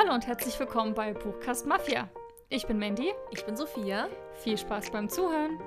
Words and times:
Hallo 0.00 0.14
und 0.14 0.28
herzlich 0.28 0.56
willkommen 0.60 0.94
bei 0.94 1.12
Buchkast 1.12 1.66
Mafia. 1.66 2.08
Ich 2.50 2.68
bin 2.68 2.78
Mandy. 2.78 3.10
Ich 3.32 3.44
bin 3.44 3.56
Sophia. 3.56 4.08
Viel 4.44 4.56
Spaß 4.56 4.92
beim 4.92 5.08
Zuhören. 5.08 5.58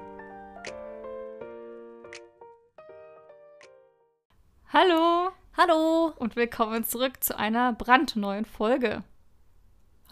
Hallo 4.71 5.31
Hallo. 5.57 6.13
und 6.15 6.37
willkommen 6.37 6.85
zurück 6.85 7.21
zu 7.21 7.37
einer 7.37 7.73
brandneuen 7.73 8.45
Folge. 8.45 9.03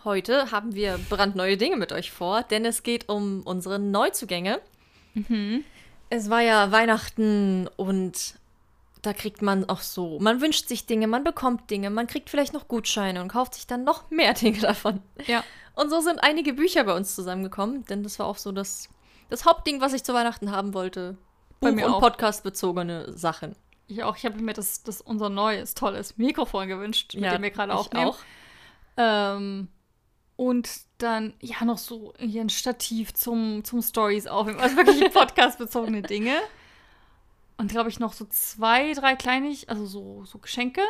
Heute 0.04 0.51
haben 0.51 0.75
wir 0.75 0.99
brandneue 1.09 1.55
Dinge 1.55 1.77
mit 1.77 1.93
euch 1.93 2.11
vor, 2.11 2.43
denn 2.43 2.65
es 2.65 2.83
geht 2.83 3.07
um 3.07 3.43
unsere 3.43 3.79
Neuzugänge. 3.79 4.59
Es 6.09 6.29
war 6.29 6.41
ja 6.41 6.73
Weihnachten 6.73 7.70
und 7.77 8.39
da 9.02 9.13
kriegt 9.13 9.41
man 9.41 9.70
auch 9.70 9.79
so, 9.81 10.20
man 10.20 10.41
wünscht 10.41 10.68
sich 10.68 10.86
Dinge, 10.86 11.07
man 11.07 11.23
bekommt 11.23 11.70
Dinge, 11.71 11.89
man 11.89 12.07
kriegt 12.07 12.29
vielleicht 12.29 12.54
noch 12.54 12.68
Gutscheine 12.68 13.21
und 13.21 13.29
kauft 13.29 13.54
sich 13.55 13.65
dann 13.68 13.83
noch 13.83 14.09
mehr 14.09 14.33
Dinge 14.36 14.59
davon. 14.59 15.02
Ja, 15.25 15.43
Und 15.75 15.89
so 15.89 16.01
sind 16.01 16.19
einige 16.21 16.54
Bücher 16.54 16.83
bei 16.83 16.96
uns 16.96 17.15
zusammengekommen, 17.15 17.86
denn 17.86 18.04
das 18.04 18.19
war 18.19 18.25
auch 18.27 18.38
so 18.38 18.51
das, 18.51 18.89
das 19.29 19.46
Hauptding, 19.46 19.79
was 19.82 19.93
ich 19.93 20.04
zu 20.04 20.14
Weihnachten 20.14 20.51
haben 20.51 20.74
wollte. 20.74 21.18
Bei 21.61 21.69
Buch- 21.69 21.75
mir 21.75 21.86
und 21.88 21.93
auch. 21.93 22.00
Podcast-bezogene 22.01 23.14
Sachen. 23.18 23.55
ich 23.88 24.04
auch. 24.04 24.15
Ich 24.18 24.25
habe 24.25 24.39
mir 24.41 24.54
das, 24.54 24.83
das 24.83 25.02
unser 25.02 25.29
neues, 25.29 25.74
tolles 25.75 26.18
Mikrofon 26.18 26.68
gewünscht, 26.68 27.16
mit 27.16 27.32
dem 27.32 27.41
wir 27.41 27.52
gerade 27.52 27.74
aufnehmen. 27.74 28.07
auch. 28.07 28.18
Ähm, 28.97 29.68
und 30.36 30.69
dann, 31.00 31.33
ja, 31.41 31.63
noch 31.66 31.77
so 31.77 32.13
hier 32.17 32.41
ein 32.41 32.50
Stativ 32.50 33.13
zum, 33.13 33.63
zum 33.63 33.81
Stories 33.81 34.27
aufnehmen. 34.27 34.59
Also 34.59 34.75
wirklich 34.77 35.09
podcastbezogene 35.13 36.02
Dinge. 36.02 36.36
Und 37.59 37.69
glaube 37.69 37.89
ich 37.89 37.99
noch 37.99 38.13
so 38.13 38.23
zwei, 38.23 38.94
drei 38.94 39.17
Kleinig, 39.17 39.69
also 39.69 39.86
so, 39.86 40.23
so 40.23 40.39
Geschenke. 40.39 40.81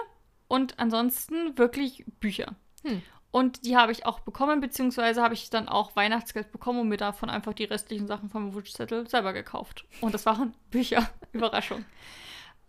Und 0.48 0.78
ansonsten 0.78 1.58
wirklich 1.58 2.06
Bücher. 2.20 2.56
Hm. 2.84 3.02
Und 3.32 3.66
die 3.66 3.76
habe 3.76 3.92
ich 3.92 4.06
auch 4.06 4.20
bekommen, 4.20 4.62
beziehungsweise 4.62 5.24
habe 5.24 5.34
ich 5.34 5.50
dann 5.50 5.68
auch 5.68 5.96
Weihnachtsgeld 5.96 6.52
bekommen 6.52 6.80
und 6.80 6.90
mir 6.90 6.98
davon 6.98 7.32
einfach 7.32 7.54
die 7.54 7.64
restlichen 7.64 8.06
Sachen 8.06 8.30
vom 8.30 8.54
Wunschzettel 8.54 9.10
selber 9.10 9.34
gekauft. 9.34 9.86
Und 10.00 10.14
das 10.14 10.28
waren 10.28 10.54
Bücher. 10.70 11.10
Überraschung. 11.32 11.86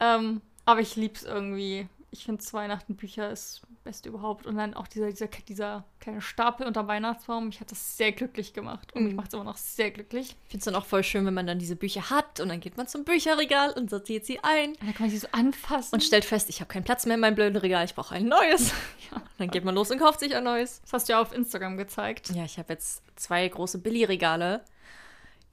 Ähm, 0.01 0.41
aber 0.65 0.81
ich 0.81 0.97
liebe 0.97 1.15
es 1.15 1.25
irgendwie. 1.25 1.87
Ich 2.13 2.25
finde 2.25 2.43
Weihnachten 2.53 2.97
Bücher 2.97 3.31
ist 3.31 3.61
das 3.63 3.71
Beste 3.85 4.09
überhaupt. 4.09 4.45
Und 4.45 4.57
dann 4.57 4.75
auch 4.75 4.89
dieser, 4.89 5.11
dieser, 5.11 5.29
dieser 5.29 5.85
kleine 6.01 6.21
Stapel 6.21 6.67
unter 6.67 6.89
Weihnachtsbaum. 6.89 7.47
Mich 7.47 7.61
hat 7.61 7.71
das 7.71 7.97
sehr 7.97 8.11
glücklich 8.11 8.53
gemacht. 8.53 8.93
Und 8.95 9.05
mich 9.05 9.13
Mhm. 9.13 9.17
macht 9.17 9.29
es 9.29 9.35
immer 9.35 9.45
noch 9.45 9.57
sehr 9.57 9.93
glücklich. 9.93 10.31
Ich 10.47 10.51
finde 10.51 10.59
es 10.59 10.65
dann 10.65 10.75
auch 10.75 10.87
voll 10.87 11.05
schön, 11.05 11.25
wenn 11.25 11.35
man 11.35 11.47
dann 11.47 11.61
diese 11.61 11.77
Bücher 11.77 12.11
hat 12.11 12.41
und 12.41 12.49
dann 12.49 12.59
geht 12.59 12.77
man 12.77 12.89
zum 12.89 13.05
Bücherregal 13.05 13.73
und 13.75 13.91
sortiert 13.91 14.27
sie 14.27 14.41
ein 14.43 14.71
Und 14.71 14.81
dann 14.83 14.95
kann 14.95 15.03
man 15.07 15.11
sie 15.11 15.19
so 15.19 15.29
anfassen. 15.31 15.95
und 15.95 16.03
stellt 16.03 16.25
fest, 16.25 16.49
ich 16.51 16.61
habe 16.61 16.69
keinen 16.73 16.83
Platz 16.85 17.07
mehr 17.07 17.15
in 17.15 17.21
meinem 17.21 17.37
blöden 17.37 17.57
Regal, 17.57 17.85
ich 17.85 17.95
brauche 17.95 18.15
ein 18.15 18.27
neues. 18.27 18.73
Ja. 19.13 19.21
Dann 19.39 19.51
geht 19.51 19.65
man 19.65 19.75
los 19.75 19.91
und 19.91 19.99
kauft 19.99 20.21
sich 20.21 20.35
ein 20.37 20.45
neues. 20.45 20.81
das 20.83 20.93
hast 20.93 21.09
du 21.09 21.15
ja 21.15 21.21
auf 21.21 21.33
Instagram 21.33 21.77
gezeigt. 21.77 22.31
Ja, 22.31 22.45
ich 22.45 22.59
habe 22.59 22.73
jetzt 22.73 23.03
zwei 23.17 23.47
große 23.49 23.79
Billy-Regale. 23.79 24.65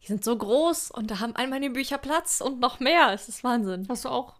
Die 0.03 0.07
sind 0.07 0.23
so 0.23 0.37
groß 0.37 0.91
und 0.91 1.09
da 1.11 1.19
haben 1.19 1.35
all 1.35 1.47
meine 1.47 1.69
Bücher 1.71 1.97
Platz 1.97 2.39
und 2.39 2.59
noch 2.59 2.79
mehr. 2.79 3.11
Es 3.13 3.27
ist 3.29 3.43
Wahnsinn. 3.43 3.85
Hast 3.89 4.05
du 4.05 4.09
auch? 4.09 4.33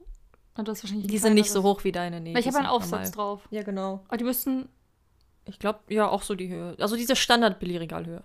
Du 0.65 0.71
hast 0.71 0.83
wahrscheinlich 0.83 1.05
ein 1.05 1.11
Die 1.11 1.17
sind 1.17 1.33
nicht 1.35 1.51
so 1.51 1.63
hoch 1.63 1.83
wie 1.83 1.91
deine. 1.91 2.19
Nee, 2.21 2.33
Weil 2.33 2.41
ich 2.41 2.47
habe 2.47 2.57
einen 2.57 2.67
Aufsatz 2.67 2.91
normal. 2.91 3.11
drauf. 3.11 3.47
Ja, 3.51 3.63
genau. 3.63 4.03
Aber 4.07 4.17
die 4.17 4.23
müssten 4.23 4.67
Ich 5.45 5.59
glaube, 5.59 5.79
ja, 5.89 6.07
auch 6.09 6.23
so 6.23 6.35
die 6.35 6.49
Höhe. 6.49 6.75
Also 6.79 6.95
diese 6.95 7.15
Standard-Billy-Regalhöhe. 7.15 8.23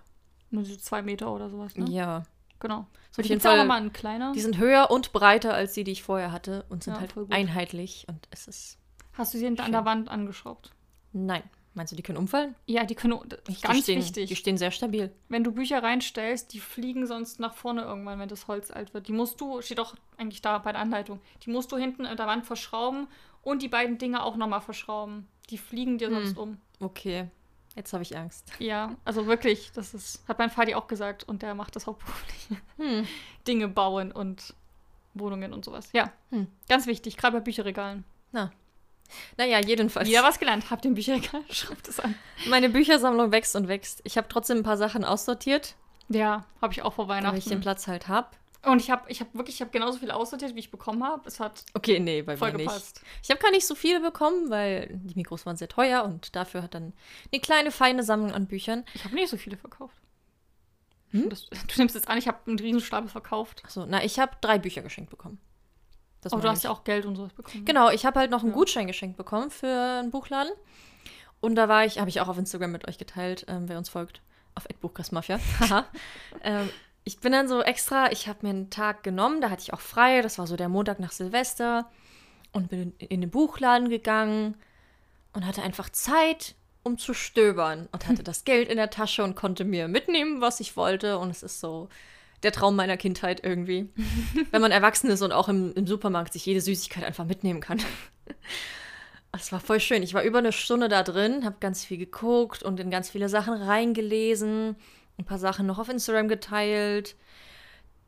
nur 0.50 0.64
so 0.64 0.77
zwei 0.77 1.02
Meter 1.02 1.33
oder 1.33 1.48
sowas, 1.50 1.77
ne? 1.77 1.89
Ja. 1.91 2.24
Genau. 2.61 2.86
So 3.11 3.22
Die 3.22 3.28
gibt's 3.28 3.44
auch 3.44 3.50
Fall. 3.50 3.58
noch 3.58 3.66
mal 3.66 3.80
ein 3.80 3.92
kleiner. 3.92 4.33
Die 4.33 4.41
sind 4.41 4.56
höher 4.58 4.91
und 4.91 5.12
breiter 5.12 5.52
als 5.55 5.72
die, 5.74 5.84
die 5.84 5.92
ich 5.92 6.02
vorher 6.02 6.33
hatte 6.33 6.64
und 6.69 6.83
sind 6.84 6.94
Ja, 6.94 7.00
halt 7.00 7.14
einheitlich 7.30 8.06
und 8.08 8.27
es 8.30 8.46
ist. 8.48 8.78
Hast 9.14 9.34
du 9.34 9.39
sie 9.39 9.44
hinter 9.44 9.64
an 9.64 9.72
der 9.72 9.84
Wand 9.84 10.08
angeschraubt? 10.08 10.70
Nein. 11.12 11.42
Meinst 11.75 11.91
du, 11.92 11.97
die 11.97 12.03
können 12.03 12.19
umfallen? 12.19 12.55
Ja, 12.67 12.84
die 12.84 12.95
können. 12.95 13.19
das 13.28 13.39
ist 13.48 13.62
Ganz 13.62 13.83
stehen, 13.84 13.98
wichtig. 13.98 14.28
Die 14.28 14.37
stehen 14.37 14.59
sehr 14.59 14.70
stabil. 14.70 15.11
Wenn 15.28 15.42
du 15.42 15.53
Bücher 15.53 15.83
reinstellst, 15.83 16.53
die 16.53 16.61
fliegen 16.61 17.06
sonst 17.06 17.41
nach 17.41 17.55
vorne 17.55 17.83
irgendwann, 17.83 18.19
wenn 18.19 18.29
das 18.29 18.47
Holz 18.47 18.70
alt 18.70 18.92
wird. 18.92 19.09
Die 19.09 19.12
musst 19.12 19.41
du, 19.41 19.62
steht 19.62 19.81
auch 19.81 19.95
eigentlich 20.19 20.42
da 20.42 20.58
bei 20.58 20.73
der 20.73 20.83
Anleitung, 20.83 21.20
die 21.46 21.51
musst 21.51 21.73
du 21.73 21.77
hinten 21.79 22.05
an 22.05 22.17
der 22.19 22.27
Wand 22.27 22.45
verschrauben 22.45 23.08
und 23.42 23.63
die 23.63 23.69
beiden 23.69 23.96
Dinge 23.96 24.23
auch 24.23 24.36
nochmal 24.36 24.61
verschrauben. 24.61 25.27
Die 25.51 25.57
fliegen 25.58 25.96
dir 25.98 26.08
Hm. 26.08 26.14
sonst 26.14 26.36
um. 26.39 26.58
Okay. 26.80 27.29
Jetzt 27.75 27.95
habe 27.95 28.02
ich 28.02 28.14
Angst. 28.19 28.52
Ja, 28.58 28.95
also 29.07 29.27
wirklich, 29.27 29.73
das 29.73 29.95
ist, 29.95 30.23
hat 30.29 30.39
mein 30.39 30.51
Vati 30.51 30.75
auch 30.75 30.89
gesagt 30.89 31.25
und 31.25 31.41
der 31.41 31.55
macht 31.55 31.75
das 31.75 31.86
hauptberuflich. 31.86 32.48
Hm. 32.77 33.07
Dinge 33.48 33.67
bauen 33.69 34.13
und 34.13 34.52
Wohnungen 35.14 35.55
und 35.55 35.64
sowas. 35.64 35.89
Ja, 35.95 36.13
Hm. 36.30 36.48
ganz 36.69 36.86
wichtig, 36.86 37.17
gerade 37.17 37.39
bei 37.39 37.41
Bücherregalen. 37.42 38.05
Na. 38.30 38.51
Naja, 39.36 39.61
jedenfalls. 39.61 40.08
Wieder 40.08 40.23
was 40.23 40.39
gelernt. 40.39 40.70
Habt 40.70 40.84
ihr 40.84 40.90
ein 40.90 40.95
Bücherregal? 40.95 41.42
Schreibt 41.50 41.89
es 41.89 42.00
an. 42.00 42.14
Meine 42.48 42.68
Büchersammlung 42.68 43.33
wächst 43.33 43.55
und 43.56 43.68
wächst. 43.68 44.00
Ich 44.05 44.17
habe 44.17 44.28
trotzdem 44.28 44.58
ein 44.58 44.62
paar 44.62 44.77
Sachen 44.77 45.05
aussortiert, 45.05 45.74
Ja, 46.08 46.45
habe 46.61 46.73
ich 46.73 46.83
auch 46.83 46.95
vor 46.95 47.06
damit 47.06 47.39
ich 47.39 47.45
den 47.45 47.51
Weihnachten. 47.51 47.61
Platz 47.62 47.86
halt 47.86 48.08
habe. 48.08 48.28
Und 48.64 48.80
ich 48.80 48.90
habe 48.90 49.11
ich 49.11 49.20
hab 49.20 49.34
wirklich, 49.34 49.56
ich 49.56 49.61
habe 49.61 49.72
genauso 49.72 49.98
viel 49.98 50.12
aussortiert, 50.12 50.55
wie 50.55 50.61
ich 50.61 50.70
bekommen 50.70 51.02
habe. 51.02 51.27
Es 51.27 51.40
hat 51.40 51.64
Okay, 51.74 51.98
nee, 51.98 52.22
bei 52.22 52.36
voll 52.36 52.52
mir 52.52 52.58
nicht. 52.58 52.68
gepasst. 52.68 53.01
Ich 53.22 53.30
habe 53.30 53.40
gar 53.40 53.51
nicht 53.51 53.67
so 53.67 53.74
viele 53.74 54.01
bekommen, 54.01 54.51
weil 54.51 54.89
die 55.02 55.17
Mikros 55.17 55.45
waren 55.46 55.56
sehr 55.56 55.68
teuer 55.68 56.05
und 56.05 56.36
dafür 56.36 56.62
hat 56.62 56.74
dann 56.74 56.92
eine 57.33 57.40
kleine, 57.40 57.72
feine 57.72 58.05
Sammlung 58.05 58.33
an 58.33 58.46
Büchern. 58.46 58.84
Ich 58.95 59.05
habe 59.05 59.17
nicht 59.17 59.28
so 59.30 59.36
viele 59.36 59.56
verkauft. 59.56 59.96
Hm? 61.11 61.28
Das, 61.28 61.46
du 61.51 61.56
nimmst 61.78 61.96
jetzt 61.96 62.06
an, 62.08 62.18
ich 62.18 62.28
habe 62.28 62.39
einen 62.46 62.58
Riesenstapel 62.58 63.08
verkauft. 63.08 63.62
Achso, 63.64 63.84
na, 63.84 64.05
ich 64.05 64.20
habe 64.20 64.36
drei 64.40 64.58
Bücher 64.58 64.83
geschenkt 64.83 65.11
bekommen. 65.11 65.40
Das 66.22 66.33
Aber 66.33 66.40
du 66.42 66.48
hast 66.48 66.58
ich. 66.58 66.64
ja 66.64 66.70
auch 66.70 66.84
Geld 66.84 67.05
und 67.05 67.16
sowas 67.16 67.33
bekommen. 67.33 67.64
Genau, 67.64 67.90
ich 67.90 68.06
habe 68.06 68.18
halt 68.20 68.30
noch 68.30 68.40
einen 68.42 68.50
Ja. 68.50 68.56
Gutschein 68.56 68.86
geschenkt 68.86 69.16
bekommen 69.16 69.50
für 69.50 69.98
einen 70.00 70.10
Buchladen. 70.10 70.52
Und 71.40 71.56
da 71.56 71.68
war 71.68 71.84
ich, 71.84 71.98
habe 71.98 72.08
ich 72.08 72.20
auch 72.20 72.28
auf 72.28 72.38
Instagram 72.38 72.70
mit 72.72 72.86
euch 72.88 72.98
geteilt, 72.98 73.44
ähm, 73.48 73.68
wer 73.68 73.77
uns 73.77 73.88
folgt, 73.88 74.22
auf 74.55 74.66
Buchkastmafia. 74.80 75.40
Ähm, 76.44 76.68
ich 77.05 77.18
bin 77.18 77.33
dann 77.33 77.48
so 77.48 77.62
extra, 77.62 78.12
ich 78.12 78.28
habe 78.28 78.38
mir 78.42 78.50
einen 78.50 78.70
Tag 78.70 79.02
genommen, 79.02 79.40
da 79.40 79.50
hatte 79.50 79.62
ich 79.62 79.72
auch 79.72 79.80
frei, 79.80 80.22
das 80.22 80.38
war 80.38 80.46
so 80.46 80.56
der 80.56 80.68
Montag 80.68 81.00
nach 81.00 81.10
Silvester 81.10 81.90
und 82.52 82.68
bin 82.68 82.92
in, 82.98 83.08
in 83.08 83.20
den 83.20 83.30
Buchladen 83.30 83.89
gegangen 83.89 84.56
und 85.33 85.44
hatte 85.46 85.62
einfach 85.62 85.90
Zeit, 85.90 86.54
um 86.84 86.98
zu 86.98 87.12
stöbern 87.14 87.89
und 87.90 88.06
hatte 88.06 88.22
das 88.24 88.44
Geld 88.44 88.68
in 88.68 88.77
der 88.77 88.90
Tasche 88.90 89.24
und 89.24 89.34
konnte 89.34 89.64
mir 89.64 89.89
mitnehmen, 89.89 90.40
was 90.40 90.60
ich 90.60 90.77
wollte. 90.77 91.18
Und 91.18 91.30
es 91.30 91.42
ist 91.42 91.58
so 91.60 91.89
der 92.42 92.53
Traum 92.53 92.77
meiner 92.77 92.97
Kindheit 92.97 93.45
irgendwie. 93.45 93.89
Wenn 94.51 94.63
man 94.63 94.73
erwachsen 94.73 95.11
ist 95.11 95.23
und 95.23 95.33
auch 95.33 95.48
im, 95.48 95.73
im 95.75 95.86
Supermarkt 95.86 96.33
sich 96.33 96.47
jede 96.47 96.61
Süßigkeit 96.61 97.05
einfach 97.05 97.25
mitnehmen 97.25 97.61
kann. 97.61 97.80
Es 99.35 99.51
war 99.51 99.61
voll 99.61 99.80
schön. 99.80 100.03
Ich 100.03 100.13
war 100.13 100.23
über 100.23 100.41
eine 100.41 100.52
Stunde 100.52 100.91
da 100.91 101.02
drin, 101.02 101.47
habe 101.47 101.57
ganz 101.58 101.86
viel 101.86 101.97
geguckt 101.97 102.63
und 102.63 102.79
in 102.79 102.91
ganz 102.91 103.08
viele 103.08 103.31
Sachen 103.31 103.55
reingelesen, 103.55 104.77
ein 105.19 105.25
paar 105.25 105.39
Sachen 105.39 105.67
noch 105.67 105.79
auf 105.79 105.89
Instagram 105.89 106.29
geteilt. 106.29 107.17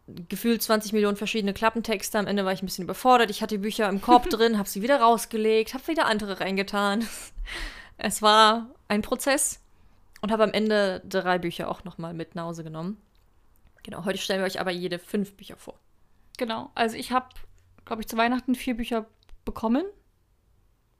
Gefühlt 0.06 0.62
20 0.62 0.93
Millionen 0.93 1.17
verschiedene 1.17 1.55
Klappentexte. 1.55 2.19
Am 2.19 2.27
Ende 2.27 2.44
war 2.44 2.53
ich 2.53 2.62
ein 2.62 2.67
bisschen 2.67 2.84
überfordert. 2.84 3.31
Ich 3.31 3.41
hatte 3.41 3.55
die 3.55 3.62
Bücher 3.62 3.89
im 3.89 4.03
Korb 4.03 4.28
drin, 4.31 4.59
habe 4.59 4.69
sie 4.69 4.83
wieder 4.83 5.00
rausgelegt, 5.00 5.73
habe 5.73 5.89
wieder 5.89 6.05
andere 6.05 6.41
reingetan. 6.41 7.09
Es 7.97 8.21
war 8.21 8.69
ein 8.89 9.00
Prozess 9.00 9.62
und 10.21 10.31
habe 10.31 10.44
am 10.44 10.53
Ende 10.53 11.03
drei 11.09 11.39
Bücher 11.39 11.71
auch 11.71 11.84
nochmal 11.84 12.12
mit 12.12 12.34
nach 12.34 12.44
Hause 12.44 12.65
genommen. 12.65 13.00
Genau, 13.84 14.05
heute 14.05 14.19
stellen 14.19 14.41
wir 14.41 14.47
euch 14.47 14.61
aber 14.61 14.72
jede 14.72 14.99
fünf 14.99 15.34
Bücher 15.34 15.56
vor. 15.56 15.78
Genau. 16.39 16.71
Also 16.75 16.97
ich 16.97 17.12
habe, 17.12 17.28
glaube 17.84 18.03
ich, 18.03 18.09
zu 18.09 18.17
Weihnachten 18.17 18.55
vier 18.55 18.77
Bücher 18.77 19.06
bekommen. 19.45 19.84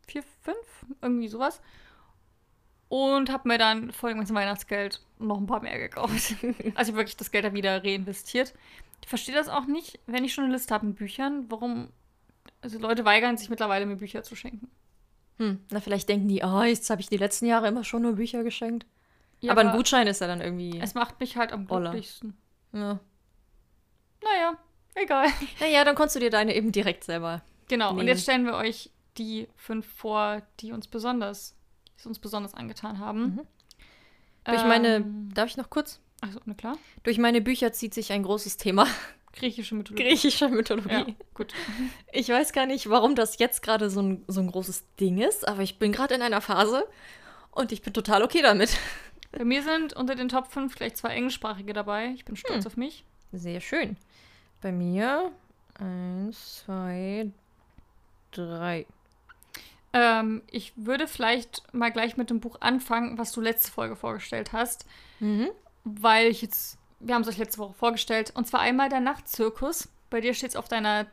Vier, 0.07 0.23
fünf? 0.43 0.87
Irgendwie 1.03 1.29
sowas. 1.29 1.61
Und 2.89 3.33
habe 3.33 3.49
mir 3.49 3.59
dann 3.59 3.91
vor 3.91 4.11
dem 4.11 4.19
ganzen 4.19 4.37
Weihnachtsgeld 4.37 5.01
noch 5.19 5.39
ein 5.39 5.47
paar 5.47 5.63
mehr 5.63 5.79
gekauft. 5.79 6.35
also 6.75 6.95
wirklich 6.95 7.17
das 7.17 7.31
Geld 7.31 7.45
da 7.45 7.55
wieder 7.55 7.83
reinvestiert. 7.83 8.55
Ich 9.03 9.09
verstehe 9.09 9.35
das 9.35 9.49
auch 9.49 9.67
nicht, 9.67 9.99
wenn 10.07 10.25
ich 10.25 10.35
schon 10.35 10.45
eine 10.45 10.53
Liste 10.53 10.73
habe 10.73 10.87
mit 10.87 10.97
Büchern, 10.97 11.47
warum. 11.49 11.89
Also 12.61 12.79
Leute 12.79 13.05
weigern 13.05 13.37
sich 13.37 13.51
mittlerweile, 13.51 13.87
mir 13.87 13.97
Bücher 13.97 14.23
zu 14.23 14.37
schenken. 14.37 14.71
Hm, 15.39 15.61
na, 15.71 15.81
vielleicht 15.81 16.09
denken 16.09 16.29
die, 16.29 16.43
oh, 16.45 16.63
jetzt 16.63 16.89
habe 16.91 17.01
ich 17.01 17.09
die 17.09 17.17
letzten 17.17 17.47
Jahre 17.47 17.69
immer 17.69 17.83
schon 17.83 18.03
nur 18.03 18.13
Bücher 18.15 18.45
geschenkt. 18.45 18.87
Ja, 19.41 19.53
aber 19.53 19.63
ein 19.63 19.77
Gutschein 19.77 20.07
ist 20.07 20.21
ja 20.21 20.27
dann 20.27 20.41
irgendwie. 20.41 20.79
Es 20.81 20.95
macht 20.95 21.19
mich 21.21 21.37
halt 21.37 21.53
am 21.53 21.69
Oller. 21.69 21.91
glücklichsten. 21.91 22.37
Ja. 22.75 23.01
Naja, 24.23 24.59
egal. 24.95 25.29
Naja, 25.61 25.85
dann 25.85 25.95
konntest 25.95 26.17
du 26.17 26.21
dir 26.21 26.31
deine 26.31 26.55
eben 26.55 26.73
direkt 26.73 27.05
selber. 27.05 27.43
Genau, 27.69 27.91
und 27.91 27.97
nehmen. 27.97 28.09
jetzt 28.09 28.23
stellen 28.23 28.45
wir 28.45 28.55
euch 28.55 28.91
die 29.17 29.49
fünf 29.57 29.87
vor, 29.87 30.43
die 30.61 30.73
uns 30.73 30.89
besonders, 30.89 31.55
die 32.03 32.09
uns 32.09 32.19
besonders 32.19 32.53
angetan 32.55 32.99
haben. 32.99 33.21
Mhm. 33.23 33.41
Durch 34.45 34.65
meine, 34.65 34.97
Ähm, 34.97 35.31
darf 35.33 35.49
ich 35.49 35.57
noch 35.57 35.71
kurz? 35.71 36.01
also, 36.21 36.41
na 36.45 36.55
klar. 36.55 36.77
Durch 37.03 37.19
meine 37.19 37.41
Bücher 37.41 37.73
zieht 37.73 37.95
sich 37.95 38.13
ein 38.13 38.23
großes 38.23 38.57
Thema 38.57 38.87
Griechische 39.33 39.75
Mythologie. 39.75 40.05
griechischer 40.05 40.49
Mythologie. 40.49 40.91
Ja, 40.93 41.07
gut. 41.35 41.53
Ich 42.13 42.29
weiß 42.29 42.53
gar 42.53 42.67
nicht, 42.67 42.89
warum 42.89 43.15
das 43.15 43.39
jetzt 43.39 43.63
gerade 43.63 43.91
so 43.91 44.01
ein, 44.01 44.25
so 44.29 44.41
ein 44.41 44.47
großes 44.51 44.85
Ding 45.01 45.19
ist, 45.19 45.47
aber 45.49 45.63
ich 45.63 45.79
bin 45.79 45.91
gerade 45.93 46.15
in 46.15 46.23
einer 46.23 46.41
Phase 46.41 46.87
und 47.51 47.73
ich 47.73 47.83
bin 47.83 47.93
total 47.93 48.23
okay 48.23 48.43
damit. 48.43 48.77
Bei 49.37 49.45
mir 49.45 49.63
sind 49.63 49.95
unter 49.95 50.15
den 50.15 50.29
Top 50.29 50.53
5 50.53 50.77
gleich 50.77 50.95
zwei 50.95 51.11
englischsprachige 51.15 51.73
dabei. 51.73 52.09
Ich 52.15 52.25
bin 52.25 52.37
stolz 52.37 52.65
Hm. 52.65 52.67
auf 52.67 52.77
mich. 52.77 53.05
Sehr 53.33 53.61
schön. 53.61 53.97
Bei 54.61 54.71
mir 54.71 55.33
eins, 55.79 56.63
zwei, 56.65 57.31
drei. 58.31 58.87
Ähm, 59.93 60.43
ich 60.51 60.73
würde 60.77 61.07
vielleicht 61.09 61.63
mal 61.75 61.91
gleich 61.91 62.17
mit 62.17 62.31
dem 62.31 62.41
Buch 62.41 62.57
anfangen, 62.61 63.19
was 63.19 63.33
du 63.33 63.41
letzte 63.41 63.71
Folge 63.73 63.97
vorgestellt 63.97 64.53
hast. 64.53 64.87
Mhm. 65.21 65.49
Weil 65.85 66.29
ich 66.29 66.41
jetzt, 66.43 66.79
wir 67.01 67.15
haben 67.15 67.23
es 67.23 67.29
euch 67.29 67.39
letzte 67.39 67.59
Woche 67.59 67.75
vorgestellt. 67.75 68.33
Und 68.35 68.47
zwar 68.47 68.61
einmal 68.61 68.89
der 68.89 69.01
Nachtzirkus. 69.01 69.89
Bei 70.11 70.21
dir 70.21 70.35
steht 70.35 70.51
es 70.51 70.57
auf 70.57 70.69
deiner 70.69 71.07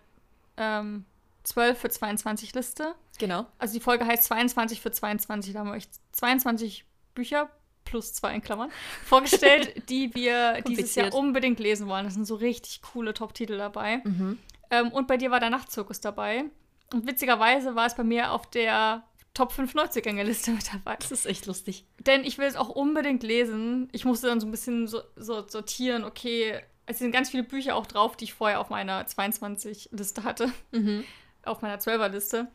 ähm, 0.58 1.06
12 1.44 1.80
für 1.80 1.90
22 1.90 2.54
Liste. 2.54 2.94
Genau. 3.18 3.46
Also 3.58 3.74
die 3.74 3.80
Folge 3.84 4.06
heißt 4.06 4.26
22 4.26 4.80
für 4.80 4.92
22. 4.92 5.54
Da 5.54 5.60
haben 5.60 5.68
wir 5.70 5.74
euch 5.76 5.88
22 6.12 6.86
Bücher 7.16 7.50
plus 7.92 8.14
zwei 8.14 8.34
in 8.34 8.42
Klammern 8.42 8.72
vorgestellt, 9.06 9.84
die 9.90 10.16
wir 10.16 10.62
dieses 10.62 10.96
Jahr 10.96 11.14
unbedingt 11.14 11.60
lesen 11.60 11.88
wollen. 11.88 12.06
Das 12.06 12.16
sind 12.16 12.26
so 12.26 12.36
richtig 12.36 12.82
coole 12.82 13.14
Top-Titel 13.14 13.58
dabei. 13.58 13.98
Mhm. 14.04 14.40
Ähm, 14.72 14.92
und 14.92 15.08
bei 15.08 15.18
dir 15.18 15.30
war 15.30 15.40
der 15.40 15.52
Nachtzirkus 15.52 16.00
dabei. 16.00 16.46
Und 16.94 17.06
witzigerweise 17.06 17.76
war 17.76 17.86
es 17.86 17.96
bei 17.96 18.04
mir 18.04 18.32
auf 18.32 18.50
der 18.50 19.04
Top 19.34 19.52
5 19.52 19.76
Neuzugänge-Liste 19.76 20.52
mit 20.52 20.74
dabei. 20.74 20.96
Das 20.98 21.12
ist 21.12 21.26
echt 21.26 21.46
lustig. 21.46 21.86
Denn 22.00 22.24
ich 22.24 22.38
will 22.38 22.48
es 22.48 22.56
auch 22.56 22.70
unbedingt 22.70 23.24
lesen. 23.24 23.90
Ich 23.92 24.06
musste 24.06 24.28
dann 24.28 24.40
so 24.40 24.48
ein 24.48 24.52
bisschen 24.52 24.88
so, 24.88 25.02
so 25.16 25.48
sortieren, 25.48 26.04
okay, 26.04 26.62
es 26.86 27.00
sind 27.00 27.12
ganz 27.12 27.30
viele 27.30 27.44
Bücher 27.44 27.76
auch 27.76 27.86
drauf, 27.86 28.18
die 28.18 28.26
ich 28.26 28.34
vorher 28.34 28.60
auf 28.60 28.70
meiner 28.70 29.06
22-Liste 29.06 30.24
hatte. 30.24 30.52
Mhm. 30.72 31.04
Auf 31.44 31.62
meiner 31.62 31.78
12er-Liste. 31.78 32.48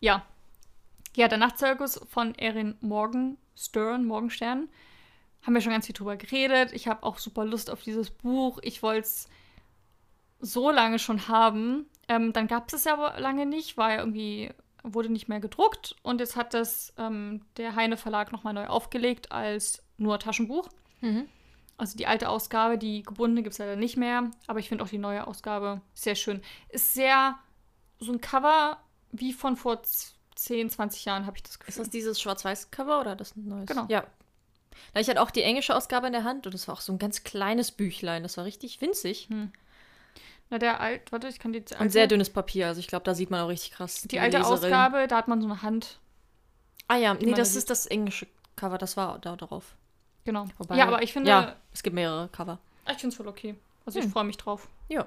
Ja. 0.00 0.24
Ja, 1.16 1.28
der 1.28 1.38
Nachtzirkus 1.38 2.00
von 2.08 2.34
Erin 2.34 2.76
Morgenstern, 2.80 4.04
Morgenstern. 4.04 4.68
Haben 5.42 5.54
wir 5.54 5.60
schon 5.60 5.72
ganz 5.72 5.86
viel 5.86 5.94
drüber 5.94 6.16
geredet. 6.16 6.72
Ich 6.72 6.88
habe 6.88 7.02
auch 7.02 7.18
super 7.18 7.44
Lust 7.44 7.70
auf 7.70 7.82
dieses 7.82 8.10
Buch. 8.10 8.58
Ich 8.62 8.82
wollte 8.82 9.00
es 9.06 9.28
so 10.40 10.70
lange 10.70 10.98
schon 10.98 11.28
haben. 11.28 11.86
Ähm, 12.08 12.32
dann 12.32 12.46
gab 12.48 12.68
es 12.68 12.74
es 12.74 12.84
ja 12.84 12.94
aber 12.94 13.20
lange 13.20 13.46
nicht, 13.46 13.76
war 13.76 13.92
ja 13.92 13.98
irgendwie, 13.98 14.50
wurde 14.82 15.10
nicht 15.10 15.28
mehr 15.28 15.40
gedruckt. 15.40 15.96
Und 16.02 16.20
jetzt 16.20 16.36
hat 16.36 16.54
das 16.54 16.92
ähm, 16.98 17.42
der 17.56 17.76
Heine 17.76 17.96
Verlag 17.96 18.32
nochmal 18.32 18.54
neu 18.54 18.66
aufgelegt 18.66 19.32
als 19.32 19.82
nur 19.96 20.18
Taschenbuch. 20.18 20.68
Mhm. 21.00 21.28
Also 21.76 21.96
die 21.96 22.06
alte 22.06 22.28
Ausgabe, 22.28 22.78
die 22.78 23.02
gebundene 23.02 23.42
gibt 23.42 23.52
es 23.52 23.58
leider 23.58 23.76
nicht 23.76 23.96
mehr. 23.96 24.30
Aber 24.46 24.58
ich 24.58 24.68
finde 24.68 24.82
auch 24.84 24.88
die 24.88 24.98
neue 24.98 25.26
Ausgabe 25.26 25.80
sehr 25.92 26.14
schön. 26.14 26.40
Ist 26.70 26.94
sehr 26.94 27.36
so 27.98 28.12
ein 28.12 28.20
Cover 28.20 28.78
wie 29.12 29.32
von 29.32 29.56
vor 29.56 29.82
z- 29.82 30.14
10, 30.34 30.70
20 30.70 31.04
Jahren, 31.04 31.26
habe 31.26 31.36
ich 31.36 31.42
das 31.42 31.52
Ist 31.52 31.60
Gefühl. 31.60 31.84
das 31.84 31.90
dieses 31.90 32.20
Schwarz-Weiß-Cover 32.20 33.00
oder 33.00 33.16
das 33.16 33.36
ein 33.36 33.46
neues? 33.48 33.66
Genau. 33.66 33.86
Ja. 33.88 34.04
Na, 34.92 35.00
ich 35.00 35.08
hatte 35.08 35.22
auch 35.22 35.30
die 35.30 35.42
englische 35.42 35.74
Ausgabe 35.74 36.06
in 36.08 36.12
der 36.12 36.24
Hand 36.24 36.46
und 36.46 36.52
das 36.54 36.66
war 36.68 36.74
auch 36.74 36.80
so 36.80 36.92
ein 36.92 36.98
ganz 36.98 37.22
kleines 37.24 37.70
Büchlein. 37.70 38.22
Das 38.24 38.36
war 38.36 38.44
richtig 38.44 38.80
winzig. 38.80 39.28
Na, 40.50 40.58
der 40.58 40.80
alt, 40.80 41.10
warte, 41.12 41.28
ich 41.28 41.38
kann 41.38 41.52
die 41.52 41.64
Und 41.78 41.90
sehr 41.92 42.06
dünnes 42.06 42.30
Papier. 42.30 42.66
Also 42.68 42.80
ich 42.80 42.86
glaube, 42.88 43.04
da 43.04 43.14
sieht 43.14 43.30
man 43.30 43.40
auch 43.40 43.48
richtig 43.48 43.72
krass. 43.72 44.02
Die 44.02 44.18
alte 44.20 44.44
Ausgabe, 44.44 45.06
da 45.08 45.16
hat 45.16 45.28
man 45.28 45.40
so 45.40 45.46
eine 45.46 45.62
Hand. 45.62 45.98
Ah 46.88 46.96
ja, 46.96 47.14
die 47.14 47.26
nee, 47.26 47.32
das 47.34 47.52
da 47.52 47.58
ist 47.58 47.70
das 47.70 47.86
englische 47.86 48.26
Cover. 48.56 48.76
Das 48.78 48.96
war 48.96 49.18
da 49.20 49.36
drauf. 49.36 49.74
Genau. 50.24 50.46
Wobei- 50.58 50.76
ja, 50.76 50.86
aber 50.86 51.02
ich 51.02 51.12
finde, 51.12 51.30
Ja, 51.30 51.56
es 51.72 51.82
gibt 51.82 51.94
mehrere 51.94 52.28
Cover. 52.28 52.58
ich 52.90 52.92
finde 52.98 53.08
es 53.08 53.14
voll 53.16 53.28
okay. 53.28 53.54
Also 53.86 53.98
ich 54.00 54.04
Hm. 54.06 54.12
freue 54.12 54.24
mich 54.24 54.36
drauf. 54.36 54.68
Ja. 54.88 55.06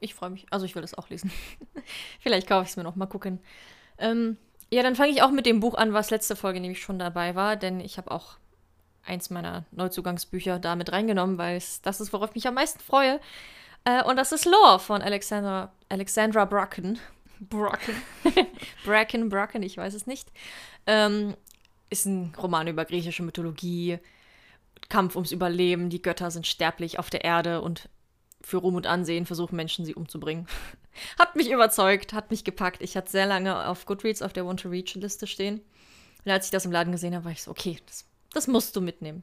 Ich 0.00 0.14
freue 0.14 0.30
mich. 0.30 0.46
Also 0.50 0.66
ich 0.66 0.74
will 0.74 0.82
das 0.82 0.94
auch 0.94 1.08
lesen. 1.10 1.30
Vielleicht 2.20 2.46
kaufe 2.48 2.64
ich 2.64 2.70
es 2.70 2.76
mir 2.76 2.82
noch. 2.82 2.96
Mal 2.96 3.06
gucken. 3.06 3.40
Ähm, 3.98 4.36
ja, 4.70 4.82
dann 4.82 4.96
fange 4.96 5.12
ich 5.12 5.22
auch 5.22 5.30
mit 5.30 5.46
dem 5.46 5.60
Buch 5.60 5.74
an, 5.74 5.92
was 5.92 6.10
letzte 6.10 6.36
Folge 6.36 6.60
nämlich 6.60 6.80
schon 6.80 6.98
dabei 6.98 7.34
war, 7.34 7.56
denn 7.56 7.80
ich 7.80 7.98
habe 7.98 8.10
auch 8.10 8.36
eins 9.04 9.30
meiner 9.30 9.64
Neuzugangsbücher 9.70 10.58
da 10.58 10.74
mit 10.74 10.92
reingenommen, 10.92 11.38
weil 11.38 11.62
das 11.82 12.00
ist, 12.00 12.12
worauf 12.12 12.30
ich 12.30 12.34
mich 12.34 12.48
am 12.48 12.54
meisten 12.54 12.80
freue. 12.80 13.20
Äh, 13.84 14.02
und 14.02 14.16
das 14.16 14.32
ist 14.32 14.44
Lore 14.44 14.80
von 14.80 15.02
Alexandra, 15.02 15.72
Alexandra 15.88 16.44
Bracken. 16.44 16.98
Brocken. 17.38 17.94
Bracken, 18.84 19.28
Bracken, 19.28 19.62
ich 19.62 19.76
weiß 19.76 19.94
es 19.94 20.06
nicht. 20.06 20.28
Ähm, 20.86 21.34
ist 21.90 22.06
ein 22.06 22.34
Roman 22.36 22.66
über 22.66 22.84
griechische 22.84 23.22
Mythologie, 23.22 23.98
Kampf 24.88 25.14
ums 25.14 25.32
Überleben, 25.32 25.90
die 25.90 26.02
Götter 26.02 26.30
sind 26.30 26.46
sterblich 26.46 26.98
auf 26.98 27.10
der 27.10 27.24
Erde 27.24 27.60
und 27.60 27.88
für 28.40 28.58
Ruhm 28.58 28.76
und 28.76 28.86
Ansehen 28.86 29.26
versuchen 29.26 29.56
Menschen 29.56 29.84
sie 29.84 29.94
umzubringen. 29.94 30.46
Hat 31.18 31.36
mich 31.36 31.50
überzeugt, 31.50 32.12
hat 32.12 32.30
mich 32.30 32.44
gepackt. 32.44 32.82
Ich 32.82 32.96
hatte 32.96 33.10
sehr 33.10 33.26
lange 33.26 33.66
auf 33.66 33.86
Goodreads 33.86 34.22
auf 34.22 34.32
der 34.32 34.46
Want 34.46 34.60
to 34.60 34.68
Reach 34.68 34.94
Liste 34.94 35.26
stehen. 35.26 35.60
Und 36.24 36.32
als 36.32 36.46
ich 36.46 36.50
das 36.50 36.64
im 36.64 36.72
Laden 36.72 36.92
gesehen 36.92 37.14
habe, 37.14 37.24
war 37.24 37.32
ich 37.32 37.42
so, 37.42 37.50
okay, 37.50 37.78
das, 37.86 38.04
das 38.32 38.48
musst 38.48 38.74
du 38.74 38.80
mitnehmen. 38.80 39.22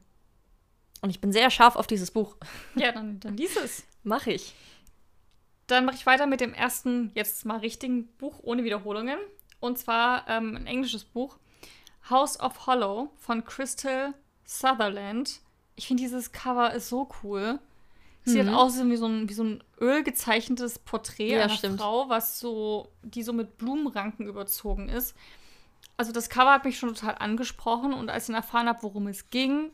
Und 1.02 1.10
ich 1.10 1.20
bin 1.20 1.32
sehr 1.32 1.50
scharf 1.50 1.76
auf 1.76 1.86
dieses 1.86 2.10
Buch. 2.10 2.36
Ja, 2.76 2.92
dann, 2.92 3.20
dann 3.20 3.36
lies 3.36 3.56
es. 3.56 3.84
Mache 4.02 4.32
ich. 4.32 4.54
Dann 5.66 5.84
mache 5.84 5.96
ich 5.96 6.06
weiter 6.06 6.26
mit 6.26 6.40
dem 6.40 6.54
ersten, 6.54 7.10
jetzt 7.14 7.44
mal 7.44 7.58
richtigen 7.58 8.06
Buch 8.16 8.40
ohne 8.42 8.64
Wiederholungen. 8.64 9.18
Und 9.60 9.78
zwar 9.78 10.28
ähm, 10.28 10.56
ein 10.56 10.66
englisches 10.66 11.04
Buch. 11.04 11.38
House 12.10 12.38
of 12.40 12.66
Hollow 12.66 13.10
von 13.16 13.44
Crystal 13.44 14.14
Sutherland. 14.44 15.40
Ich 15.74 15.86
finde, 15.86 16.02
dieses 16.02 16.32
Cover 16.32 16.72
ist 16.72 16.88
so 16.88 17.08
cool. 17.22 17.58
Sie 18.24 18.42
Mhm. 18.42 18.48
hat 18.48 18.54
aussehen 18.54 18.90
wie 18.90 18.96
so 18.96 19.06
ein, 19.06 19.28
wie 19.28 19.34
so 19.34 19.44
ein 19.44 19.62
ölgezeichnetes 19.80 20.78
Porträt 20.78 21.28
Ja, 21.36 21.44
einer 21.44 21.50
stimmt. 21.54 21.80
Frau, 21.80 22.08
was 22.08 22.40
so, 22.40 22.88
die 23.02 23.22
so 23.22 23.32
mit 23.32 23.58
Blumenranken 23.58 24.26
überzogen 24.26 24.88
ist. 24.88 25.14
Also 25.96 26.10
das 26.10 26.28
Cover 26.30 26.52
hat 26.52 26.64
mich 26.64 26.78
schon 26.78 26.94
total 26.94 27.16
angesprochen 27.18 27.92
und 27.92 28.08
als 28.10 28.24
ich 28.24 28.26
dann 28.28 28.36
erfahren 28.36 28.66
habe, 28.68 28.82
worum 28.82 29.06
es 29.06 29.30
ging, 29.30 29.70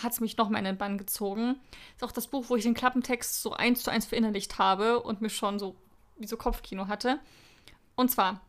hat 0.00 0.12
es 0.12 0.20
mich 0.20 0.36
noch 0.36 0.48
mehr 0.48 0.58
in 0.60 0.64
den 0.64 0.78
Bann 0.78 0.98
gezogen. 0.98 1.60
Ist 1.96 2.02
auch 2.04 2.12
das 2.12 2.28
Buch, 2.28 2.46
wo 2.48 2.56
ich 2.56 2.62
den 2.62 2.74
Klappentext 2.74 3.42
so 3.42 3.52
eins 3.52 3.82
zu 3.82 3.90
eins 3.90 4.06
verinnerlicht 4.06 4.58
habe 4.58 5.00
und 5.00 5.20
mir 5.20 5.30
schon 5.30 5.58
so 5.58 5.76
wie 6.16 6.26
so 6.26 6.36
Kopfkino 6.36 6.86
hatte. 6.88 7.18
Und 7.94 8.10
zwar, 8.10 8.40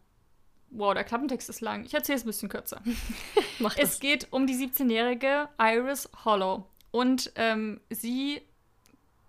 wow, 0.69 0.93
der 0.93 1.03
Klappentext 1.03 1.49
ist 1.49 1.61
lang. 1.61 1.83
Ich 1.85 1.93
erzähle 1.93 2.17
es 2.17 2.23
ein 2.23 2.27
bisschen 2.27 2.49
kürzer. 2.49 2.81
Mach 3.59 3.75
Es 3.77 3.99
geht 3.99 4.27
um 4.31 4.47
die 4.47 4.55
17-jährige 4.55 5.49
Iris 5.59 6.09
Hollow. 6.25 6.65
Und 6.91 7.31
ähm, 7.35 7.79
sie, 7.89 8.41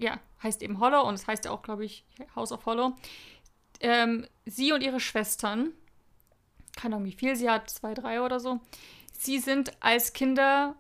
ja, 0.02 0.18
heißt 0.42 0.62
eben 0.62 0.80
Hollow 0.80 1.02
und 1.02 1.14
es 1.14 1.26
heißt 1.26 1.44
ja 1.44 1.50
auch, 1.50 1.62
glaube 1.62 1.84
ich, 1.84 2.04
House 2.34 2.52
of 2.52 2.66
Hollow. 2.66 2.92
Ähm, 3.80 4.26
sie 4.44 4.72
und 4.72 4.82
ihre 4.82 5.00
Schwestern, 5.00 5.72
keine 6.76 6.96
Ahnung, 6.96 7.06
wie 7.06 7.12
viel 7.12 7.36
sie 7.36 7.50
hat, 7.50 7.70
zwei, 7.70 7.94
drei 7.94 8.22
oder 8.22 8.40
so, 8.40 8.60
sie 9.12 9.38
sind 9.38 9.72
als 9.80 10.12
Kinder 10.12 10.76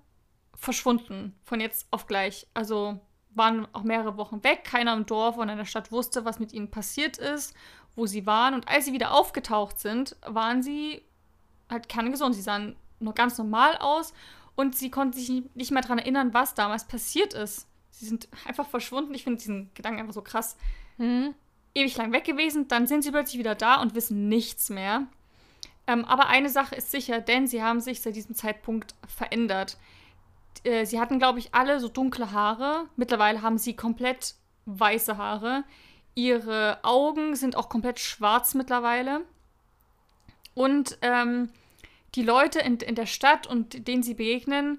verschwunden, 0.54 1.38
von 1.44 1.60
jetzt 1.60 1.86
auf 1.90 2.06
gleich. 2.06 2.46
Also 2.54 3.00
waren 3.34 3.66
auch 3.72 3.82
mehrere 3.82 4.16
Wochen 4.16 4.44
weg. 4.44 4.64
Keiner 4.64 4.94
im 4.94 5.06
Dorf 5.06 5.36
oder 5.36 5.52
in 5.52 5.58
der 5.58 5.64
Stadt 5.64 5.90
wusste, 5.90 6.24
was 6.24 6.38
mit 6.38 6.52
ihnen 6.52 6.70
passiert 6.70 7.18
ist, 7.18 7.54
wo 7.96 8.06
sie 8.06 8.26
waren. 8.26 8.54
Und 8.54 8.68
als 8.68 8.84
sie 8.84 8.92
wieder 8.92 9.12
aufgetaucht 9.12 9.78
sind, 9.78 10.16
waren 10.26 10.62
sie 10.62 11.02
halt 11.70 11.88
kerngesund. 11.88 12.34
Sie 12.34 12.42
sahen 12.42 12.76
nur 13.00 13.14
ganz 13.14 13.38
normal 13.38 13.76
aus 13.78 14.12
und 14.54 14.76
sie 14.76 14.90
konnten 14.90 15.14
sich 15.14 15.30
nicht 15.54 15.70
mehr 15.70 15.82
daran 15.82 15.98
erinnern, 15.98 16.34
was 16.34 16.54
damals 16.54 16.86
passiert 16.86 17.34
ist. 17.34 17.66
Sie 17.92 18.06
sind 18.06 18.28
einfach 18.46 18.66
verschwunden. 18.66 19.14
Ich 19.14 19.22
finde 19.22 19.38
diesen 19.38 19.70
Gedanken 19.74 20.00
einfach 20.00 20.14
so 20.14 20.22
krass. 20.22 20.56
Mhm. 20.98 21.34
Ewig 21.74 21.96
lang 21.96 22.12
weg 22.12 22.24
gewesen, 22.24 22.68
dann 22.68 22.86
sind 22.86 23.02
sie 23.02 23.12
plötzlich 23.12 23.38
wieder 23.38 23.54
da 23.54 23.80
und 23.80 23.94
wissen 23.94 24.28
nichts 24.28 24.68
mehr. 24.68 25.06
Ähm, 25.86 26.04
aber 26.04 26.26
eine 26.26 26.48
Sache 26.48 26.74
ist 26.74 26.90
sicher, 26.90 27.20
denn 27.20 27.46
sie 27.46 27.62
haben 27.62 27.80
sich 27.80 28.00
seit 28.00 28.16
diesem 28.16 28.34
Zeitpunkt 28.34 28.94
verändert. 29.06 29.78
Äh, 30.64 30.84
sie 30.84 31.00
hatten, 31.00 31.18
glaube 31.18 31.38
ich, 31.38 31.54
alle 31.54 31.80
so 31.80 31.88
dunkle 31.88 32.32
Haare. 32.32 32.88
Mittlerweile 32.96 33.42
haben 33.42 33.58
sie 33.58 33.74
komplett 33.74 34.34
weiße 34.66 35.16
Haare. 35.16 35.64
Ihre 36.14 36.78
Augen 36.82 37.36
sind 37.36 37.56
auch 37.56 37.68
komplett 37.68 37.98
schwarz 37.98 38.54
mittlerweile. 38.54 39.22
Und 40.54 40.98
ähm, 41.02 41.50
die 42.14 42.22
Leute 42.22 42.60
in, 42.60 42.76
in 42.78 42.94
der 42.94 43.06
Stadt 43.06 43.46
und 43.46 43.88
denen 43.88 44.02
sie 44.02 44.14
begegnen, 44.14 44.78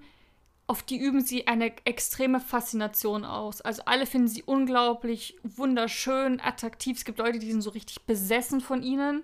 auf 0.74 0.82
die 0.82 0.98
üben 0.98 1.22
sie 1.22 1.46
eine 1.46 1.72
extreme 1.86 2.40
Faszination 2.40 3.26
aus. 3.26 3.62
Also 3.62 3.84
alle 3.86 4.08
finden 4.08 4.28
sie 4.28 4.42
unglaublich 4.42 5.38
wunderschön, 5.44 6.40
attraktiv. 6.40 6.98
Es 6.98 7.06
gibt 7.06 7.20
Leute, 7.20 7.38
die 7.38 7.52
sind 7.52 7.62
so 7.62 7.70
richtig 7.70 8.08
besessen 8.08 8.60
von 8.60 8.82
ihnen. 8.82 9.22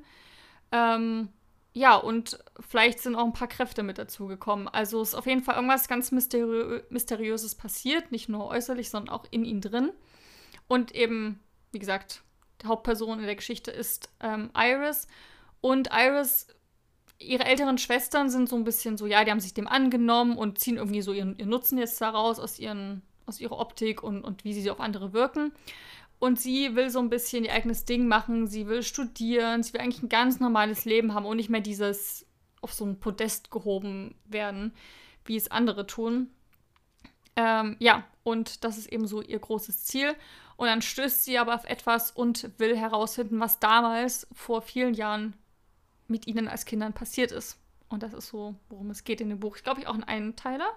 Ähm, 0.72 1.30
ja, 1.74 1.96
und 1.96 2.38
vielleicht 2.60 3.00
sind 3.00 3.16
auch 3.16 3.26
ein 3.26 3.34
paar 3.34 3.48
Kräfte 3.48 3.82
mit 3.82 3.98
dazugekommen. 3.98 4.68
Also 4.68 5.02
ist 5.02 5.16
auf 5.16 5.26
jeden 5.26 5.42
Fall 5.42 5.56
irgendwas 5.56 5.88
ganz 5.88 6.12
Mysteriö 6.12 6.84
Mysteriöses 6.92 7.56
passiert, 7.56 8.12
nicht 8.12 8.30
nur 8.30 8.46
äußerlich, 8.46 8.92
sondern 8.92 9.16
auch 9.16 9.26
in 9.32 9.44
ihnen 9.44 9.62
drin. 9.62 9.92
Und 10.68 10.94
eben, 10.94 11.40
wie 11.72 11.80
gesagt, 11.80 12.22
die 12.62 12.68
Hauptperson 12.68 13.22
in 13.22 13.26
der 13.26 13.36
Geschichte 13.36 13.72
ist 13.72 14.12
ähm, 14.20 14.52
Iris. 14.56 15.08
Und 15.62 15.90
Iris, 15.92 16.46
ihre 17.20 17.46
älteren 17.46 17.78
Schwestern 17.78 18.30
sind 18.30 18.50
so 18.50 18.56
ein 18.56 18.64
bisschen 18.64 18.98
so, 18.98 19.06
ja, 19.06 19.24
die 19.24 19.32
haben 19.32 19.40
sich 19.40 19.54
dem 19.54 19.68
angenommen 19.68 20.38
und 20.38 20.58
ziehen 20.58 20.78
irgendwie 20.78 21.02
so 21.02 21.14
ihren, 21.14 21.38
ihren 21.38 21.50
Nutzen 21.50 21.78
jetzt 21.78 22.00
daraus 22.02 22.40
aus, 22.40 22.58
ihren, 22.58 23.02
aus 23.26 23.40
ihrer 23.40 23.60
Optik 23.60 24.02
und, 24.02 24.24
und 24.24 24.46
wie 24.46 24.54
sie 24.54 24.72
auf 24.72 24.80
andere 24.80 25.14
wirken. 25.14 25.52
Und 26.18 26.40
sie 26.40 26.76
will 26.76 26.90
so 26.90 27.00
ein 27.00 27.10
bisschen 27.10 27.46
ihr 27.46 27.54
eigenes 27.54 27.86
Ding 27.86 28.08
machen. 28.08 28.48
Sie 28.48 28.68
will 28.68 28.84
studieren. 28.84 29.64
Sie 29.64 29.74
will 29.74 29.82
eigentlich 29.82 30.04
ein 30.04 30.10
ganz 30.10 30.40
normales 30.40 30.86
Leben 30.86 31.14
haben 31.14 31.26
und 31.26 31.38
nicht 31.38 31.50
mehr 31.50 31.62
dieses 31.62 32.26
auf 32.62 32.74
so 32.74 32.86
ein 32.86 33.00
Podest 33.00 33.52
gehoben 33.52 34.16
werden, 34.26 34.74
wie 35.24 35.38
es 35.38 35.50
andere 35.50 35.88
tun. 35.88 36.30
Ähm, 37.38 37.78
ja, 37.80 38.04
und 38.24 38.66
das 38.66 38.78
ist 38.78 38.92
eben 38.92 39.08
so 39.08 39.22
ihr 39.22 39.40
großes 39.40 39.86
Ziel. 39.86 40.14
Und 40.58 40.68
dann 40.68 40.82
stößt 40.82 41.24
sie 41.24 41.38
aber 41.38 41.56
auf 41.56 41.64
etwas 41.64 42.12
und 42.12 42.50
will 42.58 42.76
herausfinden, 42.76 43.40
was 43.40 43.60
damals 43.60 44.28
vor 44.34 44.62
vielen 44.62 44.94
Jahren 44.94 45.34
mit 46.10 46.28
ihnen 46.28 46.48
als 46.48 46.66
Kindern 46.66 46.94
passiert 46.94 47.32
ist. 47.32 47.58
Und 47.90 48.04
das 48.04 48.14
ist 48.14 48.28
so, 48.28 48.56
worum 48.70 48.90
es 48.92 49.04
geht 49.04 49.22
in 49.22 49.30
dem 49.30 49.40
Buch. 49.40 49.58
Ich 49.58 49.64
glaube, 49.64 49.82
ich 49.82 49.88
auch 49.88 49.96
ein 49.96 50.04
Einteiler. 50.04 50.70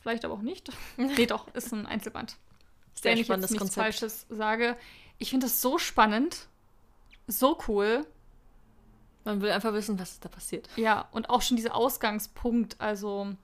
Vielleicht 0.00 0.24
aber 0.24 0.34
auch 0.34 0.42
nicht. 0.42 0.70
nee, 0.96 1.26
doch, 1.26 1.52
ist 1.54 1.72
ein 1.72 1.86
Einzelband. 1.86 2.36
Sehr 2.94 3.12
Wenn 3.12 3.18
ich 3.18 3.28
jetzt 3.28 3.40
nichts 3.40 3.56
Konzept. 3.56 3.74
Falsches 3.74 4.26
sage. 4.28 4.76
Ich 5.18 5.30
finde 5.30 5.46
das 5.46 5.60
so 5.60 5.78
spannend, 5.78 6.48
so 7.26 7.58
cool. 7.68 8.06
Man 9.24 9.40
will 9.40 9.50
einfach 9.50 9.72
wissen, 9.72 9.98
was 9.98 10.18
da 10.20 10.28
passiert. 10.28 10.68
Ja, 10.76 11.08
und 11.12 11.30
auch 11.30 11.42
schon 11.42 11.56
dieser 11.56 11.76
Ausgangspunkt. 11.76 12.80
Also, 12.80 13.34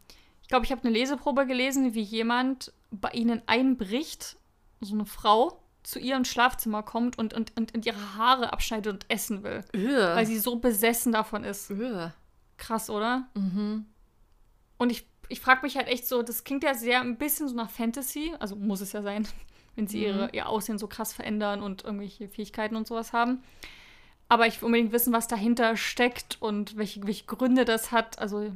ich 0.43 0.49
glaube, 0.49 0.65
ich 0.65 0.73
habe 0.73 0.83
eine 0.83 0.91
Leseprobe 0.91 1.47
gelesen, 1.47 1.95
wie 1.95 2.03
jemand 2.03 2.73
bei 2.91 3.11
ihnen 3.11 3.43
einbricht, 3.47 4.37
so 4.81 4.95
eine 4.95 5.07
Frau, 5.07 5.61
zu 5.88 5.99
ihr 5.99 6.16
ins 6.16 6.28
Schlafzimmer 6.28 6.83
kommt 6.83 7.16
und, 7.16 7.33
und, 7.33 7.57
und, 7.57 7.75
und 7.75 7.87
ihre 7.87 8.14
Haare 8.14 8.52
abschneidet 8.52 8.92
und 8.92 9.07
essen 9.09 9.42
will. 9.42 9.64
Öh. 9.75 9.97
Weil 9.97 10.26
sie 10.26 10.38
so 10.38 10.57
besessen 10.57 11.12
davon 11.12 11.45
ist. 11.45 11.71
Öh. 11.71 12.11
Krass, 12.59 12.90
oder? 12.90 13.26
Mhm. 13.35 13.87
Und 14.76 14.92
ich, 14.92 15.09
ich 15.30 15.40
frage 15.40 15.62
mich 15.62 15.78
halt 15.78 15.88
echt 15.88 16.07
so, 16.07 16.23
das 16.23 16.45
klingt 16.45 16.62
ja 16.62 16.75
sehr 16.75 17.00
ein 17.00 17.16
bisschen 17.16 17.49
so 17.49 17.54
nach 17.54 17.71
Fantasy, 17.71 18.35
also 18.38 18.54
muss 18.54 18.83
es 18.83 18.92
ja 18.92 19.00
sein, 19.00 19.26
wenn 19.76 19.87
sie 19.87 20.04
ihre, 20.04 20.25
Mhm. 20.26 20.35
ihr 20.35 20.49
Aussehen 20.50 20.76
so 20.76 20.88
krass 20.88 21.14
verändern 21.14 21.62
und 21.62 21.85
irgendwelche 21.85 22.28
Fähigkeiten 22.28 22.76
und 22.76 22.87
sowas 22.87 23.14
haben. 23.14 23.42
Aber 24.28 24.47
ich 24.47 24.61
will 24.61 24.66
unbedingt 24.66 24.92
wissen, 24.92 25.14
was 25.14 25.26
dahinter 25.26 25.75
steckt 25.78 26.37
und 26.40 26.76
welche, 26.76 27.02
welche 27.07 27.25
Gründe 27.25 27.64
das 27.64 27.92
hat. 27.92 28.18
Also 28.18 28.52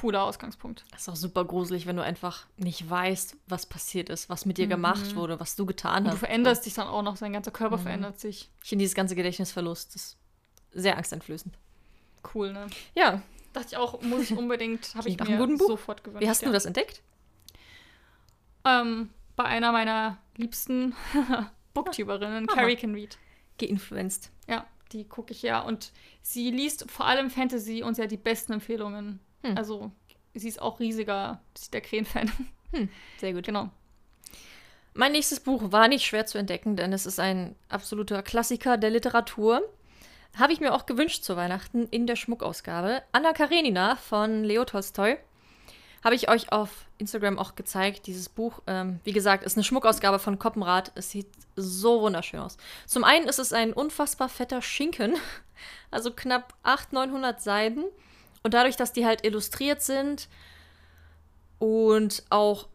cooler 0.00 0.22
Ausgangspunkt. 0.22 0.84
Das 0.90 1.02
ist 1.02 1.08
auch 1.10 1.16
super 1.16 1.44
gruselig, 1.44 1.86
wenn 1.86 1.96
du 1.96 2.02
einfach 2.02 2.46
nicht 2.56 2.88
weißt, 2.88 3.36
was 3.46 3.66
passiert 3.66 4.08
ist, 4.08 4.28
was 4.30 4.46
mit 4.46 4.56
dir 4.58 4.66
gemacht 4.66 5.14
wurde, 5.16 5.38
was 5.38 5.54
du 5.54 5.66
getan 5.66 6.04
Mhm. 6.04 6.06
Und 6.06 6.12
hast. 6.12 6.14
du 6.22 6.26
veränderst 6.26 6.66
dich 6.66 6.74
dann 6.74 6.88
auch 6.88 7.02
noch, 7.02 7.16
sein 7.16 7.32
ganzer 7.34 7.50
Körper 7.50 7.76
Mhm. 7.76 7.82
verändert 7.82 8.18
sich. 8.20 8.50
Ich 8.62 8.68
finde 8.70 8.82
dieses 8.84 8.94
ganze 8.94 9.14
Gedächtnisverlust 9.14 9.94
ist 9.94 10.16
sehr 10.72 10.96
angsteinflößend. 10.96 11.54
Cool, 12.34 12.52
ne? 12.52 12.66
Ja. 12.94 13.20
Dachte 13.52 13.68
ich 13.72 13.76
auch, 13.76 14.00
muss 14.00 14.22
ich 14.30 14.36
unbedingt, 14.38 14.94
habe 14.94 15.08
ich 15.10 15.18
nach 15.18 15.28
mir 15.28 15.36
guten 15.36 15.58
Buch. 15.58 15.66
sofort 15.68 16.02
gewünscht. 16.04 16.24
Wie 16.24 16.28
hast 16.30 16.40
ja. 16.40 16.48
du 16.48 16.54
das 16.54 16.64
entdeckt? 16.64 17.02
Ähm, 18.64 19.10
bei 19.36 19.44
einer 19.44 19.72
meiner 19.72 20.18
liebsten 20.36 20.94
Booktuberinnen, 21.74 22.48
Aha. 22.48 22.56
Carrie 22.56 22.76
Can 22.76 22.94
Read. 22.94 23.18
Geinfluenced. 23.58 24.30
Ja, 24.48 24.66
die 24.92 25.04
gucke 25.04 25.32
ich 25.32 25.42
ja. 25.42 25.60
Und 25.60 25.92
sie 26.22 26.50
liest 26.50 26.90
vor 26.90 27.06
allem 27.06 27.30
Fantasy 27.30 27.82
und 27.82 27.94
sie 27.96 28.02
hat 28.02 28.10
die 28.10 28.16
besten 28.16 28.52
Empfehlungen. 28.54 29.20
Hm. 29.42 29.56
Also, 29.56 29.90
sie 30.34 30.48
ist 30.48 30.60
auch 30.60 30.80
riesiger, 30.80 31.40
sie 31.56 31.62
ist 31.62 31.74
der 31.74 31.80
Krähen-Fan. 31.80 32.30
Sehr 33.18 33.32
gut. 33.32 33.44
genau. 33.44 33.70
Mein 34.94 35.12
nächstes 35.12 35.40
Buch 35.40 35.72
war 35.72 35.88
nicht 35.88 36.04
schwer 36.04 36.26
zu 36.26 36.36
entdecken, 36.36 36.76
denn 36.76 36.92
es 36.92 37.06
ist 37.06 37.18
ein 37.18 37.54
absoluter 37.68 38.22
Klassiker 38.22 38.76
der 38.76 38.90
Literatur. 38.90 39.62
Habe 40.38 40.52
ich 40.52 40.60
mir 40.60 40.74
auch 40.74 40.86
gewünscht 40.86 41.24
zu 41.24 41.36
Weihnachten 41.36 41.86
in 41.90 42.06
der 42.06 42.16
Schmuckausgabe. 42.16 43.02
Anna 43.12 43.32
Karenina 43.32 43.96
von 43.96 44.44
Leo 44.44 44.64
Tolstoi. 44.64 45.16
Habe 46.04 46.14
ich 46.14 46.28
euch 46.28 46.52
auf 46.52 46.86
Instagram 46.98 47.38
auch 47.38 47.54
gezeigt, 47.54 48.06
dieses 48.06 48.28
Buch. 48.28 48.60
Ähm, 48.66 49.00
wie 49.04 49.12
gesagt, 49.12 49.44
ist 49.44 49.56
eine 49.56 49.64
Schmuckausgabe 49.64 50.18
von 50.18 50.38
Koppenrad. 50.38 50.92
Es 50.94 51.10
sieht 51.10 51.28
so 51.54 52.00
wunderschön 52.02 52.40
aus. 52.40 52.56
Zum 52.86 53.04
einen 53.04 53.28
ist 53.28 53.38
es 53.38 53.52
ein 53.52 53.72
unfassbar 53.72 54.28
fetter 54.28 54.62
Schinken, 54.62 55.16
also 55.90 56.12
knapp 56.12 56.54
800, 56.64 57.08
900 57.08 57.40
Seiten. 57.40 57.84
Und 58.42 58.54
dadurch, 58.54 58.76
dass 58.76 58.92
die 58.92 59.06
halt 59.06 59.24
illustriert 59.24 59.82
sind 59.82 60.28
und 61.58 62.24
auch 62.30 62.68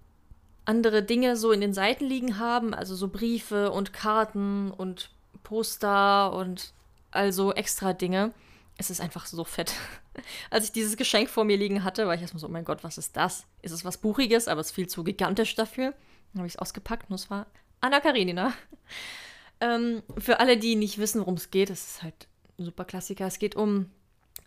andere 0.65 1.03
Dinge 1.03 1.37
so 1.37 1.51
in 1.51 1.61
den 1.61 1.73
Seiten 1.73 2.05
liegen 2.05 2.39
haben, 2.39 2.73
also 2.73 2.95
so 2.95 3.07
Briefe 3.07 3.71
und 3.71 3.93
Karten 3.93 4.71
und 4.71 5.09
Poster 5.43 6.33
und 6.33 6.73
also 7.11 7.53
extra 7.53 7.93
Dinge. 7.93 8.33
Es 8.77 8.89
ist 8.89 9.01
einfach 9.01 9.25
so 9.25 9.43
fett. 9.43 9.73
Als 10.49 10.65
ich 10.65 10.71
dieses 10.71 10.97
Geschenk 10.97 11.29
vor 11.29 11.45
mir 11.45 11.57
liegen 11.57 11.83
hatte, 11.83 12.05
war 12.05 12.15
ich 12.15 12.21
erstmal 12.21 12.41
so, 12.41 12.47
oh 12.47 12.51
mein 12.51 12.65
Gott, 12.65 12.83
was 12.83 12.97
ist 12.97 13.15
das? 13.15 13.45
Ist 13.61 13.71
es 13.71 13.85
was 13.85 13.97
Buchiges, 13.97 14.47
aber 14.47 14.61
es 14.61 14.67
ist 14.67 14.75
viel 14.75 14.87
zu 14.87 15.03
gigantisch 15.03 15.55
dafür. 15.55 15.93
Dann 16.33 16.39
habe 16.39 16.47
ich 16.47 16.53
es 16.53 16.59
ausgepackt 16.59 17.09
und 17.09 17.15
es 17.15 17.29
war 17.29 17.47
Anna 17.81 17.99
Karenina. 17.99 18.53
Ähm, 19.59 20.03
für 20.19 20.39
alle, 20.39 20.57
die 20.57 20.75
nicht 20.75 20.99
wissen, 20.99 21.19
worum 21.19 21.33
es 21.33 21.49
geht, 21.49 21.71
es 21.71 21.83
ist 21.83 22.03
halt 22.03 22.27
ein 22.59 22.65
super 22.65 22.85
Klassiker. 22.85 23.25
Es 23.25 23.39
geht 23.39 23.55
um 23.55 23.89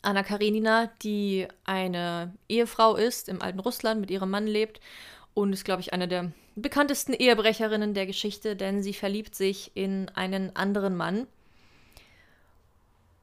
Anna 0.03 0.23
Karenina, 0.23 0.91
die 1.03 1.47
eine 1.65 2.33
Ehefrau 2.49 2.97
ist, 2.97 3.29
im 3.29 3.43
alten 3.43 3.61
Russland 3.61 4.01
mit 4.01 4.11
ihrem 4.11 4.31
Mann 4.31 4.47
lebt 4.47 4.81
und 5.35 5.53
ist, 5.53 5.65
glaube 5.65 5.83
ich, 5.83 5.93
eine 5.93 6.09
der 6.09 6.33
bekanntesten 6.57 7.13
Ehebrecherinnen 7.13 7.95
der 7.95 8.07
Geschichte, 8.07 8.57
denn 8.57 8.83
sie 8.83 8.95
verliebt 8.95 9.35
sich 9.35 9.73
in 9.75 10.09
einen 10.15 10.57
anderen 10.57 10.97
Mann 10.97 11.27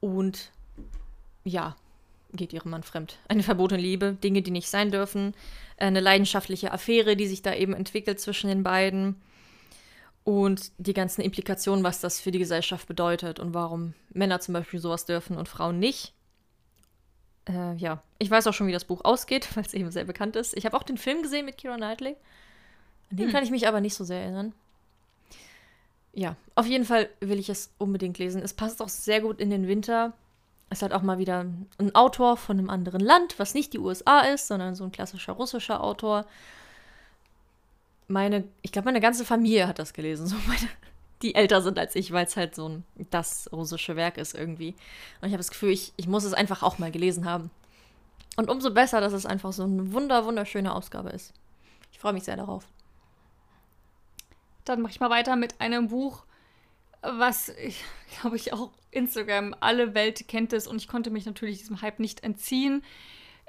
und 0.00 0.52
ja, 1.44 1.76
geht 2.32 2.52
ihrem 2.52 2.70
Mann 2.70 2.82
fremd. 2.82 3.18
Eine 3.28 3.42
verbotene 3.42 3.80
Liebe, 3.80 4.12
Dinge, 4.12 4.42
die 4.42 4.50
nicht 4.50 4.68
sein 4.68 4.90
dürfen, 4.90 5.34
eine 5.78 6.00
leidenschaftliche 6.00 6.72
Affäre, 6.72 7.16
die 7.16 7.26
sich 7.26 7.42
da 7.42 7.54
eben 7.54 7.74
entwickelt 7.74 8.20
zwischen 8.20 8.48
den 8.48 8.62
beiden 8.62 9.16
und 10.24 10.72
die 10.78 10.92
ganzen 10.92 11.22
Implikationen, 11.22 11.84
was 11.84 12.00
das 12.00 12.20
für 12.20 12.30
die 12.30 12.38
Gesellschaft 12.38 12.86
bedeutet 12.86 13.40
und 13.40 13.54
warum 13.54 13.94
Männer 14.10 14.40
zum 14.40 14.54
Beispiel 14.54 14.80
sowas 14.80 15.06
dürfen 15.06 15.36
und 15.36 15.48
Frauen 15.48 15.78
nicht. 15.78 16.12
Äh, 17.48 17.74
ja, 17.76 18.02
ich 18.18 18.30
weiß 18.30 18.46
auch 18.46 18.52
schon, 18.52 18.66
wie 18.66 18.72
das 18.72 18.84
Buch 18.84 19.04
ausgeht, 19.04 19.48
weil 19.56 19.64
es 19.64 19.74
eben 19.74 19.90
sehr 19.90 20.04
bekannt 20.04 20.36
ist. 20.36 20.56
Ich 20.56 20.66
habe 20.66 20.76
auch 20.76 20.82
den 20.82 20.98
Film 20.98 21.22
gesehen 21.22 21.46
mit 21.46 21.58
Keira 21.58 21.76
Knightley. 21.76 22.16
An 23.10 23.16
den 23.16 23.26
Hm. 23.26 23.32
kann 23.32 23.44
ich 23.44 23.50
mich 23.50 23.66
aber 23.66 23.80
nicht 23.80 23.94
so 23.94 24.04
sehr 24.04 24.20
erinnern. 24.20 24.52
Ja, 26.12 26.36
auf 26.54 26.66
jeden 26.66 26.84
Fall 26.84 27.08
will 27.20 27.38
ich 27.38 27.48
es 27.48 27.70
unbedingt 27.78 28.18
lesen. 28.18 28.42
Es 28.42 28.52
passt 28.54 28.82
auch 28.82 28.88
sehr 28.88 29.20
gut 29.20 29.40
in 29.40 29.50
den 29.50 29.68
Winter. 29.68 30.12
Es 30.70 30.82
hat 30.82 30.92
auch 30.92 31.02
mal 31.02 31.18
wieder 31.18 31.46
ein 31.78 31.94
Autor 31.94 32.36
von 32.36 32.58
einem 32.58 32.68
anderen 32.70 33.00
Land, 33.00 33.38
was 33.38 33.54
nicht 33.54 33.72
die 33.72 33.78
USA 33.78 34.20
ist, 34.20 34.48
sondern 34.48 34.74
so 34.74 34.84
ein 34.84 34.92
klassischer 34.92 35.32
russischer 35.32 35.82
Autor. 35.82 36.26
Meine, 38.08 38.44
ich 38.62 38.72
glaube, 38.72 38.86
meine 38.86 39.00
ganze 39.00 39.24
Familie 39.24 39.68
hat 39.68 39.78
das 39.78 39.92
gelesen, 39.92 40.26
so 40.26 40.36
meine, 40.46 40.68
die 41.22 41.34
älter 41.34 41.62
sind 41.62 41.78
als 41.78 41.94
ich, 41.96 42.12
weil 42.12 42.26
es 42.26 42.36
halt 42.36 42.54
so 42.54 42.68
ein 42.68 42.84
das 43.10 43.48
russische 43.52 43.96
Werk 43.96 44.18
ist 44.18 44.34
irgendwie. 44.34 44.74
Und 45.20 45.28
ich 45.28 45.32
habe 45.32 45.38
das 45.38 45.50
Gefühl, 45.50 45.70
ich, 45.70 45.92
ich 45.96 46.06
muss 46.06 46.24
es 46.24 46.34
einfach 46.34 46.62
auch 46.62 46.78
mal 46.78 46.90
gelesen 46.90 47.24
haben. 47.24 47.50
Und 48.36 48.50
umso 48.50 48.72
besser, 48.72 49.00
dass 49.00 49.12
es 49.12 49.26
einfach 49.26 49.52
so 49.52 49.64
eine 49.64 49.92
wunder, 49.92 50.24
wunderschöne 50.24 50.72
Ausgabe 50.72 51.10
ist. 51.10 51.32
Ich 51.92 51.98
freue 51.98 52.12
mich 52.12 52.24
sehr 52.24 52.36
darauf. 52.36 52.68
Dann 54.64 54.80
mache 54.80 54.92
ich 54.92 55.00
mal 55.00 55.10
weiter 55.10 55.34
mit 55.34 55.60
einem 55.60 55.88
Buch, 55.88 56.24
was, 57.02 57.52
glaube 58.20 58.36
ich, 58.36 58.52
auch 58.52 58.70
Instagram, 58.90 59.54
alle 59.60 59.94
Welt 59.94 60.28
kennt 60.28 60.52
es 60.52 60.66
und 60.66 60.76
ich 60.76 60.88
konnte 60.88 61.10
mich 61.10 61.26
natürlich 61.26 61.58
diesem 61.58 61.82
Hype 61.82 61.98
nicht 61.98 62.22
entziehen. 62.22 62.84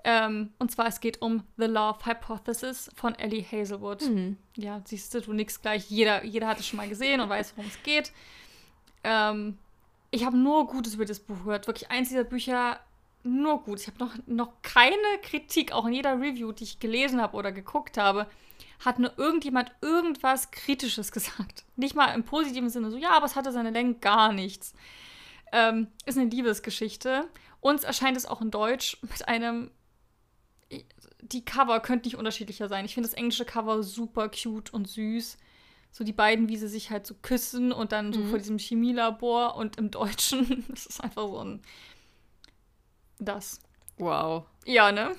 Ähm, 0.03 0.53
und 0.59 0.71
zwar, 0.71 0.87
es 0.87 0.99
geht 0.99 1.21
um 1.21 1.43
The 1.57 1.65
Love 1.65 2.05
Hypothesis 2.05 2.89
von 2.95 3.15
Ellie 3.15 3.43
Hazelwood. 3.43 4.01
Mhm. 4.07 4.37
Ja, 4.55 4.81
siehst 4.85 5.13
du, 5.13 5.21
du 5.21 5.33
nix 5.33 5.61
gleich. 5.61 5.89
Jeder, 5.89 6.23
jeder 6.23 6.47
hat 6.47 6.59
es 6.59 6.67
schon 6.67 6.77
mal 6.77 6.87
gesehen 6.87 7.21
und 7.21 7.29
weiß, 7.29 7.53
worum 7.55 7.69
es 7.69 7.83
geht. 7.83 8.11
Ähm, 9.03 9.57
ich 10.11 10.25
habe 10.25 10.37
nur 10.37 10.67
Gutes 10.67 10.95
über 10.95 11.05
das 11.05 11.19
Buch 11.19 11.43
gehört. 11.43 11.67
Wirklich 11.67 11.91
eins 11.91 12.09
dieser 12.09 12.23
Bücher, 12.23 12.79
nur 13.23 13.61
gut. 13.63 13.81
Ich 13.81 13.87
habe 13.87 13.99
noch, 13.99 14.13
noch 14.25 14.53
keine 14.61 14.95
Kritik, 15.21 15.71
auch 15.71 15.85
in 15.85 15.93
jeder 15.93 16.19
Review, 16.19 16.51
die 16.51 16.63
ich 16.63 16.79
gelesen 16.79 17.21
habe 17.21 17.35
oder 17.35 17.51
geguckt 17.51 17.97
habe, 17.97 18.27
hat 18.83 18.99
nur 18.99 19.17
irgendjemand 19.17 19.71
irgendwas 19.81 20.51
Kritisches 20.51 21.11
gesagt. 21.13 21.65
Nicht 21.75 21.95
mal 21.95 22.13
im 22.13 22.23
positiven 22.23 22.69
Sinne, 22.69 22.91
so, 22.91 22.97
ja, 22.97 23.11
aber 23.11 23.25
es 23.25 23.35
hatte 23.35 23.51
seine 23.51 23.71
Länge, 23.71 23.95
gar 23.95 24.31
nichts. 24.31 24.73
Ähm, 25.51 25.87
ist 26.05 26.17
eine 26.17 26.29
Liebesgeschichte. 26.29 27.27
Uns 27.61 27.83
erscheint 27.83 28.15
es 28.15 28.25
auch 28.25 28.41
in 28.41 28.51
Deutsch 28.51 28.97
mit 29.01 29.27
einem. 29.27 29.71
Die 31.31 31.45
Cover 31.45 31.79
könnten 31.79 32.07
nicht 32.07 32.17
unterschiedlicher 32.17 32.67
sein. 32.67 32.85
Ich 32.85 32.93
finde 32.93 33.07
das 33.09 33.17
englische 33.17 33.45
Cover 33.45 33.83
super 33.83 34.29
cute 34.29 34.71
und 34.73 34.87
süß. 34.87 35.37
So 35.91 36.03
die 36.03 36.13
beiden, 36.13 36.49
wie 36.49 36.57
sie 36.57 36.67
sich 36.67 36.91
halt 36.91 37.05
so 37.07 37.15
küssen 37.21 37.71
und 37.71 37.91
dann 37.91 38.13
so 38.13 38.19
Mhm. 38.21 38.29
vor 38.29 38.37
diesem 38.39 38.57
Chemielabor 38.59 39.55
und 39.55 39.77
im 39.77 39.91
Deutschen. 39.91 40.65
Das 40.69 40.85
ist 40.85 41.01
einfach 41.01 41.23
so 41.27 41.39
ein. 41.43 41.61
Das. 43.19 43.59
Wow. 43.97 44.45
Ja, 44.65 44.91
ne? 44.91 45.15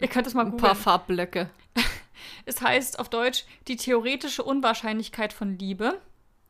Ihr 0.00 0.08
könnt 0.08 0.26
es 0.26 0.34
mal 0.34 0.46
Ein 0.46 0.56
paar 0.56 0.70
googeln. 0.70 0.82
Farbblöcke. 0.84 1.50
Es 2.44 2.60
heißt 2.60 2.98
auf 2.98 3.08
Deutsch 3.08 3.44
die 3.68 3.76
theoretische 3.76 4.42
Unwahrscheinlichkeit 4.42 5.32
von 5.32 5.58
Liebe. 5.58 6.00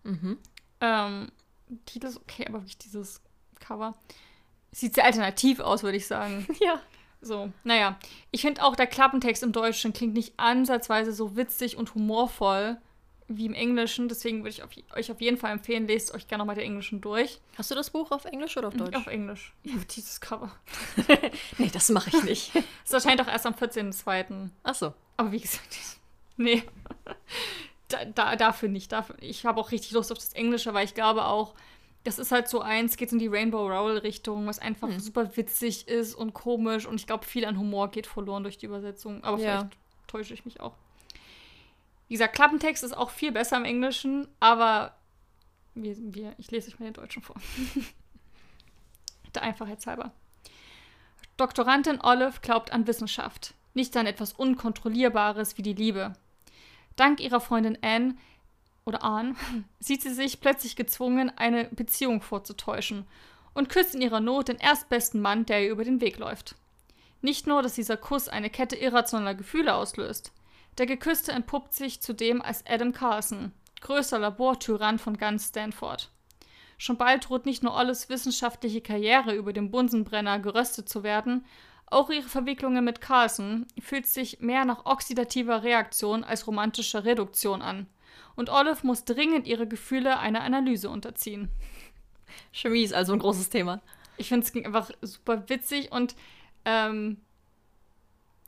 Mhm. 0.05 0.39
Ähm, 0.81 1.31
Titel 1.87 2.07
ist 2.07 2.17
okay, 2.19 2.47
aber 2.49 2.61
wirklich 2.61 2.79
dieses 2.79 3.21
Cover. 3.61 3.95
Sieht 4.71 4.95
sehr 4.95 5.05
alternativ 5.05 5.61
aus, 5.61 5.83
würde 5.83 5.99
ich 5.99 6.07
sagen. 6.07 6.47
Ja. 6.61 6.81
So, 7.23 7.53
naja. 7.63 7.99
Ich 8.33 8.43
finde 8.43 8.65
auch, 8.65 8.75
der 8.75 8.89
Klappentext 8.89 9.45
im 9.45 9.53
Deutschen 9.53 9.93
klingt 9.93 10.15
nicht 10.15 10.35
ansatzweise 10.39 11.13
so 11.13 11.37
witzig 11.37 11.77
und 11.77 11.95
humorvoll 11.95 12.77
wie 13.29 13.47
im 13.47 13.55
Englischen. 13.55 14.09
Deswegen 14.09 14.39
würde 14.39 14.51
ich 14.51 14.63
auf, 14.63 14.71
euch 14.97 15.11
auf 15.11 15.21
jeden 15.21 15.37
Fall 15.39 15.53
empfehlen, 15.53 15.87
lest 15.87 16.13
euch 16.13 16.27
gerne 16.27 16.43
nochmal 16.43 16.57
den 16.57 16.65
Englischen 16.65 17.01
durch. 17.01 17.41
Hast 17.57 17.71
du 17.71 17.77
das 17.77 17.91
Buch 17.91 18.11
auf 18.11 18.25
Englisch 18.25 18.57
oder 18.57 18.69
auf 18.69 18.75
Deutsch? 18.75 18.97
Auf 18.97 19.07
Englisch. 19.07 19.53
Ja, 19.63 19.75
dieses 19.95 20.21
Cover. 20.21 20.51
nee, 21.59 21.71
das 21.73 21.89
mache 21.91 22.11
ich 22.11 22.23
nicht. 22.25 22.53
Es 22.85 22.93
erscheint 22.93 23.21
auch 23.21 23.29
erst 23.29 23.47
am 23.47 23.55
14.02. 23.55 24.51
Ach 24.65 24.75
so. 24.75 24.93
Aber 25.17 25.31
wie 25.31 25.41
gesagt, 25.41 25.77
nee. 26.37 26.65
Da, 27.89 28.05
da, 28.05 28.37
dafür 28.37 28.69
nicht. 28.69 28.91
Dafür. 28.91 29.15
Ich 29.21 29.47
habe 29.47 29.61
auch 29.61 29.71
richtig 29.71 29.93
Lust 29.93 30.11
auf 30.11 30.19
das 30.19 30.33
Englische, 30.33 30.75
weil 30.75 30.85
ich 30.85 30.95
glaube 30.95 31.25
auch, 31.25 31.55
das 32.05 32.19
ist 32.19 32.33
halt 32.33 32.49
so 32.49 32.61
eins, 32.61 32.97
geht 32.97 33.13
in 33.13 33.19
die 33.19 33.29
Rainbow 33.29 33.67
Rowell-Richtung, 33.69 34.47
was 34.47 34.59
einfach 34.59 34.89
Hm. 34.89 34.99
super 35.01 35.37
witzig 35.37 35.87
ist 35.89 36.15
und 36.15 36.35
komisch 36.35 36.87
und 36.87 36.97
ich 36.97 37.07
glaube, 37.07 37.25
viel 37.25 37.45
an 37.45 37.59
Humor 37.59 37.91
geht 37.91 38.07
verloren 38.07 38.43
durch 38.43 38.59
die 38.59 38.67
Übersetzung. 38.67 39.23
Aber 39.25 39.39
Ja. 39.39 39.59
vielleicht 39.61 39.77
täusche 40.09 40.35
ich 40.35 40.45
mich 40.45 40.61
auch. 40.61 40.75
Wie 42.09 42.15
gesagt, 42.15 42.35
Klappentext 42.35 42.83
ist 42.85 42.97
auch 42.97 43.11
viel 43.11 43.33
besser 43.33 43.57
im 43.57 43.65
Englischen, 43.65 44.29
aber 44.41 44.95
wir, 45.75 45.95
wir, 45.99 46.35
ich 46.39 46.51
lese 46.51 46.69
euch 46.71 46.79
mal 46.79 46.85
den 46.87 46.95
Deutschen 46.95 47.23
vor. 47.23 47.37
Der 49.35 49.43
Einfachheitshalber. 49.43 50.13
Doktorandin 51.37 52.01
Olive 52.03 52.41
glaubt 52.43 52.73
an 52.73 52.87
Wissenschaft, 52.87 53.55
nicht 53.75 53.97
an 53.97 54.07
etwas 54.07 54.33
Unkontrollierbares 54.35 55.57
wie 55.57 55.63
die 55.63 55.73
Liebe. 55.73 56.13
Dank 56.97 57.21
ihrer 57.21 57.41
Freundin 57.41 57.79
Anne 57.81 58.17
oder 58.85 59.03
Anne 59.03 59.35
sieht 59.81 60.03
sie 60.03 60.13
sich 60.15 60.41
plötzlich 60.41 60.77
gezwungen, 60.77 61.31
eine 61.37 61.65
Beziehung 61.65 62.21
vorzutäuschen 62.21 63.07
und 63.55 63.69
küsst 63.69 63.95
in 63.95 64.03
ihrer 64.03 64.21
Not 64.21 64.49
den 64.49 64.59
erstbesten 64.59 65.21
Mann, 65.21 65.47
der 65.47 65.65
ihr 65.65 65.71
über 65.71 65.85
den 65.85 66.01
Weg 66.01 66.19
läuft. 66.19 66.57
Nicht 67.21 67.47
nur, 67.47 67.63
dass 67.63 67.75
dieser 67.75 67.97
Kuss 67.97 68.29
eine 68.29 68.51
Kette 68.51 68.77
irrationaler 68.77 69.35
Gefühle 69.35 69.75
auslöst. 69.75 70.33
Der 70.79 70.87
Geküsste 70.87 71.33
entpuppt 71.33 71.75
sich 71.75 72.01
zudem 72.01 72.43
als 72.43 72.65
Adam 72.67 72.93
Carlson, 72.93 73.53
größter 73.81 74.19
Labortyrann 74.19 74.99
von 74.99 75.17
ganz 75.19 75.49
Stanford. 75.49 76.11
Schon 76.79 76.97
bald 76.97 77.29
droht 77.29 77.47
nicht 77.47 77.63
nur 77.63 77.77
Olles 77.77 78.09
wissenschaftliche 78.09 78.81
Karriere 78.81 79.35
über 79.35 79.53
dem 79.53 79.71
Bunsenbrenner 79.71 80.41
geröstet 80.41 80.89
zu 80.89 81.03
werden, 81.03 81.45
auch 81.93 82.09
ihre 82.09 82.29
Verwicklungen 82.29 82.85
mit 82.87 83.03
Carlson 83.03 83.67
fühlt 83.79 84.07
sich 84.07 84.41
mehr 84.41 84.65
nach 84.65 84.87
oxidativer 84.87 85.63
Reaktion 85.63 86.25
als 86.25 86.47
romantischer 86.47 87.05
Reduktion 87.05 87.61
an. 87.61 87.87
Und 88.35 88.51
Olive 88.51 88.87
muss 88.87 89.05
dringend 89.05 89.47
ihre 89.47 89.67
Gefühle 89.67 90.19
einer 90.19 90.43
Analyse 90.43 90.89
unterziehen. 90.91 91.49
Chemie 92.53 92.83
ist 92.83 92.95
also 92.95 93.13
ein 93.13 93.19
großes 93.19 93.51
Thema. 93.51 93.83
Ich 94.17 94.29
finde 94.29 94.47
es 94.47 94.55
einfach 94.65 94.91
super 95.03 95.49
witzig 95.49 95.91
und 95.93 96.15
ähm, 96.65 97.19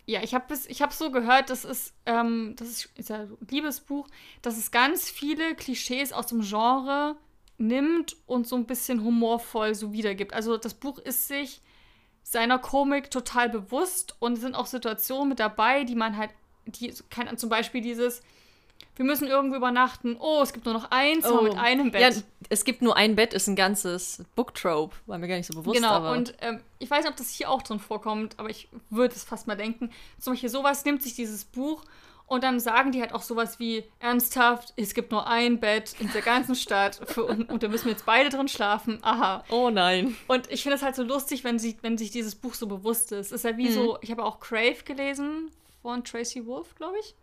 ja, 0.06 0.22
ich 0.22 0.34
habe 0.34 0.54
ich 0.68 0.82
hab 0.82 0.92
so 0.92 1.10
gehört, 1.10 1.48
das 1.48 1.64
ist, 1.64 1.94
ähm, 2.04 2.54
das 2.56 2.68
ist, 2.68 2.88
ist 2.96 3.08
ja 3.08 3.20
ein 3.20 3.36
Liebesbuch, 3.50 4.06
dass 4.42 4.58
es 4.58 4.70
ganz 4.70 5.10
viele 5.10 5.54
Klischees 5.54 6.12
aus 6.12 6.26
dem 6.26 6.42
Genre 6.42 7.16
nimmt 7.56 8.16
und 8.26 8.46
so 8.46 8.56
ein 8.56 8.66
bisschen 8.66 9.02
humorvoll 9.02 9.74
so 9.74 9.92
wiedergibt. 9.92 10.34
Also 10.34 10.58
das 10.58 10.74
Buch 10.74 10.98
ist 10.98 11.28
sich 11.28 11.62
seiner 12.22 12.58
Komik 12.58 13.10
total 13.10 13.48
bewusst 13.48 14.16
und 14.18 14.34
es 14.34 14.40
sind 14.40 14.54
auch 14.54 14.66
Situationen 14.66 15.30
mit 15.30 15.40
dabei, 15.40 15.84
die 15.84 15.94
man 15.94 16.16
halt, 16.16 16.30
die, 16.66 16.92
kann, 17.10 17.36
zum 17.38 17.48
Beispiel 17.48 17.80
dieses, 17.80 18.22
wir 18.96 19.04
müssen 19.04 19.26
irgendwo 19.26 19.56
übernachten, 19.56 20.16
oh, 20.20 20.40
es 20.42 20.52
gibt 20.52 20.64
nur 20.66 20.74
noch 20.74 20.90
ein 20.90 21.20
Zimmer 21.22 21.42
mit 21.42 21.56
einem 21.58 21.90
Bett. 21.90 22.00
Ja, 22.00 22.22
es 22.48 22.64
gibt 22.64 22.80
nur 22.82 22.96
ein 22.96 23.16
Bett, 23.16 23.34
ist 23.34 23.48
ein 23.48 23.56
ganzes 23.56 24.22
Booktrope. 24.36 24.94
War 25.06 25.18
mir 25.18 25.26
gar 25.28 25.36
nicht 25.36 25.46
so 25.52 25.58
bewusst. 25.58 25.76
Genau, 25.76 25.90
aber 25.90 26.12
und 26.12 26.34
ähm, 26.40 26.60
ich 26.78 26.90
weiß 26.90 27.00
nicht, 27.04 27.10
ob 27.10 27.16
das 27.16 27.30
hier 27.30 27.50
auch 27.50 27.62
drin 27.62 27.80
vorkommt, 27.80 28.38
aber 28.38 28.50
ich 28.50 28.68
würde 28.90 29.14
es 29.14 29.24
fast 29.24 29.46
mal 29.46 29.56
denken. 29.56 29.90
Zum 30.20 30.32
Beispiel 30.34 30.48
sowas 30.48 30.84
nimmt 30.84 31.02
sich 31.02 31.14
dieses 31.14 31.44
Buch 31.44 31.82
und 32.26 32.42
dann 32.44 32.58
sagen 32.60 32.92
die 32.92 33.00
halt 33.00 33.12
auch 33.12 33.20
sowas 33.22 33.58
wie, 33.58 33.84
ernsthaft, 34.00 34.72
es 34.76 34.94
gibt 34.94 35.10
nur 35.12 35.26
ein 35.26 35.60
Bett 35.60 35.94
in 35.98 36.10
der 36.12 36.22
ganzen 36.22 36.54
Stadt 36.54 36.98
für, 37.04 37.24
und, 37.24 37.50
und 37.50 37.62
da 37.62 37.68
müssen 37.68 37.84
wir 37.86 37.92
jetzt 37.92 38.06
beide 38.06 38.30
drin 38.30 38.48
schlafen. 38.48 38.98
Aha. 39.02 39.44
Oh 39.50 39.70
nein. 39.70 40.16
Und 40.28 40.50
ich 40.50 40.62
finde 40.62 40.76
es 40.76 40.82
halt 40.82 40.94
so 40.96 41.02
lustig, 41.02 41.44
wenn, 41.44 41.58
sie, 41.58 41.76
wenn 41.82 41.98
sich 41.98 42.10
dieses 42.12 42.34
Buch 42.34 42.54
so 42.54 42.66
bewusst 42.66 43.12
ist. 43.12 43.26
Es 43.26 43.32
ist 43.32 43.44
ja 43.44 43.56
wie 43.58 43.68
Mhm. 43.68 43.72
so, 43.74 43.98
ich 44.00 44.10
habe 44.10 44.24
auch 44.24 44.40
Crave 44.40 44.84
gelesen 44.84 45.50
von 45.82 46.02
Tracy 46.04 46.46
Wolf, 46.46 46.74
glaube 46.76 46.96
ich. 47.00 47.14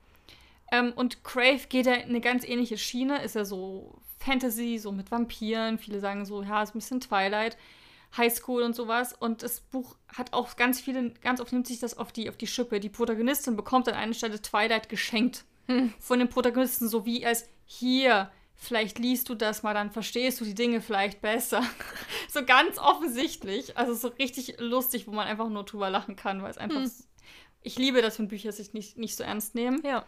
Ähm, 0.72 0.94
und 0.94 1.24
Crave 1.24 1.68
geht 1.68 1.86
ja 1.86 1.94
in 1.94 2.10
eine 2.10 2.22
ganz 2.22 2.46
ähnliche 2.46 2.78
Schiene, 2.78 3.22
ist 3.22 3.36
ja 3.36 3.46
so 3.46 4.02
Fantasy, 4.20 4.78
so 4.78 4.92
mit 4.92 5.12
Vampiren. 5.12 5.78
Viele 5.78 6.00
sagen 6.00 6.26
so, 6.26 6.42
ja, 6.42 6.64
ist 6.64 6.74
ein 6.74 6.80
bisschen 6.80 7.02
Twilight, 7.02 7.58
Highschool 8.16 8.64
und 8.64 8.76
sowas. 8.76 9.14
Und 9.14 9.44
das 9.44 9.60
Buch 9.60 9.96
hat 10.08 10.34
auch 10.34 10.56
ganz 10.56 10.80
viele, 10.80 11.12
ganz 11.22 11.42
oft 11.42 11.52
nimmt 11.52 11.68
sich 11.68 11.80
das 11.80 11.98
auf 11.98 12.12
die, 12.12 12.30
auf 12.30 12.38
die 12.38 12.48
Schippe. 12.48 12.80
Die 12.80 12.90
Protagonistin 12.90 13.56
bekommt 13.56 13.90
an 13.90 13.96
einer 13.96 14.14
Stelle 14.14 14.42
Twilight 14.42 14.90
geschenkt. 14.90 15.44
Von 16.00 16.20
den 16.20 16.30
Protagonisten, 16.30 16.88
so 16.88 17.06
wie 17.06 17.26
als 17.26 17.48
hier, 17.66 18.32
vielleicht 18.56 19.00
liest 19.00 19.30
du 19.30 19.36
das 19.36 19.64
mal, 19.64 19.74
dann 19.74 19.92
verstehst 19.92 20.40
du 20.42 20.46
die 20.46 20.56
Dinge 20.56 20.82
vielleicht 20.82 21.22
besser. 21.22 21.64
so 22.30 22.46
ganz 22.46 22.78
offensichtlich. 22.78 23.78
Also 23.78 23.94
so 23.94 24.10
richtig 24.10 24.56
lustig, 24.60 25.08
wo 25.08 25.12
man 25.12 25.28
einfach 25.28 25.50
nur 25.50 25.64
drüber 25.64 25.90
lachen 25.90 26.16
kann, 26.16 26.42
weil 26.42 26.52
es 26.52 26.58
einfach. 26.58 26.82
Hm. 26.82 26.92
Ich 27.64 27.78
liebe 27.78 28.02
das, 28.02 28.18
wenn 28.18 28.28
Bücher 28.28 28.52
sich 28.52 28.74
nicht, 28.74 28.98
nicht 28.98 29.16
so 29.16 29.24
ernst 29.24 29.54
nehmen. 29.54 29.82
Ja. 29.86 30.04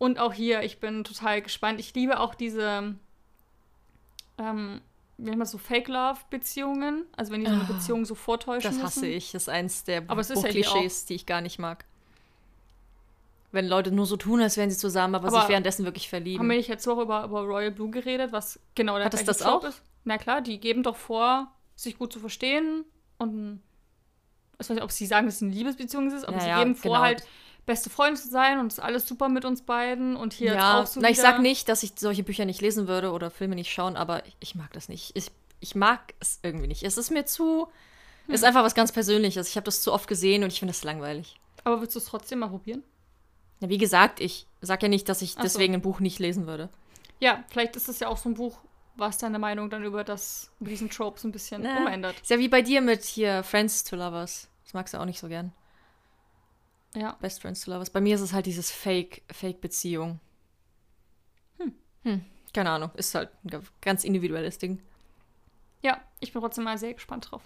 Und 0.00 0.18
auch 0.18 0.32
hier, 0.32 0.62
ich 0.62 0.80
bin 0.80 1.04
total 1.04 1.42
gespannt. 1.42 1.78
Ich 1.78 1.94
liebe 1.94 2.20
auch 2.20 2.34
diese, 2.34 2.94
ähm, 4.38 4.80
wie 5.18 5.24
nennt 5.24 5.36
man 5.36 5.40
das 5.40 5.50
so, 5.50 5.58
Fake-Love-Beziehungen. 5.58 7.04
Also 7.16 7.32
wenn 7.32 7.40
die 7.42 7.46
so 7.48 7.52
eine 7.52 7.64
Ah, 7.64 7.72
Beziehung 7.72 8.06
so 8.06 8.14
vortäuschen 8.14 8.70
Das 8.72 8.82
hasse 8.82 9.00
müssen. 9.00 9.12
ich. 9.12 9.32
Das 9.32 9.42
ist 9.42 9.48
eins 9.50 9.84
der 9.84 10.02
Aber 10.08 10.22
es 10.22 10.30
ist 10.30 10.38
ja 10.38 10.42
Buchklischees, 10.44 11.04
die 11.04 11.14
ich 11.16 11.26
gar 11.26 11.42
nicht 11.42 11.58
mag. 11.58 11.84
Wenn 13.52 13.66
Leute 13.68 13.92
nur 13.92 14.06
so 14.06 14.16
tun, 14.16 14.40
als 14.40 14.56
wären 14.56 14.70
sie 14.70 14.76
zusammen, 14.78 15.14
aber, 15.16 15.28
Aber 15.28 15.40
sich 15.40 15.48
währenddessen 15.50 15.84
wirklich 15.84 16.04
Haben 16.06 16.12
wir 16.12 16.20
verlieben. 16.22 16.46
nicht 16.48 16.68
jetzt 16.68 16.88
auch 16.88 16.98
über, 16.98 17.24
über 17.24 17.42
Royal 17.42 17.70
Blue 17.72 17.90
geredet, 17.90 18.32
was 18.32 18.58
genau 18.74 18.96
der 18.96 19.04
Hat 19.04 19.12
das 19.28 19.38
Trope 19.38 19.66
auch? 19.66 19.68
ist? 19.68 19.82
Na 20.04 20.16
klar, 20.16 20.40
die 20.40 20.58
geben 20.60 20.82
doch 20.82 20.96
vor, 20.96 21.52
sich 21.76 21.98
gut 21.98 22.10
zu 22.12 22.20
verstehen 22.20 22.84
und 23.18 23.60
ich 24.54 24.60
weiß 24.60 24.70
nicht, 24.70 24.82
ob 24.82 24.92
sie 24.92 25.04
sagen, 25.04 25.26
dass 25.26 25.36
es 25.36 25.42
eine 25.42 25.52
Liebesbeziehung 25.52 26.10
ist, 26.10 26.24
aber 26.24 26.36
Ja, 26.36 26.40
sie 26.42 26.48
ja, 26.48 26.58
geben 26.58 26.74
vor, 26.74 26.92
genau. 26.92 27.02
halt 27.02 27.24
beste 27.66 27.90
Freunde 27.90 28.20
zu 28.20 28.28
sein 28.28 28.58
und 28.58 28.66
es 28.68 28.78
ist 28.78 28.84
alles 28.84 29.06
super 29.06 29.28
mit 29.28 29.44
uns 29.44 29.62
beiden 29.62 30.16
und 30.16 30.32
hier 30.32 30.54
ja, 30.54 30.80
auch 30.80 30.86
so 30.86 31.00
na, 31.00 31.10
ich 31.10 31.18
sag 31.18 31.40
nicht, 31.40 31.68
dass 31.68 31.82
ich 31.82 31.92
solche 31.96 32.22
Bücher 32.22 32.44
nicht 32.44 32.60
lesen 32.60 32.88
würde 32.88 33.12
oder 33.12 33.30
Filme 33.30 33.54
nicht 33.54 33.72
schauen, 33.72 33.96
aber 33.96 34.22
ich, 34.40 34.54
mag 34.54 34.72
das 34.72 34.88
nicht. 34.88 35.12
Ich, 35.14 35.30
ich 35.60 35.74
mag 35.74 36.14
es 36.20 36.40
irgendwie 36.42 36.66
nicht. 36.66 36.82
Es 36.82 36.96
ist 36.96 37.10
mir 37.10 37.26
zu. 37.26 37.68
Hm. 38.26 38.34
Es 38.34 38.40
ist 38.40 38.44
einfach 38.44 38.64
was 38.64 38.74
ganz 38.74 38.92
Persönliches. 38.92 39.48
Ich 39.48 39.56
habe 39.56 39.64
das 39.64 39.82
zu 39.82 39.92
oft 39.92 40.08
gesehen 40.08 40.42
und 40.42 40.52
ich 40.52 40.58
finde 40.58 40.72
das 40.72 40.84
langweilig. 40.84 41.38
Aber 41.64 41.80
willst 41.80 41.94
du 41.94 41.98
es 41.98 42.06
trotzdem 42.06 42.40
mal 42.40 42.48
probieren? 42.48 42.82
Ja, 43.60 43.68
wie 43.68 43.78
gesagt, 43.78 44.20
ich 44.20 44.46
sag 44.60 44.82
ja 44.82 44.88
nicht, 44.88 45.08
dass 45.08 45.22
ich 45.22 45.32
Ach 45.32 45.38
so. 45.38 45.42
deswegen 45.42 45.74
ein 45.74 45.82
Buch 45.82 46.00
nicht 46.00 46.18
lesen 46.18 46.46
würde. 46.46 46.70
Ja, 47.18 47.44
vielleicht 47.50 47.76
ist 47.76 47.88
es 47.88 48.00
ja 48.00 48.08
auch 48.08 48.16
so 48.16 48.30
ein 48.30 48.34
Buch, 48.34 48.58
was 48.96 49.18
deine 49.18 49.38
Meinung 49.38 49.68
dann 49.68 49.84
über, 49.84 50.04
das, 50.04 50.50
über 50.60 50.70
diesen 50.70 50.90
Trope 50.90 51.20
so 51.20 51.28
ein 51.28 51.32
bisschen 51.32 51.62
Na. 51.62 51.78
umändert. 51.78 52.18
Ist 52.20 52.30
ja 52.30 52.38
wie 52.38 52.48
bei 52.48 52.62
dir 52.62 52.80
mit 52.80 53.04
hier 53.04 53.42
Friends 53.42 53.84
to 53.84 53.96
Lovers. 53.96 54.48
Das 54.64 54.72
magst 54.72 54.94
du 54.94 54.98
auch 54.98 55.04
nicht 55.04 55.20
so 55.20 55.28
gern. 55.28 55.52
Ja. 56.94 57.12
Best 57.20 57.40
Friends 57.42 57.60
to 57.64 57.70
Lovers. 57.70 57.90
Bei 57.90 58.00
mir 58.00 58.14
ist 58.14 58.20
es 58.20 58.32
halt 58.32 58.46
dieses 58.46 58.70
Fake, 58.70 59.22
Fake-Beziehung. 59.32 60.18
Hm. 61.58 61.74
Hm. 62.02 62.24
Keine 62.52 62.70
Ahnung. 62.70 62.90
Ist 62.94 63.14
halt 63.14 63.30
ein 63.44 63.48
ga- 63.50 63.62
ganz 63.80 64.02
individuelles 64.04 64.58
Ding. 64.58 64.80
Ja, 65.82 66.00
ich 66.20 66.32
bin 66.32 66.42
trotzdem 66.42 66.64
mal 66.64 66.78
sehr 66.78 66.94
gespannt 66.94 67.30
drauf. 67.30 67.42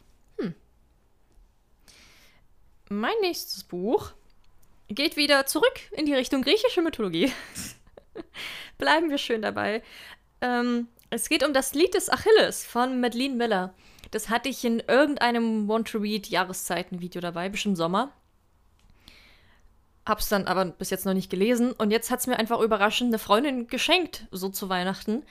Mein 2.90 3.14
nächstes 3.22 3.64
Buch 3.64 4.12
geht 4.88 5.16
wieder 5.16 5.46
zurück 5.46 5.80
in 5.92 6.04
die 6.06 6.14
Richtung 6.14 6.42
griechische 6.42 6.82
Mythologie. 6.82 7.32
Bleiben 8.78 9.08
wir 9.10 9.18
schön 9.18 9.40
dabei. 9.42 9.82
Ähm, 10.42 10.88
es 11.10 11.28
geht 11.30 11.42
um 11.46 11.54
das 11.54 11.74
Lied 11.74 11.94
des 11.94 12.10
Achilles 12.10 12.64
von 12.64 13.00
Madeleine 13.00 13.34
Miller. 13.36 13.74
Das 14.10 14.28
hatte 14.28 14.48
ich 14.50 14.64
in 14.64 14.80
irgendeinem 14.80 15.66
Want-to-Read-Jahreszeiten-Video 15.66 17.20
dabei, 17.22 17.48
bestimmt 17.48 17.78
Sommer. 17.78 18.12
Hab's 20.06 20.28
dann 20.28 20.46
aber 20.46 20.66
bis 20.66 20.90
jetzt 20.90 21.06
noch 21.06 21.14
nicht 21.14 21.30
gelesen. 21.30 21.72
Und 21.72 21.90
jetzt 21.90 22.10
hat's 22.10 22.26
mir 22.26 22.38
einfach 22.38 22.60
überraschend 22.60 23.10
eine 23.10 23.18
Freundin 23.18 23.66
geschenkt, 23.66 24.26
so 24.30 24.48
zu 24.48 24.68
Weihnachten. 24.68 25.22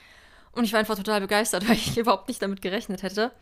Und 0.52 0.64
ich 0.64 0.72
war 0.72 0.80
einfach 0.80 0.96
total 0.96 1.20
begeistert, 1.20 1.68
weil 1.68 1.76
ich 1.76 1.96
überhaupt 1.96 2.28
nicht 2.28 2.42
damit 2.42 2.62
gerechnet 2.62 3.02
hätte. 3.02 3.32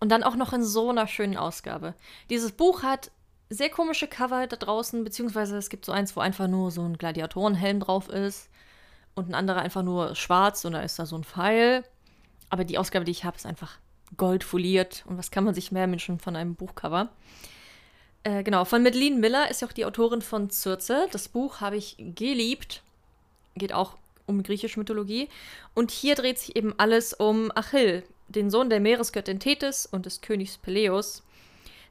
Und 0.00 0.10
dann 0.10 0.22
auch 0.22 0.36
noch 0.36 0.52
in 0.52 0.64
so 0.64 0.90
einer 0.90 1.06
schönen 1.06 1.36
Ausgabe. 1.36 1.94
Dieses 2.30 2.52
Buch 2.52 2.82
hat 2.82 3.10
sehr 3.50 3.70
komische 3.70 4.06
Cover 4.06 4.46
da 4.46 4.56
draußen, 4.56 5.04
beziehungsweise 5.04 5.56
es 5.56 5.70
gibt 5.70 5.84
so 5.84 5.92
eins, 5.92 6.14
wo 6.16 6.20
einfach 6.20 6.48
nur 6.48 6.70
so 6.70 6.82
ein 6.82 6.98
Gladiatorenhelm 6.98 7.80
drauf 7.80 8.08
ist 8.08 8.48
und 9.14 9.30
ein 9.30 9.34
anderer 9.34 9.62
einfach 9.62 9.82
nur 9.82 10.14
schwarz 10.14 10.64
und 10.64 10.72
da 10.72 10.80
ist 10.80 10.98
da 10.98 11.06
so 11.06 11.16
ein 11.16 11.24
Pfeil. 11.24 11.84
Aber 12.50 12.64
die 12.64 12.78
Ausgabe, 12.78 13.04
die 13.04 13.10
ich 13.10 13.24
habe, 13.24 13.36
ist 13.36 13.46
einfach 13.46 13.78
goldfoliert 14.16 15.04
und 15.06 15.18
was 15.18 15.30
kann 15.30 15.44
man 15.44 15.54
sich 15.54 15.72
mehr 15.72 15.90
wünschen 15.90 16.18
von 16.18 16.36
einem 16.36 16.54
Buchcover? 16.54 17.08
Äh, 18.24 18.42
genau, 18.42 18.64
von 18.64 18.82
Madeleine 18.82 19.16
Miller 19.16 19.50
ist 19.50 19.62
ja 19.62 19.68
auch 19.68 19.72
die 19.72 19.84
Autorin 19.84 20.22
von 20.22 20.50
Circe. 20.50 21.08
Das 21.12 21.28
Buch 21.28 21.60
habe 21.60 21.76
ich 21.76 21.96
geliebt. 21.98 22.82
Geht 23.54 23.72
auch 23.72 23.96
um 24.26 24.42
griechische 24.42 24.78
Mythologie. 24.78 25.28
Und 25.74 25.90
hier 25.90 26.14
dreht 26.14 26.38
sich 26.38 26.56
eben 26.56 26.74
alles 26.78 27.14
um 27.14 27.50
Achill, 27.54 28.04
den 28.28 28.50
Sohn 28.50 28.70
der 28.70 28.80
Meeresgöttin 28.80 29.40
Thetis 29.40 29.86
und 29.86 30.06
des 30.06 30.20
Königs 30.20 30.58
Peleus, 30.58 31.24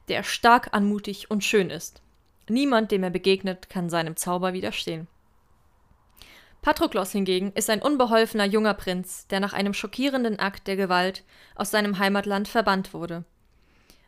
der 0.08 0.22
stark, 0.22 0.68
anmutig 0.72 1.30
und 1.30 1.44
schön 1.44 1.70
ist. 1.70 2.00
Niemand, 2.48 2.92
dem 2.92 3.02
er 3.02 3.10
begegnet, 3.10 3.68
kann 3.68 3.90
seinem 3.90 4.16
Zauber 4.16 4.52
widerstehen. 4.52 5.06
Patroklos 6.62 7.12
hingegen 7.12 7.52
ist 7.54 7.70
ein 7.70 7.82
unbeholfener 7.82 8.44
junger 8.44 8.74
Prinz, 8.74 9.26
der 9.28 9.40
nach 9.40 9.52
einem 9.52 9.74
schockierenden 9.74 10.38
Akt 10.38 10.66
der 10.66 10.76
Gewalt 10.76 11.24
aus 11.54 11.70
seinem 11.70 11.98
Heimatland 11.98 12.48
verbannt 12.48 12.94
wurde. 12.94 13.24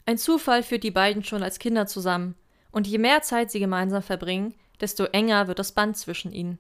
Ein 0.06 0.18
Zufall 0.18 0.62
führt 0.62 0.82
die 0.82 0.90
beiden 0.90 1.24
schon 1.24 1.42
als 1.42 1.58
Kinder 1.58 1.86
zusammen, 1.86 2.34
und 2.72 2.86
je 2.86 2.98
mehr 2.98 3.22
Zeit 3.22 3.50
sie 3.50 3.60
gemeinsam 3.60 4.02
verbringen, 4.02 4.54
desto 4.80 5.04
enger 5.04 5.48
wird 5.48 5.58
das 5.58 5.72
Band 5.72 5.96
zwischen 5.96 6.32
ihnen. 6.32 6.58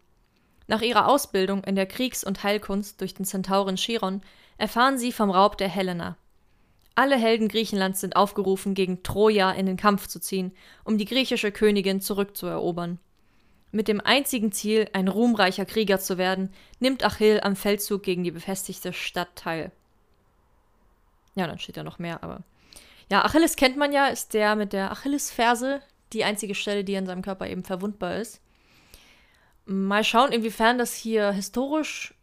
Nach 0.66 0.82
ihrer 0.82 1.08
Ausbildung 1.08 1.64
in 1.64 1.74
der 1.74 1.86
Kriegs- 1.86 2.24
und 2.24 2.42
Heilkunst 2.44 3.00
durch 3.00 3.14
den 3.14 3.24
Zentauren 3.24 3.76
Chiron 3.76 4.22
erfahren 4.58 4.98
sie 4.98 5.10
vom 5.10 5.30
Raub 5.30 5.56
der 5.58 5.68
Helena, 5.68 6.16
Alle 6.94 7.16
Helden 7.16 7.48
Griechenlands 7.48 8.00
sind 8.00 8.14
aufgerufen, 8.14 8.74
gegen 8.74 9.02
Troja 9.02 9.52
in 9.52 9.66
den 9.66 9.76
Kampf 9.76 10.06
zu 10.06 10.20
ziehen, 10.20 10.52
um 10.84 10.98
die 10.98 11.06
griechische 11.06 11.50
Königin 11.50 12.00
zurückzuerobern. 12.00 12.98
Mit 13.72 13.88
dem 13.88 14.00
einzigen 14.00 14.52
Ziel, 14.52 14.88
ein 14.92 15.08
ruhmreicher 15.08 15.64
Krieger 15.64 16.00
zu 16.00 16.18
werden, 16.18 16.52
nimmt 16.80 17.04
Achill 17.04 17.40
am 17.40 17.56
Feldzug 17.56 18.02
gegen 18.02 18.24
die 18.24 18.32
befestigte 18.32 18.92
Stadt 18.92 19.34
teil. 19.36 19.70
Ja, 21.36 21.46
dann 21.46 21.58
steht 21.58 21.76
da 21.76 21.84
noch 21.84 21.98
mehr, 21.98 22.22
aber. 22.22 22.42
Ja, 23.10 23.24
Achilles 23.24 23.56
kennt 23.56 23.76
man 23.76 23.92
ja, 23.92 24.06
ist 24.06 24.34
der 24.34 24.54
mit 24.54 24.72
der 24.72 24.92
Achillesferse, 24.92 25.82
die 26.12 26.24
einzige 26.24 26.54
Stelle, 26.54 26.84
die 26.84 26.96
an 26.96 27.06
seinem 27.06 27.22
Körper 27.22 27.48
eben 27.48 27.64
verwundbar 27.64 28.16
ist. 28.16 28.40
Mal 29.64 30.04
schauen, 30.04 30.32
inwiefern 30.32 30.78
das 30.78 30.94
hier 30.94 31.32
historisch 31.32 32.14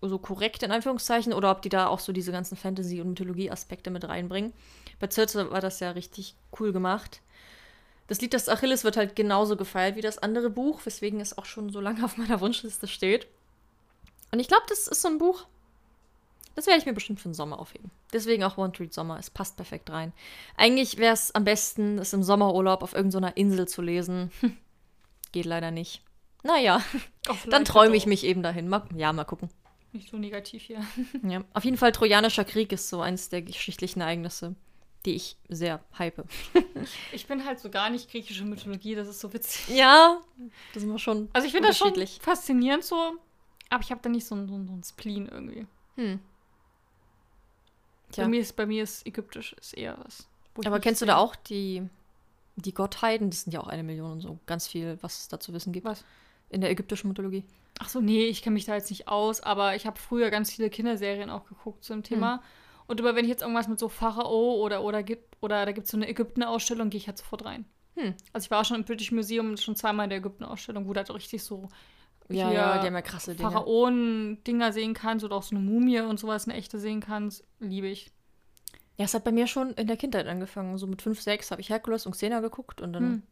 so 0.00 0.18
korrekt 0.18 0.62
in 0.62 0.70
Anführungszeichen 0.70 1.32
oder 1.32 1.50
ob 1.50 1.62
die 1.62 1.68
da 1.68 1.86
auch 1.88 1.98
so 1.98 2.12
diese 2.12 2.32
ganzen 2.32 2.56
Fantasy- 2.56 3.00
und 3.00 3.08
Mythologie-Aspekte 3.10 3.90
mit 3.90 4.08
reinbringen. 4.08 4.52
Bei 5.00 5.10
Circe 5.10 5.50
war 5.50 5.60
das 5.60 5.80
ja 5.80 5.90
richtig 5.92 6.34
cool 6.58 6.72
gemacht. 6.72 7.20
Das 8.06 8.20
Lied 8.20 8.32
des 8.32 8.48
Achilles 8.48 8.84
wird 8.84 8.96
halt 8.96 9.16
genauso 9.16 9.56
gefeiert 9.56 9.96
wie 9.96 10.00
das 10.00 10.18
andere 10.18 10.50
Buch, 10.50 10.80
weswegen 10.84 11.20
es 11.20 11.36
auch 11.36 11.44
schon 11.44 11.70
so 11.70 11.80
lange 11.80 12.04
auf 12.04 12.16
meiner 12.16 12.40
Wunschliste 12.40 12.88
steht. 12.88 13.26
Und 14.32 14.40
ich 14.40 14.48
glaube, 14.48 14.64
das 14.68 14.88
ist 14.88 15.02
so 15.02 15.08
ein 15.08 15.18
Buch, 15.18 15.46
das 16.58 16.66
werde 16.66 16.80
ich 16.80 16.86
mir 16.86 16.92
bestimmt 16.92 17.20
für 17.20 17.28
den 17.28 17.34
Sommer 17.34 17.60
aufheben. 17.60 17.92
Deswegen 18.12 18.42
auch 18.42 18.58
One 18.58 18.72
Treat 18.72 18.92
Sommer. 18.92 19.16
Es 19.16 19.30
passt 19.30 19.54
perfekt 19.54 19.90
rein. 19.90 20.12
Eigentlich 20.56 20.96
wäre 20.96 21.14
es 21.14 21.32
am 21.32 21.44
besten, 21.44 21.98
es 21.98 22.12
im 22.12 22.24
Sommerurlaub 22.24 22.82
auf 22.82 22.94
irgendeiner 22.94 23.36
Insel 23.36 23.68
zu 23.68 23.80
lesen. 23.80 24.32
Geht 25.32 25.44
leider 25.44 25.70
nicht. 25.70 26.02
Naja, 26.42 26.82
dann 27.48 27.64
träume 27.64 27.94
ich 27.94 28.06
mich 28.06 28.24
eben 28.24 28.42
dahin. 28.42 28.66
Mal, 28.68 28.82
ja, 28.96 29.12
mal 29.12 29.22
gucken. 29.22 29.50
Nicht 29.92 30.10
so 30.10 30.16
negativ 30.16 30.64
hier. 30.64 30.84
Ja, 31.22 31.44
auf 31.54 31.64
jeden 31.64 31.76
Fall 31.76 31.92
Trojanischer 31.92 32.44
Krieg 32.44 32.72
ist 32.72 32.88
so 32.88 33.00
eines 33.00 33.28
der 33.28 33.42
geschichtlichen 33.42 34.00
Ereignisse, 34.00 34.56
die 35.06 35.14
ich 35.14 35.36
sehr 35.48 35.84
hype. 35.96 36.24
ich 37.12 37.28
bin 37.28 37.44
halt 37.44 37.60
so 37.60 37.70
gar 37.70 37.88
nicht 37.88 38.10
griechische 38.10 38.44
Mythologie, 38.44 38.96
das 38.96 39.06
ist 39.06 39.20
so 39.20 39.32
witzig. 39.32 39.76
Ja, 39.76 40.18
das 40.74 40.82
ist 40.82 40.88
immer 40.88 40.98
schon 40.98 41.28
Also 41.32 41.46
ich 41.46 41.52
finde 41.52 41.68
das 41.68 41.78
schon 41.78 41.94
faszinierend 42.20 42.82
so, 42.82 43.12
aber 43.70 43.84
ich 43.84 43.92
habe 43.92 44.00
da 44.02 44.08
nicht 44.08 44.26
so 44.26 44.34
ein, 44.34 44.48
so 44.48 44.54
ein 44.54 44.82
Spleen 44.82 45.28
irgendwie. 45.28 45.64
Hm. 45.94 46.18
Tja. 48.12 48.24
Bei 48.24 48.28
mir 48.28 48.40
ist, 48.40 48.56
bei 48.56 48.66
mir 48.66 48.82
ist 48.82 49.06
ägyptisch 49.06 49.52
ist 49.54 49.74
eher 49.74 49.98
was. 50.04 50.26
Aber 50.64 50.80
kennst 50.80 51.02
du 51.02 51.06
da 51.06 51.16
auch 51.16 51.36
die, 51.36 51.82
die 52.56 52.74
Gottheiten? 52.74 53.30
Das 53.30 53.42
sind 53.42 53.52
ja 53.52 53.60
auch 53.60 53.68
eine 53.68 53.82
Million 53.82 54.12
und 54.12 54.20
so. 54.20 54.38
Ganz 54.46 54.66
viel, 54.66 54.98
was 55.02 55.18
es 55.18 55.28
da 55.28 55.38
zu 55.38 55.52
wissen 55.52 55.72
gibt. 55.72 55.86
Was? 55.86 56.04
In 56.50 56.60
der 56.60 56.70
ägyptischen 56.70 57.08
Mythologie. 57.08 57.44
Ach 57.78 57.88
so, 57.88 58.00
nee, 58.00 58.24
ich 58.26 58.42
kenne 58.42 58.54
mich 58.54 58.64
da 58.64 58.74
jetzt 58.74 58.90
nicht 58.90 59.06
aus, 59.06 59.40
aber 59.40 59.76
ich 59.76 59.86
habe 59.86 59.98
früher 59.98 60.30
ganz 60.30 60.50
viele 60.50 60.70
Kinderserien 60.70 61.30
auch 61.30 61.46
geguckt 61.46 61.84
zum 61.84 62.02
Thema. 62.02 62.34
Hm. 62.34 62.40
Und 62.88 63.00
immer 63.00 63.14
wenn 63.14 63.24
ich 63.24 63.30
jetzt 63.30 63.42
irgendwas 63.42 63.68
mit 63.68 63.78
so 63.78 63.88
Pharao 63.88 64.56
oder 64.62 64.82
oder 64.82 65.02
gibt 65.02 65.36
oder 65.40 65.64
da 65.66 65.72
gibt 65.72 65.84
es 65.84 65.90
so 65.90 65.96
eine 65.96 66.08
Ägypten-Ausstellung, 66.08 66.90
gehe 66.90 66.98
ich 66.98 67.06
halt 67.06 67.18
sofort 67.18 67.44
rein. 67.44 67.66
Hm. 67.94 68.14
Also 68.32 68.46
ich 68.46 68.50
war 68.50 68.60
auch 68.60 68.64
schon 68.64 68.78
im 68.78 68.84
British 68.84 69.12
Museum 69.12 69.56
schon 69.56 69.76
zweimal 69.76 70.04
in 70.04 70.10
der 70.10 70.18
Ägypten-Ausstellung, 70.18 70.88
wo 70.88 70.92
da 70.92 71.00
halt 71.00 71.14
richtig 71.14 71.42
so 71.44 71.68
ja, 72.28 72.52
ja, 72.52 72.78
die 72.78 72.86
haben 72.86 72.94
ja 72.94 73.02
krasse 73.02 73.34
Dinge. 73.34 73.50
Pharaonen-Dinger 73.50 74.72
sehen 74.72 74.94
kannst 74.94 75.24
oder 75.24 75.36
auch 75.36 75.42
so 75.42 75.56
eine 75.56 75.64
Mumie 75.64 76.00
und 76.00 76.20
sowas, 76.20 76.46
eine 76.46 76.56
echte 76.56 76.78
sehen 76.78 77.00
kannst, 77.00 77.44
liebe 77.58 77.86
ich. 77.86 78.10
Ja, 78.96 79.04
es 79.04 79.14
hat 79.14 79.24
bei 79.24 79.32
mir 79.32 79.46
schon 79.46 79.72
in 79.74 79.86
der 79.86 79.96
Kindheit 79.96 80.26
angefangen. 80.26 80.76
So 80.76 80.86
mit 80.86 81.00
5, 81.00 81.20
6 81.20 81.50
habe 81.50 81.60
ich 81.60 81.70
Herkules 81.70 82.04
und 82.04 82.12
Xena 82.12 82.40
geguckt 82.40 82.80
und 82.80 82.92
dann 82.92 83.02
hm. 83.02 83.22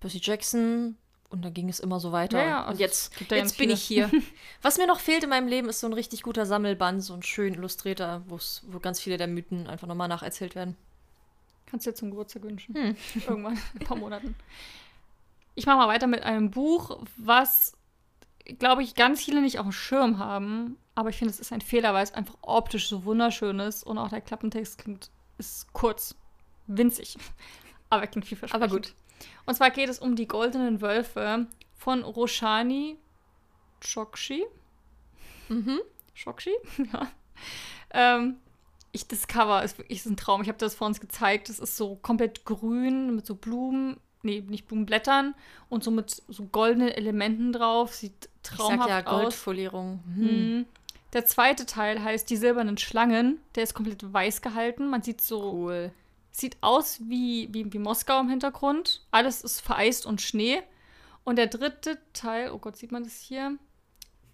Percy 0.00 0.20
Jackson 0.20 0.96
und 1.30 1.44
dann 1.44 1.54
ging 1.54 1.68
es 1.68 1.78
immer 1.78 2.00
so 2.00 2.10
weiter. 2.10 2.42
Ja, 2.42 2.60
also 2.60 2.72
und 2.72 2.80
jetzt, 2.80 3.12
jetzt 3.30 3.58
bin 3.58 3.70
ich 3.70 3.82
hier. 3.82 4.10
Was 4.62 4.76
mir 4.76 4.86
noch 4.86 5.00
fehlt 5.00 5.22
in 5.22 5.30
meinem 5.30 5.48
Leben, 5.48 5.68
ist 5.68 5.80
so 5.80 5.86
ein 5.86 5.92
richtig 5.92 6.22
guter 6.22 6.46
Sammelband, 6.46 7.02
so 7.02 7.14
ein 7.14 7.22
schön 7.22 7.54
illustrierter, 7.54 8.22
wo 8.26 8.78
ganz 8.80 9.00
viele 9.00 9.18
der 9.18 9.28
Mythen 9.28 9.68
einfach 9.68 9.86
nochmal 9.86 10.08
nacherzählt 10.08 10.54
werden. 10.54 10.76
Kannst 11.66 11.86
du 11.86 11.90
dir 11.90 11.96
zum 11.96 12.10
Geburtstag 12.10 12.42
wünschen. 12.42 12.74
Hm. 12.74 12.96
Irgendwann, 13.28 13.54
in 13.54 13.80
ein 13.80 13.86
paar 13.86 13.96
Monaten. 13.96 14.34
Ich 15.54 15.66
mache 15.66 15.76
mal 15.76 15.88
weiter 15.88 16.06
mit 16.06 16.22
einem 16.22 16.50
Buch, 16.50 16.98
was 17.16 17.77
glaube 18.58 18.82
ich, 18.82 18.94
ganz 18.94 19.24
viele 19.24 19.40
nicht 19.42 19.58
auf 19.58 19.66
dem 19.66 19.72
Schirm 19.72 20.18
haben. 20.18 20.78
Aber 20.94 21.10
ich 21.10 21.16
finde, 21.16 21.32
es 21.32 21.40
ist 21.40 21.52
ein 21.52 21.60
Fehler, 21.60 21.94
weil 21.94 22.02
es 22.02 22.14
einfach 22.14 22.36
optisch 22.42 22.88
so 22.88 23.04
wunderschön 23.04 23.60
ist. 23.60 23.84
Und 23.84 23.98
auch 23.98 24.08
der 24.08 24.20
Klappentext 24.20 24.78
klingt, 24.78 25.10
ist 25.36 25.72
kurz, 25.72 26.16
winzig. 26.66 27.16
Aber 27.90 28.06
klingt 28.06 28.26
vielversprechend. 28.26 28.64
Aber 28.64 28.74
gut. 28.74 28.94
Und 29.46 29.54
zwar 29.54 29.70
geht 29.70 29.88
es 29.88 29.98
um 29.98 30.16
die 30.16 30.26
goldenen 30.26 30.80
Wölfe 30.80 31.46
von 31.76 32.02
Roshani 32.02 32.98
Chokshi. 33.80 34.44
Mhm. 35.48 35.80
Chokshi? 36.14 36.52
ja. 36.92 37.10
Ähm, 37.90 38.36
ich, 38.92 39.06
das 39.06 39.28
Cover 39.28 39.62
ist 39.62 39.78
wirklich 39.78 39.98
ist 39.98 40.06
ein 40.06 40.16
Traum. 40.16 40.42
Ich 40.42 40.48
habe 40.48 40.58
das 40.58 40.74
vor 40.74 40.86
uns 40.86 41.00
gezeigt. 41.00 41.48
Es 41.48 41.58
ist 41.58 41.76
so 41.76 41.96
komplett 41.96 42.44
grün 42.44 43.14
mit 43.14 43.26
so 43.26 43.34
Blumen 43.34 43.98
nee, 44.22 44.40
nicht 44.46 44.66
Blumenblättern 44.66 45.34
und 45.68 45.84
so 45.84 45.90
mit 45.90 46.10
so 46.28 46.44
goldenen 46.46 46.88
Elementen 46.88 47.52
drauf. 47.52 47.94
Sieht 47.94 48.28
traumhaft 48.42 48.88
ich 48.88 48.94
sag 48.94 49.06
ja, 49.06 49.12
aus. 49.12 49.22
Goldfolierung. 49.22 50.00
Hm. 50.14 50.24
Mhm. 50.56 50.66
Der 51.12 51.24
zweite 51.24 51.66
Teil 51.66 52.02
heißt 52.02 52.28
Die 52.28 52.36
silbernen 52.36 52.78
Schlangen. 52.78 53.40
Der 53.54 53.62
ist 53.62 53.74
komplett 53.74 54.12
weiß 54.12 54.42
gehalten. 54.42 54.88
Man 54.88 55.02
sieht 55.02 55.20
so. 55.20 55.52
Cool. 55.52 55.92
Sieht 56.30 56.56
aus 56.60 57.00
wie, 57.00 57.48
wie, 57.52 57.72
wie 57.72 57.78
Moskau 57.78 58.20
im 58.20 58.28
Hintergrund. 58.28 59.02
Alles 59.10 59.42
ist 59.42 59.60
vereist 59.60 60.06
und 60.06 60.20
Schnee. 60.20 60.62
Und 61.24 61.36
der 61.36 61.46
dritte 61.46 61.98
Teil, 62.12 62.50
oh 62.50 62.58
Gott, 62.58 62.76
sieht 62.76 62.92
man 62.92 63.04
das 63.04 63.18
hier? 63.20 63.58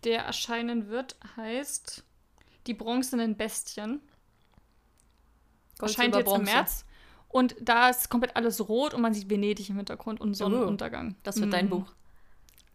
Der 0.04 0.22
erscheinen 0.24 0.88
wird, 0.88 1.16
heißt 1.36 2.04
Die 2.66 2.74
bronzenen 2.74 3.36
Bestien. 3.36 4.00
Gold, 5.78 5.92
Erscheint 5.92 6.14
jetzt 6.14 6.26
Bronze. 6.26 6.40
im 6.40 6.56
März. 6.56 6.84
Und 7.34 7.56
da 7.60 7.88
ist 7.88 8.10
komplett 8.10 8.36
alles 8.36 8.68
rot 8.68 8.94
und 8.94 9.02
man 9.02 9.12
sieht 9.12 9.28
Venedig 9.28 9.68
im 9.68 9.74
Hintergrund 9.74 10.20
und 10.20 10.34
Sonnenuntergang. 10.34 11.16
Das 11.24 11.34
wird 11.38 11.48
mhm. 11.48 11.50
dein 11.50 11.68
Buch. 11.68 11.86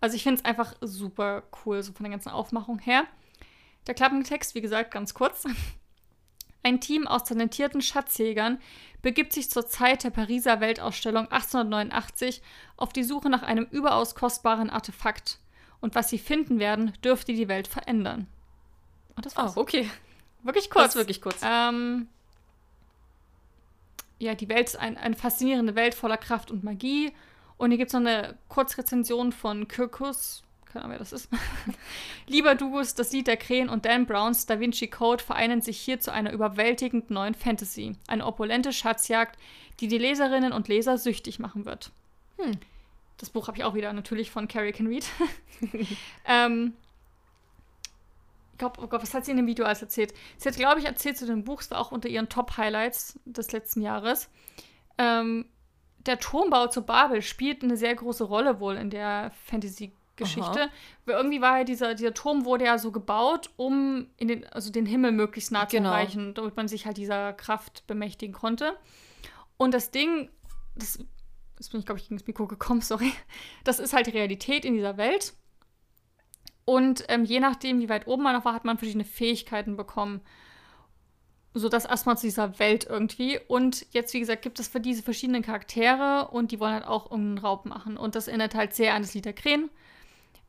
Also 0.02 0.18
ich 0.18 0.24
finde 0.24 0.40
es 0.40 0.46
einfach 0.46 0.76
super 0.82 1.44
cool, 1.64 1.82
so 1.82 1.94
von 1.94 2.04
der 2.04 2.12
ganzen 2.12 2.28
Aufmachung 2.28 2.78
her. 2.78 3.06
Der 3.88 3.94
Klappentext, 3.94 4.56
wie 4.56 4.62
gesagt, 4.62 4.92
ganz 4.92 5.14
kurz. 5.14 5.46
Ein 6.64 6.82
Team 6.82 7.08
aus 7.08 7.24
talentierten 7.24 7.82
Schatzjägern 7.82 8.60
begibt 9.02 9.32
sich 9.32 9.50
zur 9.50 9.66
Zeit 9.66 10.04
der 10.04 10.10
Pariser 10.10 10.60
Weltausstellung 10.60 11.32
1889 11.32 12.42
auf 12.76 12.92
die 12.92 13.06
Suche 13.06 13.30
nach 13.30 13.44
einem 13.44 13.66
überaus 13.72 14.14
kostbaren 14.14 14.70
Artefakt. 14.70 15.40
Und 15.80 15.96
was 15.96 16.10
sie 16.10 16.20
finden 16.20 16.60
werden, 16.60 16.92
dürfte 17.02 17.32
die 17.32 17.48
Welt 17.48 17.70
verändern. 17.70 18.28
Und 19.16 19.26
das 19.26 19.38
war's. 19.38 19.56
Oh, 19.56 19.62
okay. 19.62 19.90
Wirklich 20.44 20.70
kurz. 20.70 20.84
Das 20.84 20.96
ist 20.96 21.00
wirklich 21.00 21.22
kurz. 21.22 21.40
Ähm, 21.44 22.10
ja, 24.20 24.36
die 24.36 24.50
Welt 24.50 24.68
ist 24.68 24.76
ein, 24.76 24.98
eine 24.98 25.16
faszinierende 25.16 25.76
Welt 25.76 25.96
voller 25.96 26.18
Kraft 26.18 26.52
und 26.52 26.64
Magie. 26.64 27.12
Und 27.58 27.72
hier 27.72 27.78
gibt 27.78 27.90
es 27.90 27.94
noch 27.94 28.02
eine 28.02 28.38
Kurzrezension 28.48 29.32
von 29.32 29.68
Kirkus, 29.68 30.44
keine 30.66 30.86
Ahnung, 30.86 30.92
wer 30.94 31.00
das 31.00 31.14
ist. 31.14 31.30
Lieber 32.28 32.56
Dugus, 32.56 32.96
das 32.96 33.12
Lied 33.12 33.28
der 33.28 33.38
Krähen 33.38 33.70
und 33.70 33.86
Dan 33.86 34.06
Browns 34.06 34.46
Da 34.46 34.60
Vinci 34.60 34.88
Code 34.88 35.24
vereinen 35.24 35.62
sich 35.62 35.80
hier 35.80 36.00
zu 36.00 36.12
einer 36.14 36.32
überwältigend 36.32 37.10
neuen 37.10 37.34
Fantasy. 37.34 37.96
Eine 38.08 38.26
opulente 38.26 38.72
Schatzjagd, 38.72 39.38
die 39.80 39.88
die 39.88 39.98
Leserinnen 39.98 40.54
und 40.54 40.68
Leser 40.68 40.98
süchtig 40.98 41.40
machen 41.40 41.66
wird. 41.66 41.92
Hm. 42.38 42.60
Das 43.18 43.30
Buch 43.30 43.48
habe 43.48 43.58
ich 43.58 43.64
auch 43.64 43.74
wieder 43.74 43.92
natürlich 43.92 44.32
von 44.32 44.48
Carrie 44.48 44.72
Can 44.72 44.88
Read. 44.88 45.06
ähm, 46.26 46.74
glaube, 48.60 48.80
oh 48.82 48.88
Gott, 48.88 49.02
was 49.02 49.14
hat 49.14 49.26
sie 49.26 49.32
in 49.32 49.38
dem 49.38 49.48
Video 49.48 49.66
alles 49.66 49.82
erzählt? 49.82 50.14
Sie 50.38 50.48
hat, 50.48 50.56
glaube 50.56 50.80
ich, 50.80 50.86
erzählt 50.86 51.18
zu 51.18 51.26
dem 51.26 51.44
Buch, 51.44 51.62
es 51.62 51.72
war 51.72 51.80
auch 51.80 51.92
unter 51.92 52.08
ihren 52.08 52.30
Top-Highlights 52.30 53.20
des 53.26 53.52
letzten 53.52 53.82
Jahres. 53.82 54.30
Ähm, 55.00 55.46
der 56.06 56.20
Turmbau 56.20 56.68
zu 56.68 56.84
Babel 56.84 57.22
spielt 57.22 57.64
eine 57.64 57.78
sehr 57.78 57.96
große 57.96 58.24
Rolle 58.24 58.60
wohl 58.60 58.76
in 58.76 58.90
der 58.90 59.32
Fantasy-Geschichte. 59.46 60.70
Weil 61.06 61.16
irgendwie 61.16 61.42
war 61.42 61.60
ja 61.60 61.64
dieser, 61.64 61.96
dieser 61.96 62.14
Turm 62.14 62.46
wurde 62.46 62.66
ja 62.66 62.78
so 62.78 62.92
gebaut, 62.92 63.50
um 63.58 64.08
in 64.18 64.28
den, 64.28 64.48
also 64.48 64.72
den 64.72 64.86
Himmel 64.86 65.12
möglichst 65.12 65.52
nah 65.52 65.66
genau. 65.66 65.90
zu 65.90 65.94
erreichen, 65.94 66.34
damit 66.36 66.56
man 66.56 66.68
sich 66.68 66.86
halt 66.86 66.98
dieser 66.98 67.34
Kraft 67.34 67.86
bemächtigen 67.88 68.34
konnte. 68.34 68.78
Und 69.58 69.74
das 69.74 69.92
Ding, 69.92 70.30
das, 70.76 71.00
das 71.58 71.70
bin 71.70 71.82
ich, 71.82 71.86
glaube 71.86 72.00
ich, 72.00 72.08
gegen 72.08 72.18
das 72.18 72.28
Mikro 72.28 72.48
gekommen, 72.48 72.82
sorry. 72.82 73.12
Das 73.64 73.80
ist 73.80 73.94
halt 73.94 74.08
die 74.08 74.12
Realität 74.12 74.66
in 74.66 74.74
dieser 74.74 74.98
Welt. 74.98 75.34
Und 76.70 77.04
ähm, 77.08 77.26
je 77.26 77.40
nachdem, 77.40 77.80
wie 77.80 77.90
weit 77.90 78.06
oben 78.06 78.22
man 78.22 78.36
noch 78.36 78.46
war, 78.46 78.54
hat 78.54 78.64
man 78.64 78.78
verschiedene 78.78 79.04
Fähigkeiten 79.04 79.76
bekommen. 79.76 80.22
So 81.56 81.68
das 81.68 81.86
erstmal 81.86 82.16
zu 82.16 82.28
dieser 82.28 82.60
Welt 82.60 82.86
irgendwie. 82.88 83.40
Und 83.48 83.88
jetzt, 83.90 84.14
wie 84.14 84.20
gesagt, 84.20 84.44
gibt 84.44 84.60
es 84.60 84.68
für 84.68 84.80
diese 84.80 85.02
verschiedenen 85.02 85.42
Charaktere 85.42 86.28
und 86.32 86.52
die 86.52 86.60
wollen 86.60 86.74
halt 86.74 86.86
auch 86.86 87.10
irgendeinen 87.10 87.40
Raub 87.40 87.66
machen. 87.66 87.98
Und 87.98 88.14
das 88.14 88.28
erinnert 88.28 88.54
halt 88.54 88.76
sehr 88.76 88.94
an 88.94 89.02
das 89.02 89.16
Lied 89.16 89.26
der 89.26 89.34
Krähen. 89.34 89.72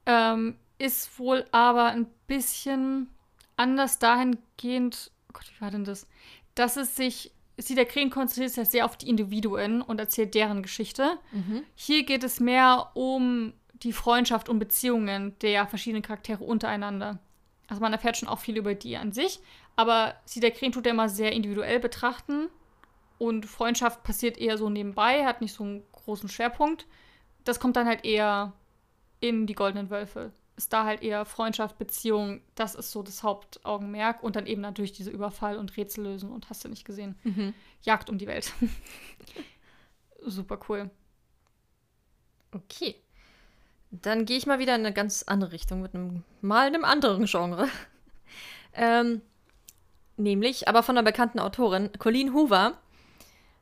Ähm, 0.05 0.59
ist 0.77 1.19
wohl 1.19 1.47
aber 1.53 1.87
ein 1.87 2.07
bisschen 2.27 3.09
anders 3.57 3.99
dahingehend. 3.99 5.13
Oh 5.31 5.33
Gott, 5.33 5.51
wie 5.57 5.61
war 5.63 5.71
denn 5.71 5.87
das? 5.87 6.07
Dass 6.55 6.77
es 6.77 6.97
sich. 6.97 7.33
Sie 7.57 7.75
der 7.75 7.87
Krähen 7.87 8.11
konzentriert 8.11 8.51
sich 8.51 8.59
ja 8.59 8.71
sehr 8.71 8.85
auf 8.85 8.99
die 8.99 9.09
Individuen 9.09 9.81
und 9.81 9.99
erzählt 9.99 10.35
deren 10.35 10.63
Geschichte. 10.63 11.19
Mhm. 11.33 11.63
Hier 11.75 12.05
geht 12.05 12.25
es 12.25 12.41
mehr 12.41 12.91
um 12.93 13.55
die 13.83 13.93
Freundschaft 13.93 14.49
und 14.49 14.59
Beziehungen 14.59 15.39
der 15.41 15.67
verschiedenen 15.67 16.03
Charaktere 16.03 16.45
untereinander. 16.45 17.19
Also 17.69 17.81
man 17.81 17.93
erfährt 17.93 18.17
schon 18.17 18.29
auch 18.29 18.41
viel 18.41 18.57
über 18.57 18.75
die 18.75 18.97
an 18.97 19.13
sich, 19.13 19.41
Aber 19.77 20.15
Cedar 20.27 20.51
Green 20.51 20.73
tut 20.73 20.87
er 20.87 20.93
immer 20.93 21.09
sehr 21.09 21.33
individuell 21.33 21.81
betrachten. 21.81 22.49
Und 23.19 23.47
Freundschaft 23.47 24.03
passiert 24.03 24.39
eher 24.39 24.59
so 24.59 24.69
nebenbei, 24.71 25.25
hat 25.25 25.41
nicht 25.41 25.55
so 25.55 25.63
einen 25.65 25.83
großen 25.93 26.29
Schwerpunkt. 26.29 26.87
Das 27.45 27.61
kommt 27.61 27.77
dann 27.77 27.87
halt 27.87 28.05
eher 28.05 28.53
in 29.21 29.47
die 29.47 29.55
Goldenen 29.55 29.91
Wölfe. 29.91 30.33
Ist 30.57 30.73
da 30.73 30.85
halt 30.85 31.03
eher 31.03 31.25
Freundschaft, 31.25 31.79
Beziehung, 31.79 32.43
das 32.55 32.75
ist 32.75 32.91
so 32.91 33.03
das 33.03 33.23
Hauptaugenmerk. 33.23 34.23
Und 34.23 34.37
dann 34.37 34.47
eben 34.47 34.61
natürlich 34.61 34.93
diese 34.93 35.11
Überfall 35.11 35.57
und 35.57 35.77
Rätsel 35.77 36.05
lösen 36.05 36.31
und 36.31 36.51
hast 36.51 36.65
du 36.65 36.69
nicht 36.69 36.85
gesehen. 36.85 37.19
Mhm. 37.25 37.55
Jagd 37.83 38.11
um 38.11 38.19
die 38.19 38.27
Welt. 38.27 38.53
Super 40.27 40.59
cool. 40.69 40.91
Okay. 42.53 42.97
Dann 43.91 44.25
gehe 44.25 44.37
ich 44.37 44.47
mal 44.47 44.59
wieder 44.59 44.75
in 44.75 44.85
eine 44.85 44.95
ganz 44.95 45.25
andere 45.25 45.53
Richtung 45.53 45.83
mit 45.83 45.95
einem 45.95 46.23
mal 46.41 46.67
einem 46.67 46.85
anderen 46.85 47.27
Genre. 47.27 47.69
ähm, 48.75 49.21
nämlich, 50.17 50.69
aber 50.69 50.83
von 50.83 50.97
einer 50.97 51.05
bekannten 51.05 51.41
Autorin, 51.41 51.91
Colleen 51.99 52.33
Hoover. 52.33 52.79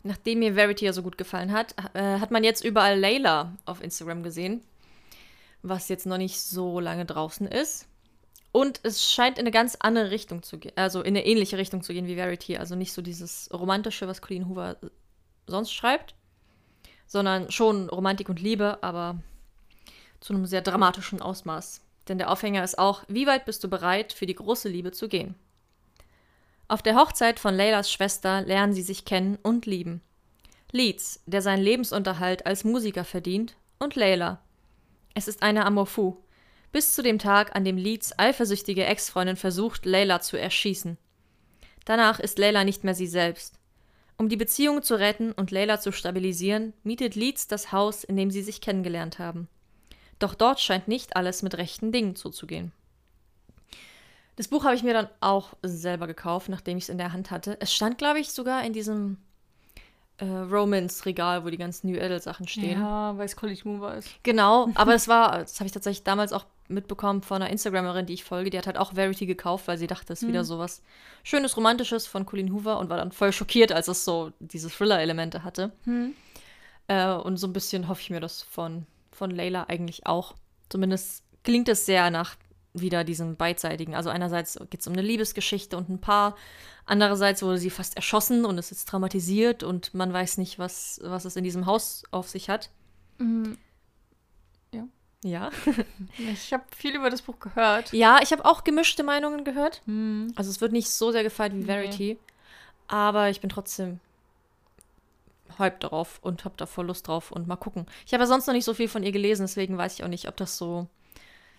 Nachdem 0.05 0.39
mir 0.39 0.55
Verity 0.55 0.85
ja 0.85 0.93
so 0.93 1.03
gut 1.03 1.19
gefallen 1.19 1.53
hat, 1.53 1.75
äh, 1.95 2.21
hat 2.21 2.31
man 2.31 2.45
jetzt 2.45 2.65
überall 2.65 2.99
Layla 2.99 3.57
auf 3.65 3.83
Instagram 3.83 4.23
gesehen. 4.23 4.63
Was 5.63 5.89
jetzt 5.89 6.07
noch 6.07 6.19
nicht 6.19 6.41
so 6.41 6.79
lange 6.79 7.05
draußen 7.05 7.49
ist. 7.49 7.89
Und 8.53 8.81
es 8.83 9.11
scheint 9.11 9.39
in 9.39 9.43
eine 9.43 9.51
ganz 9.51 9.77
andere 9.81 10.11
Richtung 10.11 10.43
zu 10.43 10.59
gehen, 10.59 10.73
also 10.77 11.01
in 11.03 11.09
eine 11.09 11.27
ähnliche 11.27 11.59
Richtung 11.59 11.83
zu 11.83 11.93
gehen 11.93 12.07
wie 12.07 12.15
Verity. 12.15 12.57
Also 12.57 12.77
nicht 12.77 12.93
so 12.93 13.03
dieses 13.03 13.51
Romantische, 13.53 14.09
was 14.09 14.23
Colleen 14.23 14.49
Hoover 14.49 14.77
sonst 15.47 15.73
schreibt, 15.73 16.15
sondern 17.07 17.51
schon 17.51 17.89
Romantik 17.89 18.29
und 18.29 18.41
Liebe, 18.41 18.83
aber 18.83 19.21
zu 20.21 20.35
einem 20.35 20.47
sehr 20.47 20.63
dramatischen 20.63 21.23
Ausmaß. 21.23 21.83
Denn 22.09 22.19
der 22.19 22.31
Aufhänger 22.31 22.65
ist 22.65 22.79
auch, 22.79 23.05
wie 23.09 23.27
weit 23.27 23.45
bist 23.45 23.63
du 23.65 23.69
bereit, 23.69 24.13
für 24.13 24.27
die 24.27 24.35
große 24.35 24.69
Liebe 24.69 24.93
zu 24.93 25.09
gehen? 25.09 25.35
Auf 26.69 26.83
der 26.83 26.97
Hochzeit 26.97 27.39
von 27.41 27.55
Leylas 27.55 27.91
Schwester 27.91 28.43
lernen 28.43 28.73
sie 28.73 28.83
sich 28.83 29.05
kennen 29.05 29.39
und 29.43 29.67
lieben. 29.67 30.03
Leeds, 30.71 31.23
der 31.27 31.41
seinen 31.41 31.63
Lebensunterhalt 31.63 32.47
als 32.47 32.65
Musiker 32.65 33.05
verdient, 33.05 33.57
und 33.79 33.95
Layla. 33.95 34.41
Es 35.15 35.29
ist 35.29 35.43
eine 35.43 35.65
Amour. 35.65 36.19
Bis 36.73 36.95
zu 36.95 37.03
dem 37.03 37.19
Tag, 37.19 37.57
an 37.57 37.65
dem 37.65 37.77
Leeds 37.77 38.19
eifersüchtige 38.19 38.85
Ex-Freundin 38.85 39.37
versucht, 39.37 39.87
Layla 39.87 40.21
zu 40.21 40.37
erschießen. 40.37 40.99
Danach 41.85 42.21
ist 42.21 42.39
Layla 42.39 42.65
nicht 42.65 42.85
mehr 42.85 42.95
sie 42.95 43.07
selbst. 43.07 43.59
Um 44.19 44.29
die 44.29 44.37
Beziehung 44.37 44.83
zu 44.83 44.97
retten 44.97 45.33
und 45.33 45.51
Layla 45.51 45.81
zu 45.81 45.93
stabilisieren, 45.93 46.75
mietet 46.83 47.15
Leeds 47.15 47.47
das 47.47 47.73
Haus, 47.73 48.05
in 48.05 48.17
dem 48.17 48.31
sie 48.31 48.43
sich 48.43 48.61
kennengelernt 48.61 49.19
haben. 49.19 49.49
Doch 50.19 50.35
dort 50.35 50.61
scheint 50.61 50.89
nicht 50.89 51.17
alles 51.17 51.43
mit 51.43 51.57
rechten 51.57 51.93
Dingen 51.93 52.17
zuzugehen. 52.17 52.73
Das 54.37 54.49
Buch 54.49 54.65
habe 54.65 54.75
ich 54.77 54.83
mir 54.85 54.95
dann 54.95 55.09
auch 55.21 55.55
selber 55.63 56.07
gekauft, 56.07 56.49
nachdem 56.49 56.79
ich 56.79 56.85
es 56.85 56.89
in 56.91 56.99
der 56.99 57.13
Hand 57.13 57.31
hatte. 57.31 57.57
Es 57.61 57.75
stand, 57.75 57.99
glaube 57.99 58.21
ich, 58.21 58.31
sogar 58.31 58.63
in 58.65 58.73
diesem 58.73 59.19
äh, 60.19 60.25
Romance-Regal, 60.25 61.45
wo 61.45 61.51
die 61.51 61.57
ganzen 61.57 61.91
New 61.91 62.01
Adult-Sachen 62.01 62.47
stehen. 62.47 62.81
Ja, 62.81 63.17
weil 63.19 63.27
es 63.27 63.35
College 63.35 63.61
Mover 63.65 63.97
ist. 63.97 64.11
Genau, 64.23 64.69
aber 64.75 64.95
es 64.95 65.09
war, 65.09 65.39
das 65.41 65.59
habe 65.59 65.67
ich 65.67 65.73
tatsächlich 65.73 66.05
damals 66.05 66.33
auch 66.33 66.45
mitbekommen 66.69 67.23
von 67.23 67.43
einer 67.43 67.51
Instagramerin, 67.51 68.07
die 68.07 68.13
ich 68.13 68.25
folge. 68.25 68.51
Die 68.51 68.59
hat 68.59 68.67
halt 68.67 68.79
auch 68.79 68.93
Verity 68.95 69.27
gekauft, 69.27 69.67
weil 69.67 69.79
sie 69.79 69.87
dachte, 69.87 70.13
es 70.13 70.21
ist 70.21 70.25
Mhm. 70.25 70.33
wieder 70.33 70.45
so 70.45 70.59
was 70.59 70.83
Schönes, 71.25 71.57
Romantisches 71.57 72.07
von 72.07 72.27
Colleen 72.27 72.53
Hoover 72.53 72.79
und 72.79 72.91
war 72.91 72.99
dann 72.99 73.11
voll 73.11 73.33
schockiert, 73.33 73.73
als 73.73 73.89
es 73.89 74.05
so 74.05 74.33
diese 74.39 74.69
Thriller-Elemente 74.71 75.43
hatte. 75.45 75.73
Hm. 75.85 76.15
Äh, 76.87 77.11
und 77.13 77.39
so 77.39 77.47
ein 77.47 77.53
bisschen 77.53 77.89
hoffe 77.89 78.03
ich 78.03 78.11
mir 78.11 78.21
das 78.21 78.43
von, 78.43 78.87
von 79.19 79.31
Layla 79.31 79.65
eigentlich 79.65 80.07
auch. 80.07 80.35
Zumindest 80.69 81.23
klingt 81.45 81.69
es 81.69 81.87
sehr 81.87 82.11
nach 82.11 82.37
wieder 82.73 83.05
diesem 83.05 83.37
beidseitigen. 83.37 83.95
Also 83.95 84.11
einerseits 84.11 84.59
geht 84.71 84.81
es 84.81 84.87
um 84.87 84.93
eine 84.93 85.03
Liebesgeschichte 85.03 85.77
und 85.77 85.89
ein 85.89 86.01
Paar, 86.01 86.37
andererseits 86.87 87.43
wurde 87.43 87.59
sie 87.59 87.71
fast 87.71 87.97
erschossen 87.97 88.45
und 88.45 88.59
ist 88.59 88.71
jetzt 88.71 88.89
traumatisiert 88.89 89.63
und 89.63 89.95
man 89.95 90.13
weiß 90.13 90.39
nicht, 90.39 90.59
was, 90.59 91.01
was 91.03 91.25
es 91.25 91.37
in 91.37 91.45
diesem 91.45 91.67
Haus 91.67 92.05
auf 92.11 92.29
sich 92.29 92.49
hat. 92.49 92.71
Mhm. 93.19 93.59
Ja. 95.25 95.51
Ich 96.19 96.53
habe 96.53 96.65
viel 96.77 96.95
über 96.95 97.11
das 97.11 97.23
Buch 97.23 97.39
gehört. 97.41 97.93
Ja, 97.93 98.21
ich 98.23 98.33
habe 98.33 98.45
auch 98.45 98.65
gemischte 98.65 99.03
Meinungen 99.03 99.45
gehört. 99.45 99.83
Hm. 99.87 100.33
Also 100.37 100.51
es 100.51 100.61
wird 100.61 100.73
nicht 100.73 100.89
so 100.91 101.11
sehr 101.13 101.23
gefeiert 101.23 101.53
wie 101.53 101.59
Nee. 101.59 101.65
Verity, 101.65 102.19
aber 102.87 103.29
ich 103.31 103.41
bin 103.41 103.51
trotzdem 103.51 104.01
hyped 105.59 105.85
darauf 105.85 106.19
und 106.23 106.45
habe 106.45 106.55
da 106.57 106.67
voll 106.67 106.87
Lust 106.87 107.09
drauf 107.09 107.31
und 107.31 107.47
mal 107.47 107.57
gucken. 107.57 107.87
Ich 108.07 108.13
habe 108.13 108.23
ja 108.23 108.27
sonst 108.27 108.47
noch 108.47 108.55
nicht 108.55 108.65
so 108.65 108.75
viel 108.75 108.89
von 108.89 109.03
ihr 109.03 109.13
gelesen, 109.13 109.43
deswegen 109.43 109.79
weiß 109.79 109.95
ich 109.95 110.05
auch 110.05 110.09
nicht, 110.09 110.29
ob 110.29 110.37
das 110.37 110.57
so 110.57 110.87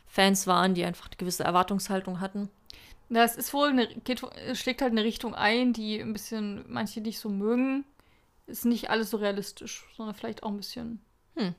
Fans 0.08 0.48
waren, 0.48 0.74
die 0.74 0.84
einfach 0.84 1.08
eine 1.08 1.18
gewisse 1.18 1.44
Erwartungshaltung 1.44 2.20
hatten. 2.20 2.50
Das 3.10 3.36
ist 3.36 3.54
wohl 3.54 3.70
eine, 3.70 3.88
geht, 3.88 4.22
schlägt 4.54 4.82
halt 4.82 4.92
eine 4.92 5.04
Richtung 5.04 5.34
ein, 5.34 5.74
die 5.74 6.00
ein 6.00 6.14
bisschen 6.14 6.64
manche 6.68 7.02
nicht 7.02 7.20
so 7.20 7.30
mögen. 7.30 7.86
Ist 8.46 8.66
nicht 8.66 8.90
alles 8.90 9.10
so 9.10 9.18
realistisch, 9.18 9.86
sondern 9.96 10.16
vielleicht 10.16 10.44
auch 10.44 10.50
ein 10.50 10.58
bisschen. 10.58 11.02
Hm. 11.36 11.56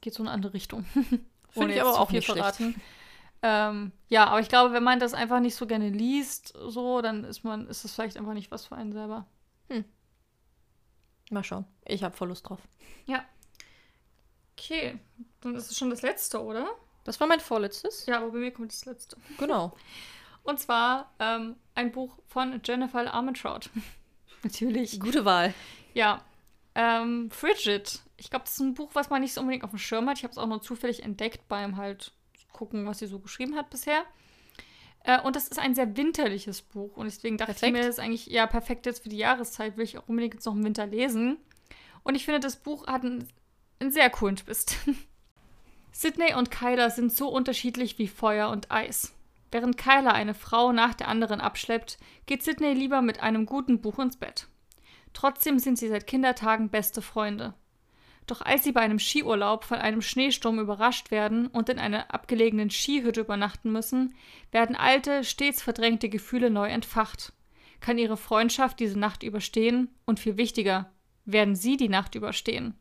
Geht 0.00 0.14
so 0.14 0.22
in 0.22 0.28
eine 0.28 0.34
andere 0.34 0.54
Richtung. 0.54 0.84
Finde 1.50 1.74
ich 1.74 1.80
aber 1.80 1.98
auch 1.98 2.10
viel 2.10 2.18
nicht 2.18 2.26
schlecht. 2.26 2.38
verraten. 2.38 2.80
Ähm, 3.42 3.92
ja, 4.08 4.26
aber 4.26 4.40
ich 4.40 4.48
glaube, 4.48 4.72
wenn 4.72 4.82
man 4.82 4.98
das 4.98 5.14
einfach 5.14 5.40
nicht 5.40 5.54
so 5.54 5.66
gerne 5.66 5.90
liest, 5.90 6.54
so, 6.66 7.00
dann 7.00 7.24
ist 7.24 7.44
man, 7.44 7.68
ist 7.68 7.84
es 7.84 7.94
vielleicht 7.94 8.16
einfach 8.16 8.34
nicht 8.34 8.50
was 8.50 8.66
für 8.66 8.76
einen 8.76 8.92
selber. 8.92 9.26
Mal 11.30 11.44
schauen. 11.44 11.64
Ich 11.84 12.02
habe 12.04 12.16
voll 12.16 12.28
Lust 12.28 12.48
drauf. 12.48 12.60
Okay, 14.58 14.98
dann 15.42 15.54
ist 15.54 15.70
es 15.70 15.76
schon 15.76 15.90
das 15.90 16.02
letzte, 16.02 16.42
oder? 16.42 16.70
Das 17.04 17.20
war 17.20 17.26
mein 17.26 17.40
vorletztes. 17.40 18.06
Ja, 18.06 18.16
aber 18.18 18.30
bei 18.30 18.38
mir 18.38 18.50
kommt 18.50 18.72
das 18.72 18.84
letzte. 18.84 19.16
Genau. 19.38 19.72
Und 20.42 20.60
zwar 20.60 21.12
ähm, 21.18 21.56
ein 21.74 21.92
Buch 21.92 22.18
von 22.28 22.60
Jennifer 22.64 23.12
Armentrout. 23.12 23.68
Natürlich. 24.42 24.98
Gute 25.00 25.24
Wahl. 25.24 25.52
Ja. 25.92 26.24
Ähm, 26.74 27.30
Frigid. 27.30 28.00
Ich 28.16 28.30
glaube, 28.30 28.44
das 28.44 28.54
ist 28.54 28.60
ein 28.60 28.74
Buch, 28.74 28.90
was 28.94 29.10
man 29.10 29.22
nicht 29.22 29.34
so 29.34 29.40
unbedingt 29.40 29.64
auf 29.64 29.70
dem 29.70 29.78
Schirm 29.78 30.08
hat. 30.08 30.18
Ich 30.18 30.24
habe 30.24 30.32
es 30.32 30.38
auch 30.38 30.46
nur 30.46 30.62
zufällig 30.62 31.02
entdeckt 31.02 31.48
beim 31.48 31.76
halt 31.76 32.12
gucken, 32.52 32.86
was 32.86 33.00
sie 33.00 33.06
so 33.06 33.18
geschrieben 33.18 33.56
hat 33.56 33.70
bisher. 33.70 34.04
Äh, 35.06 35.20
und 35.20 35.36
das 35.36 35.48
ist 35.48 35.58
ein 35.58 35.74
sehr 35.74 35.96
winterliches 35.96 36.62
Buch. 36.62 36.96
Und 36.96 37.06
deswegen 37.06 37.38
dachte 37.38 37.52
Perfekt. 37.52 37.68
ich 37.68 37.72
mir, 37.72 37.86
das 37.86 37.96
ist 37.96 38.00
eigentlich 38.00 38.26
ja 38.26 38.46
perfekt 38.46 38.86
jetzt 38.86 39.02
für 39.02 39.08
die 39.08 39.16
Jahreszeit. 39.16 39.76
Will 39.76 39.84
ich 39.84 39.96
auch 39.96 40.08
unbedingt 40.08 40.34
jetzt 40.34 40.46
noch 40.46 40.54
im 40.54 40.64
Winter 40.64 40.86
lesen. 40.86 41.38
Und 42.02 42.16
ich 42.16 42.24
finde, 42.24 42.40
das 42.40 42.56
Buch 42.56 42.86
hat 42.86 43.04
einen, 43.04 43.26
einen 43.80 43.92
sehr 43.92 44.10
coolen 44.10 44.36
Twist. 44.36 44.76
Sydney 45.92 46.34
und 46.34 46.50
Kyla 46.50 46.90
sind 46.90 47.12
so 47.12 47.28
unterschiedlich 47.28 47.98
wie 47.98 48.08
Feuer 48.08 48.50
und 48.50 48.70
Eis. 48.70 49.14
Während 49.50 49.78
Kyla 49.78 50.10
eine 50.10 50.34
Frau 50.34 50.72
nach 50.72 50.92
der 50.92 51.08
anderen 51.08 51.40
abschleppt, 51.40 51.98
geht 52.26 52.42
Sydney 52.42 52.74
lieber 52.74 53.00
mit 53.00 53.22
einem 53.22 53.46
guten 53.46 53.80
Buch 53.80 53.98
ins 54.00 54.16
Bett. 54.16 54.48
Trotzdem 55.12 55.58
sind 55.58 55.78
sie 55.78 55.88
seit 55.88 56.06
Kindertagen 56.06 56.68
beste 56.68 57.00
Freunde. 57.00 57.54
Doch 58.26 58.40
als 58.40 58.64
sie 58.64 58.72
bei 58.72 58.80
einem 58.80 58.98
Skiurlaub 58.98 59.64
von 59.64 59.78
einem 59.78 60.02
Schneesturm 60.02 60.58
überrascht 60.58 61.10
werden 61.10 61.46
und 61.46 61.68
in 61.68 61.78
einer 61.78 62.12
abgelegenen 62.12 62.70
Skihütte 62.70 63.20
übernachten 63.20 63.70
müssen, 63.70 64.14
werden 64.50 64.74
alte, 64.74 65.22
stets 65.22 65.62
verdrängte 65.62 66.08
Gefühle 66.08 66.50
neu 66.50 66.68
entfacht. 66.68 67.32
Kann 67.80 67.98
ihre 67.98 68.16
Freundschaft 68.16 68.80
diese 68.80 68.98
Nacht 68.98 69.22
überstehen? 69.22 69.88
Und 70.06 70.18
viel 70.18 70.36
wichtiger, 70.36 70.90
werden 71.24 71.54
sie 71.54 71.76
die 71.76 71.88
Nacht 71.88 72.14
überstehen? 72.14 72.74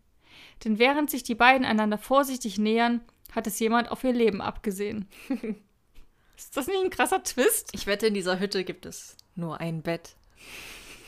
Denn 0.64 0.80
während 0.80 1.12
sich 1.12 1.24
die 1.24 1.36
beiden 1.36 1.66
einander 1.66 1.98
vorsichtig 1.98 2.58
nähern, 2.58 3.02
hat 3.32 3.46
es 3.46 3.60
jemand 3.60 3.92
auf 3.92 4.04
ihr 4.04 4.14
Leben 4.14 4.42
abgesehen. 4.42 5.08
Ist 6.38 6.58
das 6.58 6.68
nicht 6.68 6.84
ein 6.84 6.90
krasser 6.90 7.24
Twist? 7.24 7.70
Ich 7.74 7.88
wette, 7.88 8.08
in 8.08 8.14
dieser 8.14 8.40
Hütte 8.40 8.64
gibt 8.64 8.86
es 8.86 9.16
nur 9.36 9.60
ein 9.60 9.82
Bett. 9.82 10.16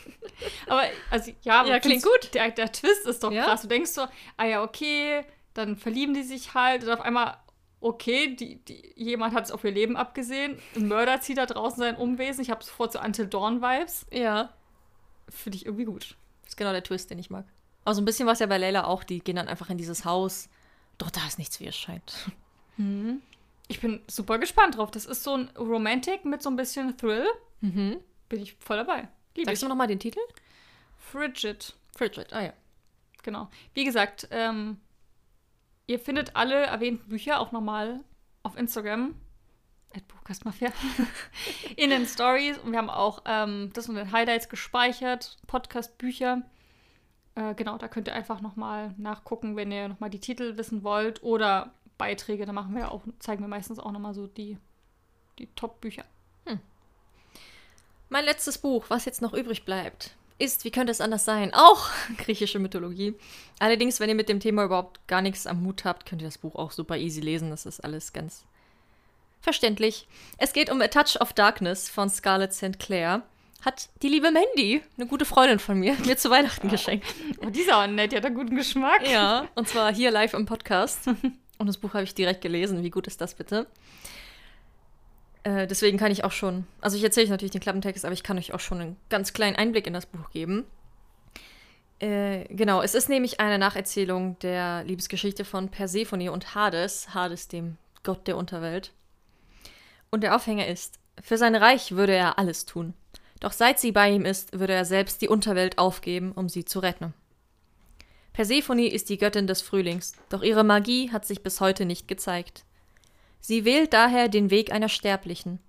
Aber, 0.67 0.84
also, 1.10 1.32
ja, 1.41 1.62
aber 1.62 1.70
Ja, 1.70 1.80
klingt 1.80 2.04
gut. 2.04 2.34
Der, 2.34 2.52
der 2.52 2.72
Twist 2.72 3.06
ist 3.08 3.24
doch 3.24 3.32
Ja. 3.32 3.46
krass. 3.46 3.62
Du 3.63 3.67
denkst 3.67 3.91
so, 3.91 4.06
ah 4.38 4.46
ja, 4.46 4.63
okay, 4.63 5.24
dann 5.54 5.76
verlieben 5.76 6.13
die 6.13 6.24
sich 6.24 6.54
halt 6.54 6.84
und 6.84 6.89
auf 6.91 7.02
einmal, 7.02 7.38
okay, 7.80 8.36
die, 8.36 8.58
die, 8.63 8.93
jemand 8.96 9.34
hat 9.34 9.46
es 9.46 9.52
auf 9.52 9.63
ihr 9.63 9.72
Leben 9.72 9.96
abgesehen. 9.98 10.60
Ein 10.76 10.88
Mörder 10.88 11.20
zieht 11.22 11.38
da 11.38 11.46
draußen 11.46 11.80
sein 11.80 11.96
Umwesen. 11.96 12.41
Ich 12.41 12.50
habe 12.52 12.63
sofort 12.63 12.91
so 12.93 13.00
Until 13.00 13.28
Dawn-Vibes. 13.28 14.06
Ja. 14.12 14.54
Finde 15.30 15.58
ich 15.58 15.65
irgendwie 15.65 15.86
gut. 15.86 16.15
Das 16.43 16.50
ist 16.54 16.58
genau 16.58 16.72
der 16.72 16.84
Twist, 16.84 17.10
den 17.10 17.20
ich 17.20 17.30
mag. 17.30 17.46
Aber 17.84 17.96
so 17.96 18.02
ein 18.02 18.06
bisschen 18.06 18.26
war 18.26 18.34
es 18.34 18.39
ja 18.39 18.46
bei 18.46 18.58
Layla 18.58 18.84
auch. 18.86 19.04
Die 19.04 19.20
gehen 19.20 19.36
dann 19.38 19.48
einfach 19.48 19.70
in 19.70 19.78
dieses 19.78 20.06
Haus. 20.06 20.50
Doch 20.98 21.10
da 21.12 21.26
ist 21.28 21.38
nichts, 21.38 21.60
wie 21.60 21.67
es 21.67 21.76
scheint. 21.78 22.13
Ich 23.67 23.82
bin 23.82 24.02
super 24.08 24.38
gespannt 24.39 24.78
drauf. 24.78 24.91
Das 24.91 25.06
ist 25.06 25.24
so 25.24 25.36
ein 25.36 25.50
Romantic 25.58 26.26
mit 26.26 26.41
so 26.43 26.50
ein 26.50 26.56
bisschen 26.56 26.96
Thrill. 26.98 27.26
Mhm. 27.62 27.98
Bin 28.30 28.41
ich 28.41 28.54
voll 28.60 28.78
dabei. 28.78 29.08
Liebe 29.38 29.52
Sagst 29.52 29.62
ich. 29.62 29.65
du 29.65 29.69
nochmal 29.69 29.88
den 29.88 30.00
Titel? 30.00 30.19
Frigid. 30.97 31.76
Frigid. 31.95 32.34
Ah 32.34 32.45
ja. 32.45 32.54
Genau. 33.21 33.50
Wie 33.76 33.86
gesagt, 33.86 34.28
ähm, 34.32 34.80
ihr 35.86 36.00
findet 36.00 36.36
alle 36.36 36.56
erwähnten 36.65 37.08
Bücher 37.08 37.39
auch 37.39 37.52
nochmal 37.52 38.00
auf 38.41 38.58
Instagram. 38.58 39.13
Buchkastmafia. 40.08 40.71
in 41.76 41.91
den 41.91 42.08
Stories. 42.08 42.58
Und 42.58 42.71
wir 42.71 42.80
haben 42.80 42.89
auch 42.89 43.21
ähm, 43.26 43.69
das 43.73 43.88
unter 43.88 44.04
den 44.04 44.12
Highlights 44.12 44.50
gespeichert. 44.50 45.38
Podcast-Bücher. 45.45 46.41
Äh, 47.36 47.54
genau, 47.54 47.78
da 47.78 47.88
könnt 47.88 48.08
ihr 48.08 48.13
einfach 48.13 48.41
nochmal 48.41 48.93
nachgucken, 48.97 49.56
wenn 49.56 49.71
ihr 49.71 49.88
nochmal 49.88 50.10
die 50.10 50.19
Titel 50.19 50.58
wissen 50.58 50.84
wollt. 50.84 51.21
Oder 51.21 51.73
Beiträge. 52.00 52.45
Da 52.47 52.54
machen 52.54 52.76
wir 52.76 52.91
auch, 52.91 53.04
zeigen 53.19 53.43
wir 53.43 53.47
meistens 53.47 53.78
auch 53.78 53.91
nochmal 53.91 54.15
so 54.15 54.26
die, 54.26 54.58
die 55.38 55.47
Top-Bücher. 55.56 56.06
Mein 58.10 58.26
letztes 58.26 58.58
Buch, 58.58 58.86
was 58.88 59.06
jetzt 59.06 59.22
noch 59.22 59.34
übrig 59.34 59.65
bleibt, 59.65 60.12
ist, 60.39 60.63
wie 60.63 60.72
könnte 60.72 60.91
es 60.91 61.02
anders 61.02 61.26
sein, 61.26 61.54
auch 61.54 61.89
griechische 62.17 62.60
Mythologie. 62.60 63.15
Allerdings, 63.60 64.00
wenn 64.00 64.10
ihr 64.10 64.15
mit 64.15 64.30
dem 64.30 64.39
Thema 64.39 64.63
überhaupt 64.63 65.06
gar 65.08 65.22
nichts 65.22 65.48
am 65.48 65.65
Hut 65.65 65.84
habt, 65.84 66.06
könnt 66.06 66.22
ihr 66.22 66.28
das 66.28 66.38
Buch 66.38 66.56
auch 66.56 66.72
super 66.72 66.98
easy 66.98 67.22
lesen. 67.22 67.50
Das 67.50 67.65
ist 67.65 67.82
alles 67.82 68.13
ganz 68.13 68.46
verständlich. 69.41 70.08
Es 70.38 70.54
geht 70.54 70.70
um 70.70 70.82
A 70.82 70.88
Touch 70.88 71.20
of 71.20 71.34
Darkness 71.34 71.89
von 71.89 72.10
Scarlett 72.10 72.54
St. 72.54 72.80
Clair. 72.80 73.24
Hat 73.65 73.89
die 74.04 74.10
liebe 74.10 74.32
Mandy, 74.32 74.82
eine 74.98 75.08
gute 75.08 75.26
Freundin 75.26 75.60
von 75.60 75.80
mir, 75.80 75.96
mir 76.06 76.15
zu 76.15 76.30
Weihnachten 76.30 76.70
geschenkt. 76.70 77.08
Oh, 77.46 77.50
die 77.50 77.62
ist 77.62 77.74
auch 77.74 77.88
nett, 77.88 78.12
die 78.12 78.17
hat 78.17 78.26
einen 78.26 78.36
guten 78.36 78.56
Geschmack. 78.56 79.06
Ja, 79.06 79.48
und 79.56 79.67
zwar 79.67 79.93
hier 79.93 80.12
live 80.12 80.34
im 80.34 80.46
Podcast. 80.48 81.08
Und 81.08 81.67
das 81.67 81.78
Buch 81.78 81.93
habe 81.93 82.04
ich 82.04 82.13
direkt 82.13 82.41
gelesen. 82.41 82.84
Wie 82.84 82.91
gut 82.91 83.08
ist 83.08 83.20
das 83.20 83.34
bitte? 83.34 83.67
Äh, 85.47 85.65
deswegen 85.65 85.97
kann 85.97 86.12
ich 86.12 86.25
auch 86.25 86.33
schon, 86.33 86.67
also 86.81 86.97
ich 86.97 87.03
erzähle 87.03 87.25
euch 87.25 87.29
natürlich 87.29 87.53
den 87.53 87.62
Klappentext, 87.62 88.03
aber 88.03 88.13
ich 88.13 88.23
kann 88.23 88.38
euch 88.38 88.53
auch 88.53 88.60
schon 88.60 88.81
einen 88.81 88.97
ganz 89.07 89.31
kleinen 89.31 89.55
Einblick 89.55 89.88
in 89.88 89.93
das 89.93 90.05
Buch 90.05 90.29
geben. 90.31 90.65
Äh, 91.99 92.53
genau, 92.53 92.81
es 92.81 92.93
ist 92.93 93.07
nämlich 93.07 93.39
eine 93.39 93.57
Nacherzählung 93.57 94.38
der 94.39 94.83
Liebesgeschichte 94.83 95.45
von 95.45 95.69
Persephone 95.69 96.27
und 96.29 96.53
Hades, 96.53 97.13
Hades 97.13 97.47
dem 97.47 97.77
Gott 98.03 98.27
der 98.27 98.36
Unterwelt. 98.36 98.91
Und 100.10 100.21
der 100.21 100.36
Aufhänger 100.36 100.67
ist, 100.67 100.99
für 101.21 101.38
sein 101.38 101.55
Reich 101.55 101.93
würde 101.93 102.13
er 102.13 102.38
alles 102.38 102.65
tun. 102.65 102.93
Doch 103.39 103.53
seit 103.53 103.79
sie 103.79 103.93
bei 103.93 104.12
ihm 104.12 104.25
ist, 104.25 104.60
würde 104.60 104.73
er 104.73 104.83
selbst 104.83 105.21
die 105.21 105.29
Unterwelt 105.29 105.77
aufgeben, 105.77 106.33
um 106.33 106.49
sie 106.49 106.65
zu 106.65 106.79
retten. 106.79 107.13
Persephone 108.33 108.79
ist 108.79 109.07
die 109.07 109.17
Göttin 109.17 109.47
des 109.47 109.62
Frühlings, 109.62 110.12
doch 110.27 110.43
ihre 110.43 110.65
Magie 110.65 111.10
hat 111.10 111.25
sich 111.25 111.41
bis 111.41 111.62
heute 111.62 111.86
nicht 111.86 112.10
gezeigt. 112.10 112.65
Sie 113.39 113.65
wählt 113.65 113.93
daher 113.93 114.28
den 114.28 114.50
Weg 114.50 114.71
einer 114.71 114.89
Sterblichen, 114.89 115.60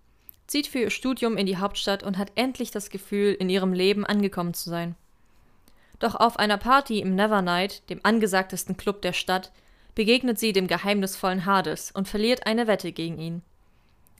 zieht 0.46 0.66
für 0.66 0.80
ihr 0.80 0.90
Studium 0.90 1.36
in 1.36 1.46
die 1.46 1.58
Hauptstadt 1.58 2.02
und 2.02 2.18
hat 2.18 2.32
endlich 2.34 2.70
das 2.70 2.90
Gefühl, 2.90 3.34
in 3.34 3.50
ihrem 3.50 3.72
Leben 3.72 4.04
angekommen 4.04 4.54
zu 4.54 4.70
sein. 4.70 4.96
Doch 5.98 6.14
auf 6.14 6.38
einer 6.38 6.58
Party 6.58 7.00
im 7.00 7.14
Nevernight, 7.14 7.88
dem 7.90 8.00
angesagtesten 8.02 8.76
Club 8.76 9.02
der 9.02 9.12
Stadt, 9.12 9.52
begegnet 9.94 10.38
sie 10.38 10.52
dem 10.52 10.68
geheimnisvollen 10.68 11.44
Hades 11.44 11.90
und 11.90 12.08
verliert 12.08 12.46
eine 12.46 12.66
Wette 12.66 12.92
gegen 12.92 13.18
ihn. 13.18 13.42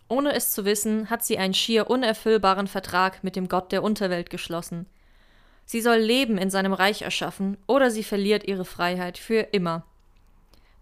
Ohne 0.08 0.32
es 0.32 0.52
zu 0.52 0.64
wissen, 0.64 1.10
hat 1.10 1.24
sie 1.24 1.38
einen 1.38 1.54
schier 1.54 1.88
unerfüllbaren 1.88 2.66
Vertrag 2.66 3.22
mit 3.22 3.36
dem 3.36 3.48
Gott 3.48 3.72
der 3.72 3.82
Unterwelt 3.82 4.30
geschlossen. 4.30 4.86
Sie 5.66 5.80
soll 5.82 5.98
Leben 5.98 6.38
in 6.38 6.50
seinem 6.50 6.72
Reich 6.72 7.02
erschaffen, 7.02 7.58
oder 7.66 7.90
sie 7.90 8.02
verliert 8.02 8.48
ihre 8.48 8.64
Freiheit 8.64 9.18
für 9.18 9.40
immer. 9.52 9.84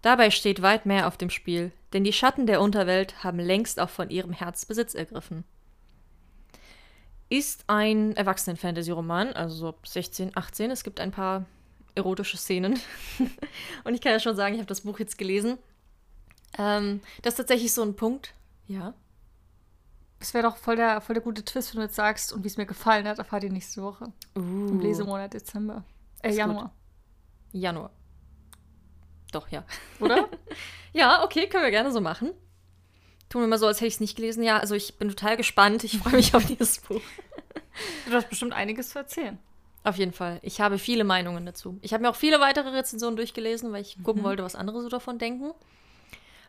Dabei 0.01 0.31
steht 0.31 0.61
weit 0.61 0.85
mehr 0.85 1.07
auf 1.07 1.17
dem 1.17 1.29
Spiel, 1.29 1.71
denn 1.93 2.03
die 2.03 2.13
Schatten 2.13 2.47
der 2.47 2.61
Unterwelt 2.61 3.23
haben 3.23 3.39
längst 3.39 3.79
auch 3.79 3.89
von 3.89 4.09
ihrem 4.09 4.31
Herz 4.31 4.65
Besitz 4.65 4.93
ergriffen. 4.93 5.43
Ist 7.29 7.65
ein 7.67 8.15
Erwachsenen-Fantasy-Roman, 8.15 9.33
also 9.33 9.55
so 9.55 9.75
16, 9.85 10.35
18. 10.35 10.71
Es 10.71 10.83
gibt 10.83 10.99
ein 10.99 11.11
paar 11.11 11.45
erotische 11.95 12.37
Szenen. 12.37 12.79
Und 13.83 13.93
ich 13.93 14.01
kann 14.01 14.13
ja 14.13 14.19
schon 14.19 14.35
sagen, 14.35 14.53
ich 14.53 14.59
habe 14.59 14.67
das 14.67 14.81
Buch 14.81 14.99
jetzt 14.99 15.17
gelesen. 15.17 15.57
Ähm, 16.57 17.01
das 17.21 17.33
ist 17.33 17.37
tatsächlich 17.37 17.73
so 17.73 17.83
ein 17.83 17.95
Punkt. 17.95 18.33
Ja. 18.67 18.93
Das 20.19 20.33
wäre 20.33 20.47
doch 20.47 20.57
voll 20.57 20.75
der, 20.77 21.01
voll 21.01 21.15
der 21.15 21.23
gute 21.23 21.43
Twist, 21.43 21.73
wenn 21.73 21.81
du 21.81 21.85
jetzt 21.85 21.95
sagst, 21.95 22.33
und 22.33 22.43
wie 22.43 22.47
es 22.47 22.57
mir 22.57 22.65
gefallen 22.65 23.07
hat, 23.07 23.19
erfahrt 23.19 23.43
ihr 23.43 23.51
nächste 23.51 23.83
Woche. 23.83 24.11
Uh, 24.35 24.67
Im 24.69 24.79
Lesemonat 24.79 25.33
Dezember. 25.33 25.83
Äh, 26.23 26.33
Januar. 26.33 26.71
Januar. 27.51 27.91
Doch, 29.31 29.49
ja. 29.49 29.63
Oder? 29.99 30.29
Ja, 30.93 31.23
okay, 31.23 31.47
können 31.47 31.63
wir 31.63 31.71
gerne 31.71 31.91
so 31.91 32.01
machen. 32.01 32.31
Tun 33.29 33.41
wir 33.41 33.47
mal 33.47 33.57
so, 33.59 33.67
als 33.67 33.77
hätte 33.77 33.87
ich 33.87 33.95
es 33.95 33.99
nicht 33.99 34.15
gelesen. 34.15 34.41
Ja, 34.43 34.57
also 34.59 34.73
ich 34.75 34.95
bin 34.97 35.09
total 35.09 35.35
gespannt. 35.37 35.83
Ich 35.83 35.97
freue 35.97 36.13
mich 36.13 36.33
auf 36.33 36.45
dieses 36.45 36.79
Buch. 36.87 37.01
du 38.05 38.13
hast 38.13 38.29
bestimmt 38.29 38.53
einiges 38.53 38.89
zu 38.89 38.99
erzählen. 38.99 39.37
Auf 39.83 39.97
jeden 39.97 40.13
Fall. 40.13 40.39
Ich 40.41 40.59
habe 40.61 40.77
viele 40.79 41.03
Meinungen 41.03 41.45
dazu. 41.45 41.77
Ich 41.81 41.93
habe 41.93 42.03
mir 42.03 42.09
auch 42.09 42.15
viele 42.15 42.39
weitere 42.39 42.69
Rezensionen 42.69 43.15
durchgelesen, 43.15 43.71
weil 43.71 43.81
ich 43.81 43.97
gucken 44.03 44.23
wollte, 44.23 44.43
was 44.43 44.55
andere 44.55 44.81
so 44.81 44.89
davon 44.89 45.17
denken. 45.17 45.53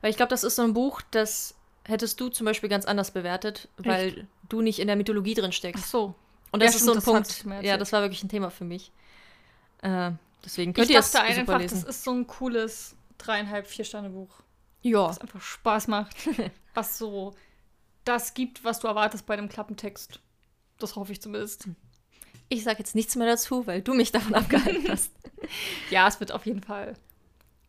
Weil 0.00 0.10
ich 0.10 0.16
glaube, 0.16 0.30
das 0.30 0.44
ist 0.44 0.56
so 0.56 0.62
ein 0.62 0.72
Buch, 0.72 1.02
das 1.10 1.54
hättest 1.84 2.20
du 2.20 2.28
zum 2.28 2.44
Beispiel 2.44 2.68
ganz 2.68 2.84
anders 2.84 3.10
bewertet, 3.12 3.68
weil 3.78 4.26
du 4.48 4.60
nicht 4.60 4.78
in 4.78 4.86
der 4.86 4.96
Mythologie 4.96 5.34
drin 5.34 5.50
Ach 5.50 5.52
steckst. 5.56 5.90
so. 5.90 6.14
Und 6.50 6.60
Ja, 6.60 6.66
das 6.66 6.76
ist 6.76 6.84
so 6.84 6.92
ein 6.92 7.00
stimmt, 7.00 7.06
das 7.06 7.14
hattest 7.14 7.42
Punkt. 7.44 7.64
Ja, 7.64 7.76
das 7.76 7.92
war 7.92 8.02
wirklich 8.02 8.22
ein 8.22 8.28
Thema 8.28 8.50
für 8.50 8.64
mich. 8.64 8.92
Äh, 9.82 10.12
deswegen 10.44 10.72
könnt 10.72 10.88
Ich 10.88 10.94
ihr 10.94 11.00
dachte 11.00 11.10
super 11.12 11.24
einfach, 11.24 11.62
das 11.62 11.84
ist 11.84 12.04
so 12.04 12.12
ein 12.12 12.26
cooles 12.26 12.96
dreieinhalb, 13.18 13.66
vier 13.66 13.84
Sterne 13.84 14.10
Buch. 14.10 14.30
ja, 14.82 15.08
Was 15.08 15.20
einfach 15.20 15.40
Spaß 15.42 15.88
macht. 15.88 16.16
was 16.74 16.98
so 16.98 17.34
das 18.04 18.32
gibt, 18.34 18.64
was 18.64 18.80
du 18.80 18.86
erwartest 18.88 19.26
bei 19.26 19.36
dem 19.36 19.48
Klappentext. 19.48 20.20
Das 20.78 20.96
hoffe 20.96 21.12
ich 21.12 21.20
zumindest. 21.20 21.68
ich 22.48 22.62
sage 22.64 22.78
jetzt 22.78 22.94
nichts 22.94 23.16
mehr 23.16 23.26
dazu, 23.26 23.66
weil 23.66 23.82
du 23.82 23.92
mich 23.94 24.12
davon 24.12 24.34
abgehalten 24.34 24.88
hast. 24.90 25.12
Ja, 25.90 26.08
es 26.08 26.18
wird 26.20 26.32
auf 26.32 26.46
jeden 26.46 26.62
Fall. 26.62 26.94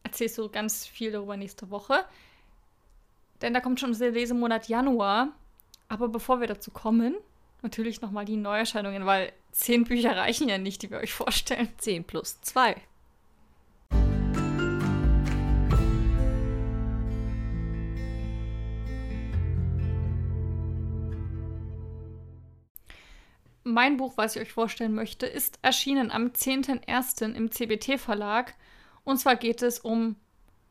Erzählst 0.04 0.38
du 0.38 0.50
ganz 0.50 0.86
viel 0.88 1.12
darüber 1.12 1.36
nächste 1.36 1.70
Woche. 1.70 2.06
Denn 3.42 3.54
da 3.54 3.60
kommt 3.62 3.80
schon 3.80 3.98
der 3.98 4.12
Lesemonat 4.12 4.68
Januar. 4.68 5.30
Aber 5.88 6.08
bevor 6.08 6.40
wir 6.40 6.48
dazu 6.48 6.72
kommen, 6.72 7.16
natürlich 7.62 8.02
nochmal 8.02 8.26
die 8.26 8.38
Neuerscheinungen, 8.38 9.06
weil 9.06 9.34
zehn 9.52 9.84
Bücher 9.84 10.16
reichen 10.16 10.48
ja 10.48 10.58
nicht, 10.58 10.82
die 10.84 10.92
wir 10.92 11.00
euch 11.00 11.14
vorstellen. 11.14 11.68
10 11.80 12.04
plus 12.06 12.40
2. 12.42 12.76
Mein 23.74 23.98
Buch, 23.98 24.14
was 24.16 24.36
ich 24.36 24.42
euch 24.42 24.52
vorstellen 24.52 24.94
möchte, 24.94 25.26
ist 25.26 25.60
erschienen 25.62 26.12
am 26.12 26.28
10.01. 26.28 27.34
im 27.34 27.52
CBT 27.52 28.00
Verlag. 28.00 28.56
Und 29.04 29.18
zwar 29.18 29.36
geht 29.36 29.62
es 29.62 29.80
um 29.80 30.16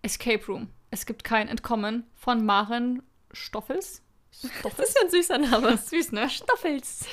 Escape 0.02 0.44
Room. 0.46 0.68
Es 0.90 1.06
gibt 1.06 1.24
kein 1.24 1.48
Entkommen 1.48 2.04
von 2.14 2.44
Maren 2.44 3.02
Stoffels. 3.32 4.02
Das 4.62 4.78
ist 4.78 4.96
ja 4.96 5.04
ein 5.04 5.10
süßer 5.10 5.38
Name. 5.38 5.76
Süß, 5.78 6.12
ne? 6.12 6.28
Stoffels. 6.30 7.06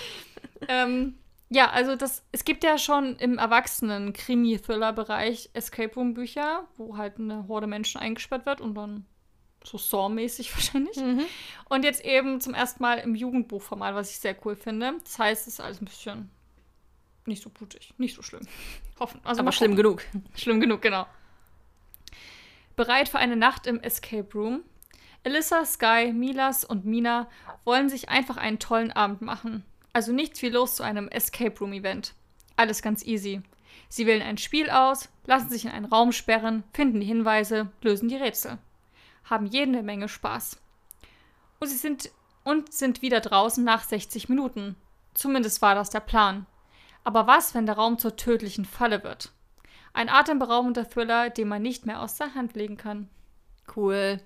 Ähm, 0.67 1.17
ja, 1.50 1.69
also 1.69 1.95
das, 1.95 2.24
es 2.32 2.45
gibt 2.45 2.63
ja 2.63 2.78
schon 2.78 3.15
im 3.17 3.38
erwachsenen 3.38 4.13
Krimi-Thriller-Bereich 4.13 5.52
Escape 5.54 5.93
Room-Bücher, 5.95 6.67
wo 6.78 6.98
halt 6.98 7.19
eine 7.19 7.48
Horde 7.48 7.67
Menschen 7.67 8.02
eingesperrt 8.02 8.45
wird 8.45 8.62
und 8.62 8.76
dann 8.76 9.06
so 9.65 9.78
Saw-mäßig 9.78 10.54
wahrscheinlich. 10.56 10.97
Mhm. 10.97 11.25
Und 11.69 11.84
jetzt 11.84 12.04
eben 12.06 12.39
zum 12.41 12.54
ersten 12.54 12.82
Mal 12.82 12.99
im 12.99 13.15
Jugendbuchformat, 13.15 13.95
was 13.95 14.12
ich 14.12 14.19
sehr 14.19 14.36
cool 14.45 14.56
finde. 14.56 14.93
Das 15.04 15.19
heißt, 15.19 15.47
es 15.47 15.56
ist 15.56 15.60
alles 15.60 15.82
ein 15.82 15.86
bisschen 15.86 16.30
nicht 17.25 17.41
so 17.41 17.49
blutig, 17.49 17.93
nicht 17.97 18.15
so 18.15 18.21
schlimm. 18.21 18.47
Hoffen. 18.99 19.19
Also 19.23 19.41
Aber 19.41 19.51
schlimm 19.51 19.75
genug. 19.75 20.04
Schlimm 20.36 20.60
genug, 20.60 20.82
genau. 20.82 21.06
Bereit 22.75 23.10
für 23.10 23.19
eine 23.19 23.36
Nacht 23.36 23.67
im 23.67 23.80
Escape 23.80 24.28
Room. 24.34 24.63
Elissa, 25.23 25.65
Sky, 25.65 26.13
Milas 26.13 26.63
und 26.63 26.86
Mina 26.86 27.28
wollen 27.63 27.89
sich 27.89 28.10
einfach 28.10 28.38
einen 28.38 28.60
tollen 28.60 28.91
Abend 28.91 29.21
machen. 29.21 29.65
Also 29.91 30.12
nichts 30.12 30.41
wie 30.41 30.49
los 30.49 30.75
zu 30.75 30.84
einem 30.84 31.08
Escape 31.08 31.58
Room 31.60 31.73
Event. 31.73 32.13
Alles 32.58 32.82
ganz 32.82 33.04
easy. 33.06 33.41
Sie 33.89 34.06
wählen 34.06 34.21
ein 34.21 34.38
Spiel 34.38 34.69
aus, 34.69 35.10
lassen 35.25 35.49
sich 35.49 35.65
in 35.65 35.71
einen 35.71 35.86
Raum 35.86 36.12
sperren, 36.12 36.63
finden 36.73 36.99
die 36.99 37.08
Hinweise, 37.08 37.71
lösen 37.82 38.10
die 38.10 38.17
Rätsel. 38.17 38.58
Haben 39.25 39.45
jede 39.45 39.83
Menge 39.83 40.07
Spaß. 40.07 40.61
Und 41.59 41.67
sie 41.67 41.77
sind 41.77 42.11
und 42.43 42.71
sind 42.71 43.01
wieder 43.01 43.19
draußen 43.19 43.63
nach 43.63 43.83
60 43.83 44.29
Minuten. 44.29 44.75
Zumindest 45.13 45.61
war 45.61 45.75
das 45.75 45.89
der 45.89 45.99
Plan. 45.99 46.45
Aber 47.03 47.27
was, 47.27 47.53
wenn 47.53 47.65
der 47.65 47.75
Raum 47.75 47.97
zur 47.97 48.15
tödlichen 48.15 48.65
Falle 48.65 49.03
wird? 49.03 49.31
Ein 49.93 50.09
atemberaubender 50.09 50.89
Thriller, 50.89 51.29
den 51.29 51.47
man 51.47 51.61
nicht 51.61 51.85
mehr 51.85 52.01
aus 52.01 52.15
der 52.15 52.35
Hand 52.35 52.55
legen 52.55 52.77
kann. 52.77 53.09
Cool. 53.75 54.19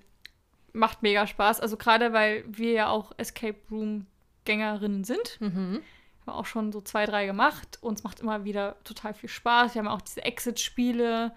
Macht 0.74 1.02
mega 1.02 1.28
Spaß. 1.28 1.60
Also 1.60 1.78
gerade 1.78 2.14
weil 2.14 2.44
wir 2.48 2.72
ja 2.72 2.90
auch 2.90 3.12
Escape 3.18 3.58
Room 3.72 4.06
Gängerinnen 4.46 5.04
sind. 5.04 5.40
Mhm. 5.40 5.82
Haben 6.26 6.36
auch 6.36 6.46
schon 6.46 6.72
so 6.72 6.82
zwei, 6.82 7.06
drei 7.06 7.26
gemacht. 7.26 7.78
Uns 7.82 8.04
macht 8.04 8.20
immer 8.20 8.46
wieder 8.46 8.76
total 8.84 9.14
viel 9.14 9.30
Spaß. 9.30 9.76
Wir 9.76 9.80
haben 9.80 9.88
auch 9.88 10.02
diese 10.02 10.24
Exit-Spiele, 10.24 11.34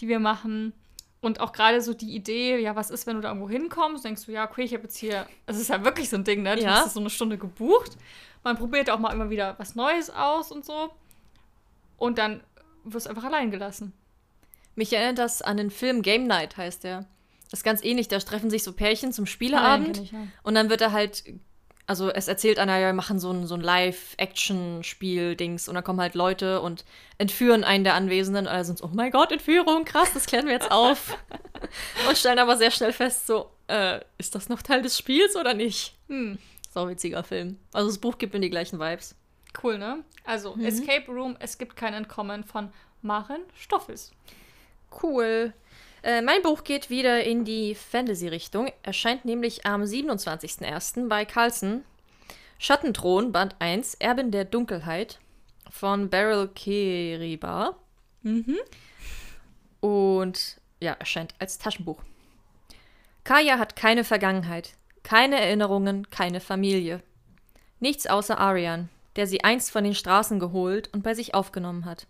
die 0.00 0.08
wir 0.08 0.18
machen. 0.18 0.72
Und 1.20 1.40
auch 1.40 1.52
gerade 1.52 1.80
so 1.80 1.94
die 1.94 2.14
Idee, 2.14 2.58
ja, 2.58 2.76
was 2.76 2.90
ist, 2.90 3.06
wenn 3.06 3.16
du 3.16 3.22
da 3.22 3.28
irgendwo 3.28 3.48
hinkommst? 3.48 4.04
Denkst 4.04 4.26
du, 4.26 4.32
ja, 4.32 4.48
okay, 4.48 4.62
ich 4.62 4.72
habe 4.72 4.84
jetzt 4.84 4.96
hier, 4.96 5.26
es 5.46 5.58
ist 5.58 5.68
ja 5.68 5.84
wirklich 5.84 6.08
so 6.08 6.16
ein 6.16 6.24
Ding, 6.24 6.42
ne? 6.42 6.54
Du 6.56 6.62
Ja. 6.62 6.82
hast 6.84 6.94
so 6.94 7.00
eine 7.00 7.10
Stunde 7.10 7.38
gebucht. 7.38 7.96
Man 8.44 8.56
probiert 8.56 8.88
auch 8.88 9.00
mal 9.00 9.12
immer 9.12 9.28
wieder 9.30 9.56
was 9.58 9.74
Neues 9.74 10.10
aus 10.10 10.52
und 10.52 10.64
so. 10.64 10.90
Und 11.96 12.18
dann 12.18 12.40
wirst 12.84 13.06
du 13.06 13.10
einfach 13.10 13.24
allein 13.24 13.50
gelassen. 13.50 13.92
Mich 14.76 14.92
erinnert 14.92 15.18
das 15.18 15.42
an 15.42 15.56
den 15.56 15.70
Film 15.70 16.02
Game 16.02 16.28
Night, 16.28 16.56
heißt 16.56 16.84
der. 16.84 17.06
Das 17.50 17.60
ist 17.60 17.64
ganz 17.64 17.82
ähnlich. 17.82 18.06
Da 18.06 18.18
treffen 18.20 18.48
sich 18.50 18.62
so 18.62 18.72
Pärchen 18.72 19.12
zum 19.12 19.26
Spieleabend. 19.26 19.94
kenn 19.96 20.04
ich, 20.04 20.12
ja. 20.12 20.18
Und 20.44 20.54
dann 20.54 20.70
wird 20.70 20.80
er 20.82 20.92
halt, 20.92 21.24
also 21.88 22.10
es 22.10 22.28
erzählt 22.28 22.58
einer, 22.58 22.78
ja, 22.78 22.88
wir 22.88 22.92
machen 22.92 23.18
so 23.18 23.32
ein, 23.32 23.46
so 23.46 23.54
ein 23.54 23.62
Live-Action-Spiel-Dings 23.62 25.68
und 25.68 25.74
dann 25.74 25.82
kommen 25.82 26.00
halt 26.00 26.14
Leute 26.14 26.60
und 26.60 26.84
entführen 27.16 27.64
einen 27.64 27.82
der 27.82 27.94
Anwesenden 27.94 28.46
und 28.46 28.52
alle 28.52 28.64
sind 28.64 28.78
so, 28.78 28.84
oh 28.84 28.90
mein 28.92 29.10
Gott, 29.10 29.32
Entführung, 29.32 29.86
krass, 29.86 30.12
das 30.12 30.26
klären 30.26 30.46
wir 30.46 30.52
jetzt 30.52 30.70
auf. 30.70 31.16
und 32.08 32.18
stellen 32.18 32.38
aber 32.38 32.58
sehr 32.58 32.70
schnell 32.70 32.92
fest, 32.92 33.26
so, 33.26 33.50
äh, 33.68 34.00
ist 34.18 34.34
das 34.34 34.50
noch 34.50 34.60
Teil 34.60 34.82
des 34.82 34.98
Spiels 34.98 35.34
oder 35.34 35.54
nicht? 35.54 35.94
Hm. 36.08 36.38
Sauwitziger 36.70 37.24
Film. 37.24 37.58
Also 37.72 37.88
das 37.88 37.98
Buch 37.98 38.18
gibt 38.18 38.34
mir 38.34 38.40
die 38.40 38.50
gleichen 38.50 38.78
Vibes. 38.78 39.16
Cool, 39.62 39.78
ne? 39.78 40.04
Also, 40.24 40.54
Mhm. 40.56 40.66
Escape 40.66 41.10
Room, 41.10 41.36
es 41.40 41.56
gibt 41.56 41.74
kein 41.74 41.94
Entkommen 41.94 42.44
von 42.44 42.70
Maren 43.00 43.40
Stoffels. 43.56 44.12
Cool. 45.02 45.54
Äh, 46.08 46.22
mein 46.22 46.40
Buch 46.40 46.64
geht 46.64 46.88
wieder 46.88 47.22
in 47.22 47.44
die 47.44 47.74
Fantasy-Richtung. 47.74 48.72
Erscheint 48.82 49.26
nämlich 49.26 49.66
am 49.66 49.82
27.01. 49.82 51.06
bei 51.06 51.26
Carlsen. 51.26 51.84
Schattenthron, 52.58 53.30
Band 53.30 53.56
1, 53.58 53.92
Erbin 53.96 54.30
der 54.30 54.46
Dunkelheit 54.46 55.18
von 55.68 56.08
Beryl 56.08 56.48
Keriba. 56.48 57.76
Mhm. 58.22 58.56
Und 59.80 60.58
ja, 60.80 60.92
erscheint 60.92 61.34
als 61.40 61.58
Taschenbuch. 61.58 62.02
Kaya 63.24 63.58
hat 63.58 63.76
keine 63.76 64.02
Vergangenheit, 64.02 64.76
keine 65.02 65.38
Erinnerungen, 65.38 66.08
keine 66.08 66.40
Familie. 66.40 67.02
Nichts 67.80 68.06
außer 68.06 68.38
Arian, 68.38 68.88
der 69.16 69.26
sie 69.26 69.44
einst 69.44 69.70
von 69.70 69.84
den 69.84 69.94
Straßen 69.94 70.40
geholt 70.40 70.88
und 70.94 71.02
bei 71.02 71.12
sich 71.12 71.34
aufgenommen 71.34 71.84
hat. 71.84 72.06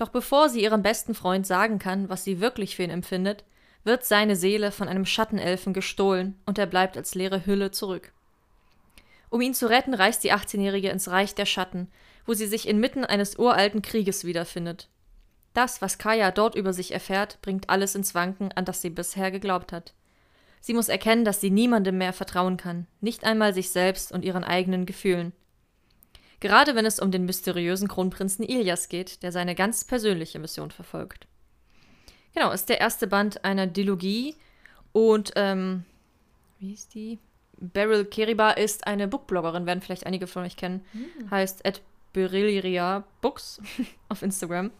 Doch 0.00 0.08
bevor 0.08 0.48
sie 0.48 0.62
ihrem 0.62 0.80
besten 0.80 1.14
Freund 1.14 1.46
sagen 1.46 1.78
kann, 1.78 2.08
was 2.08 2.24
sie 2.24 2.40
wirklich 2.40 2.74
für 2.74 2.82
ihn 2.82 2.88
empfindet, 2.88 3.44
wird 3.84 4.02
seine 4.02 4.34
Seele 4.34 4.72
von 4.72 4.88
einem 4.88 5.04
Schattenelfen 5.04 5.74
gestohlen 5.74 6.40
und 6.46 6.56
er 6.58 6.64
bleibt 6.64 6.96
als 6.96 7.14
leere 7.14 7.44
Hülle 7.44 7.70
zurück. 7.70 8.10
Um 9.28 9.42
ihn 9.42 9.52
zu 9.52 9.68
retten, 9.68 9.92
reist 9.92 10.24
die 10.24 10.32
18-Jährige 10.32 10.88
ins 10.88 11.10
Reich 11.10 11.34
der 11.34 11.44
Schatten, 11.44 11.86
wo 12.24 12.32
sie 12.32 12.46
sich 12.46 12.66
inmitten 12.66 13.04
eines 13.04 13.38
uralten 13.38 13.82
Krieges 13.82 14.24
wiederfindet. 14.24 14.88
Das, 15.52 15.82
was 15.82 15.98
Kaya 15.98 16.30
dort 16.30 16.54
über 16.54 16.72
sich 16.72 16.92
erfährt, 16.92 17.38
bringt 17.42 17.68
alles 17.68 17.94
ins 17.94 18.14
Wanken, 18.14 18.52
an 18.52 18.64
das 18.64 18.80
sie 18.80 18.88
bisher 18.88 19.30
geglaubt 19.30 19.70
hat. 19.70 19.92
Sie 20.62 20.72
muss 20.72 20.88
erkennen, 20.88 21.26
dass 21.26 21.42
sie 21.42 21.50
niemandem 21.50 21.98
mehr 21.98 22.14
vertrauen 22.14 22.56
kann, 22.56 22.86
nicht 23.02 23.24
einmal 23.24 23.52
sich 23.52 23.68
selbst 23.68 24.12
und 24.12 24.24
ihren 24.24 24.44
eigenen 24.44 24.86
Gefühlen. 24.86 25.34
Gerade 26.40 26.74
wenn 26.74 26.86
es 26.86 26.98
um 26.98 27.10
den 27.10 27.26
mysteriösen 27.26 27.88
Kronprinzen 27.88 28.44
Ilias 28.44 28.88
geht, 28.88 29.22
der 29.22 29.30
seine 29.30 29.54
ganz 29.54 29.84
persönliche 29.84 30.38
Mission 30.38 30.70
verfolgt. 30.70 31.26
Genau, 32.34 32.50
ist 32.50 32.68
der 32.68 32.80
erste 32.80 33.06
Band 33.06 33.44
einer 33.44 33.66
Dilogie 33.66 34.36
und, 34.92 35.32
ähm, 35.36 35.84
wie 36.58 36.72
ist 36.72 36.94
die? 36.94 37.18
Beryl 37.58 38.06
Keriba 38.06 38.52
ist 38.52 38.86
eine 38.86 39.06
Bookbloggerin, 39.06 39.66
werden 39.66 39.82
vielleicht 39.82 40.06
einige 40.06 40.26
von 40.26 40.44
euch 40.44 40.56
kennen. 40.56 40.84
Heißt 41.30 41.66
at 41.66 41.82
Berylia 42.12 43.04
Books 43.20 43.60
auf 44.08 44.22
Instagram. 44.22 44.70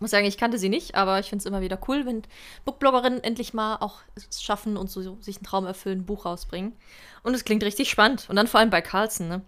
Muss 0.00 0.10
sagen, 0.10 0.26
ich 0.26 0.36
kannte 0.36 0.58
sie 0.58 0.68
nicht, 0.68 0.94
aber 0.94 1.20
ich 1.20 1.28
finde 1.28 1.40
es 1.40 1.46
immer 1.46 1.62
wieder 1.62 1.78
cool, 1.88 2.04
wenn 2.04 2.22
Bookbloggerinnen 2.64 3.22
endlich 3.24 3.54
mal 3.54 3.76
auch 3.76 4.00
es 4.14 4.42
schaffen 4.42 4.76
und 4.76 4.90
so 4.90 5.16
sich 5.20 5.36
einen 5.36 5.44
Traum 5.44 5.64
erfüllen, 5.64 6.00
ein 6.00 6.06
Buch 6.06 6.26
rausbringen. 6.26 6.74
Und 7.22 7.34
es 7.34 7.44
klingt 7.44 7.62
richtig 7.62 7.90
spannend. 7.90 8.26
Und 8.28 8.36
dann 8.36 8.46
vor 8.46 8.60
allem 8.60 8.70
bei 8.70 8.82
Carlsen, 8.82 9.28
ne? 9.28 9.42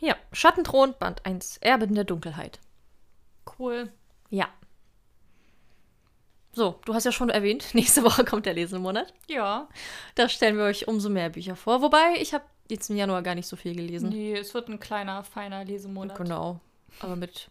Ja, 0.00 0.16
Schattenthron, 0.32 0.94
Band 0.98 1.24
1, 1.26 1.58
Erbin 1.58 1.94
der 1.94 2.04
Dunkelheit. 2.04 2.58
Cool. 3.58 3.92
Ja. 4.30 4.48
So, 6.52 6.80
du 6.84 6.94
hast 6.94 7.04
ja 7.04 7.12
schon 7.12 7.30
erwähnt, 7.30 7.68
nächste 7.74 8.02
Woche 8.02 8.24
kommt 8.24 8.46
der 8.46 8.54
Lesemonat. 8.54 9.12
Ja. 9.28 9.68
Da 10.14 10.28
stellen 10.28 10.56
wir 10.56 10.64
euch 10.64 10.88
umso 10.88 11.08
mehr 11.08 11.30
Bücher 11.30 11.54
vor. 11.54 11.82
Wobei, 11.82 12.14
ich 12.18 12.34
habe 12.34 12.44
jetzt 12.68 12.90
im 12.90 12.96
Januar 12.96 13.22
gar 13.22 13.34
nicht 13.34 13.46
so 13.46 13.56
viel 13.56 13.74
gelesen. 13.74 14.08
Nee, 14.08 14.36
es 14.36 14.54
wird 14.54 14.68
ein 14.68 14.80
kleiner, 14.80 15.22
feiner 15.22 15.64
Lesemonat. 15.64 16.16
Genau. 16.16 16.60
Aber 17.00 17.16
mit 17.16 17.50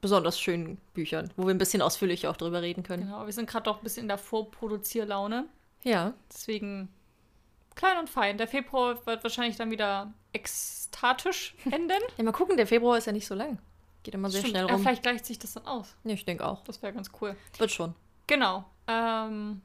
besonders 0.00 0.38
schönen 0.38 0.78
Büchern, 0.94 1.32
wo 1.36 1.46
wir 1.46 1.54
ein 1.54 1.58
bisschen 1.58 1.82
ausführlicher 1.82 2.30
auch 2.30 2.36
drüber 2.36 2.62
reden 2.62 2.82
können. 2.82 3.04
Genau, 3.04 3.24
wir 3.24 3.32
sind 3.32 3.48
gerade 3.48 3.70
auch 3.70 3.78
ein 3.78 3.84
bisschen 3.84 4.02
in 4.02 4.08
der 4.08 4.18
Vorproduzierlaune. 4.18 5.46
Ja. 5.82 6.14
Deswegen 6.32 6.88
klein 7.78 7.96
und 7.98 8.10
fein. 8.10 8.36
Der 8.36 8.46
Februar 8.48 9.06
wird 9.06 9.22
wahrscheinlich 9.22 9.56
dann 9.56 9.70
wieder 9.70 10.12
ekstatisch 10.34 11.54
enden. 11.70 12.02
Ja, 12.18 12.24
mal 12.24 12.32
gucken, 12.32 12.56
der 12.58 12.66
Februar 12.66 12.98
ist 12.98 13.06
ja 13.06 13.12
nicht 13.12 13.26
so 13.26 13.34
lang. 13.34 13.58
Geht 14.02 14.14
immer 14.14 14.28
sehr 14.30 14.40
Stimmt. 14.40 14.50
schnell 14.52 14.66
Ja, 14.68 14.72
rum. 14.74 14.82
vielleicht 14.82 15.02
gleicht 15.02 15.24
sich 15.26 15.38
das 15.38 15.54
dann 15.54 15.66
aus. 15.66 15.96
Ja, 16.04 16.12
ich 16.12 16.24
denke 16.24 16.46
auch. 16.46 16.62
Das 16.64 16.82
wäre 16.82 16.92
ganz 16.92 17.10
cool. 17.20 17.34
Wird 17.56 17.70
schon. 17.70 17.94
Genau. 18.26 18.64
Ähm, 18.86 19.62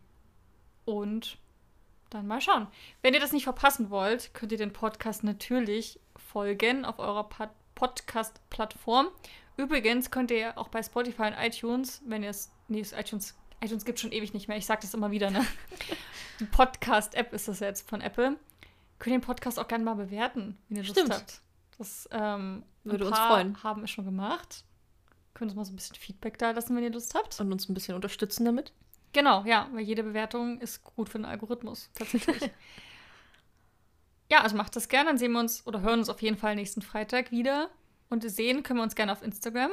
und 0.86 1.38
dann 2.09 2.28
mal 2.28 2.41
schauen. 2.41 2.68
Wenn 3.01 3.14
ihr 3.14 3.20
das 3.20 3.32
nicht 3.32 3.43
verpassen 3.43 3.89
wollt, 3.89 4.34
könnt 4.34 4.51
ihr 4.51 4.57
den 4.57 4.74
Podcast 4.74 5.24
natürlich 5.24 5.99
folgen 6.16 6.86
auf 6.86 6.99
eurer 6.99 7.28
Podcast-Plattform. 7.76 9.07
Übrigens 9.57 10.09
könnt 10.11 10.32
ihr 10.32 10.57
auch 10.57 10.68
bei 10.70 10.82
Spotify 10.82 11.24
und 11.24 11.34
iTunes, 11.39 12.01
wenn 12.05 12.24
ihr 12.24 12.30
es. 12.32 12.51
Nee, 12.68 12.82
iTunes, 12.97 13.36
iTunes 13.64 13.86
gibt 13.86 13.99
schon 13.99 14.11
ewig 14.11 14.34
nicht 14.34 14.47
mehr. 14.47 14.57
Ich 14.57 14.66
sage 14.66 14.82
das 14.82 14.93
immer 14.93 15.11
wieder, 15.11 15.32
ne? 15.32 15.45
Die 16.39 16.45
Podcast-App 16.45 17.34
ist 17.34 17.47
das 17.47 17.59
jetzt 17.59 17.88
von 17.88 18.01
Apple. 18.01 18.38
Könnt 18.99 19.14
ihr 19.14 19.20
den 19.20 19.22
Podcast 19.22 19.59
auch 19.59 19.68
gerne 19.68 19.84
mal 19.84 19.95
bewerten, 19.95 20.57
wenn 20.68 20.78
ihr 20.78 20.84
Lust 20.84 20.97
Stimmt. 20.97 21.14
habt. 21.14 21.41
Das 21.78 22.07
ähm, 22.11 22.64
Würde 22.84 23.05
uns 23.05 23.18
freuen. 23.18 23.64
haben 23.64 23.84
es 23.84 23.91
schon 23.91 24.05
gemacht. 24.05 24.64
Könnt 25.34 25.51
uns 25.51 25.57
mal 25.57 25.66
so 25.66 25.74
ein 25.74 25.76
bisschen 25.76 25.95
Feedback 25.95 26.38
da 26.38 26.51
lassen, 26.51 26.76
wenn 26.76 26.84
ihr 26.84 26.91
Lust 26.91 27.16
habt. 27.16 27.39
Und 27.39 27.51
uns 27.51 27.68
ein 27.68 27.74
bisschen 27.74 27.95
unterstützen 27.95 28.45
damit. 28.45 28.72
Genau, 29.14 29.43
ja, 29.45 29.70
weil 29.74 29.82
jede 29.82 30.03
Bewertung 30.03 30.59
ist 30.59 30.84
gut 30.84 31.09
für 31.09 31.20
den 31.20 31.26
Algorithmus, 31.26 31.89
tatsächlich. 31.93 32.49
ja, 34.32 34.41
also 34.41 34.55
macht 34.55 34.76
das 34.76 34.89
gerne, 34.89 35.09
dann 35.09 35.18
sehen 35.20 35.32
wir 35.34 35.39
uns 35.39 35.66
oder 35.68 35.82
hören 35.82 35.99
uns 35.99 36.09
auf 36.09 36.22
jeden 36.22 36.38
Fall 36.38 36.55
nächsten 36.55 36.82
Freitag 36.82 37.32
wieder. 37.32 37.70
Und 38.09 38.30
sehen 38.30 38.64
können 38.64 38.80
wir 38.80 38.84
uns 38.84 38.95
gerne 38.95 39.11
auf 39.11 39.22
Instagram. 39.22 39.72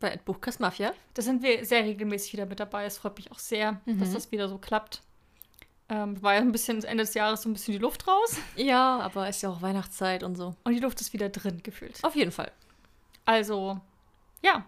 Bei 0.00 0.16
Buchkast 0.24 0.60
Mafia. 0.60 0.92
Da 1.14 1.22
sind 1.22 1.42
wir 1.42 1.64
sehr 1.64 1.84
regelmäßig 1.84 2.32
wieder 2.32 2.46
mit 2.46 2.58
dabei. 2.58 2.84
Es 2.86 2.98
freut 2.98 3.16
mich 3.16 3.30
auch 3.30 3.38
sehr, 3.38 3.80
dass 3.86 4.08
Mhm. 4.08 4.14
das 4.14 4.32
wieder 4.32 4.48
so 4.48 4.58
klappt. 4.58 5.02
Ähm, 5.90 6.20
war 6.22 6.34
ja 6.34 6.40
ein 6.40 6.52
bisschen 6.52 6.82
Ende 6.84 7.04
des 7.04 7.14
Jahres 7.14 7.42
so 7.42 7.48
ein 7.48 7.52
bisschen 7.52 7.72
die 7.72 7.78
Luft 7.78 8.06
raus. 8.08 8.36
Ja, 8.56 8.98
aber 9.00 9.28
ist 9.28 9.42
ja 9.42 9.50
auch 9.50 9.60
Weihnachtszeit 9.60 10.22
und 10.22 10.36
so. 10.36 10.54
Und 10.64 10.72
die 10.72 10.78
Luft 10.80 11.00
ist 11.00 11.12
wieder 11.12 11.28
drin 11.28 11.62
gefühlt. 11.62 11.98
Auf 12.02 12.14
jeden 12.16 12.30
Fall. 12.32 12.50
Also, 13.24 13.78
ja. 14.42 14.64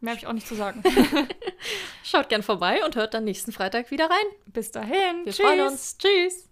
Mehr 0.00 0.12
habe 0.12 0.20
ich 0.20 0.26
auch 0.28 0.32
nicht 0.32 0.46
zu 0.46 0.54
sagen. 0.54 0.82
Schaut 2.04 2.28
gern 2.28 2.42
vorbei 2.44 2.84
und 2.84 2.94
hört 2.94 3.14
dann 3.14 3.24
nächsten 3.24 3.50
Freitag 3.52 3.90
wieder 3.90 4.04
rein. 4.08 4.26
Bis 4.46 4.70
dahin. 4.70 5.24
Wir 5.24 5.32
Tschüss. 5.32 5.44
freuen 5.44 5.60
uns. 5.66 5.98
Tschüss. 5.98 6.47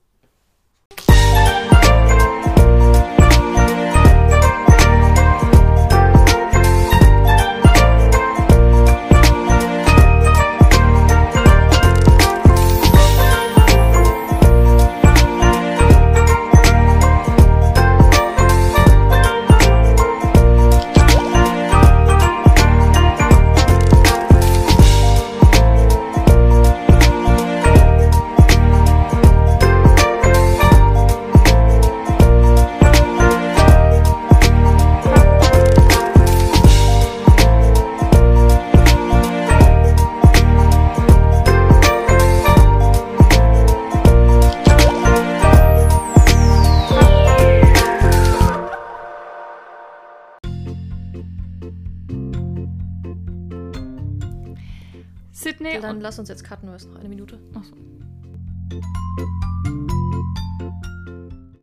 Dann 55.87 56.01
lass 56.01 56.19
uns 56.19 56.29
jetzt 56.29 56.45
cutten, 56.45 56.67
nur 56.67 56.77
ist 56.77 56.89
noch 56.89 56.99
eine 56.99 57.09
Minute. 57.09 57.39
Ach 57.55 57.65
so. 57.65 57.75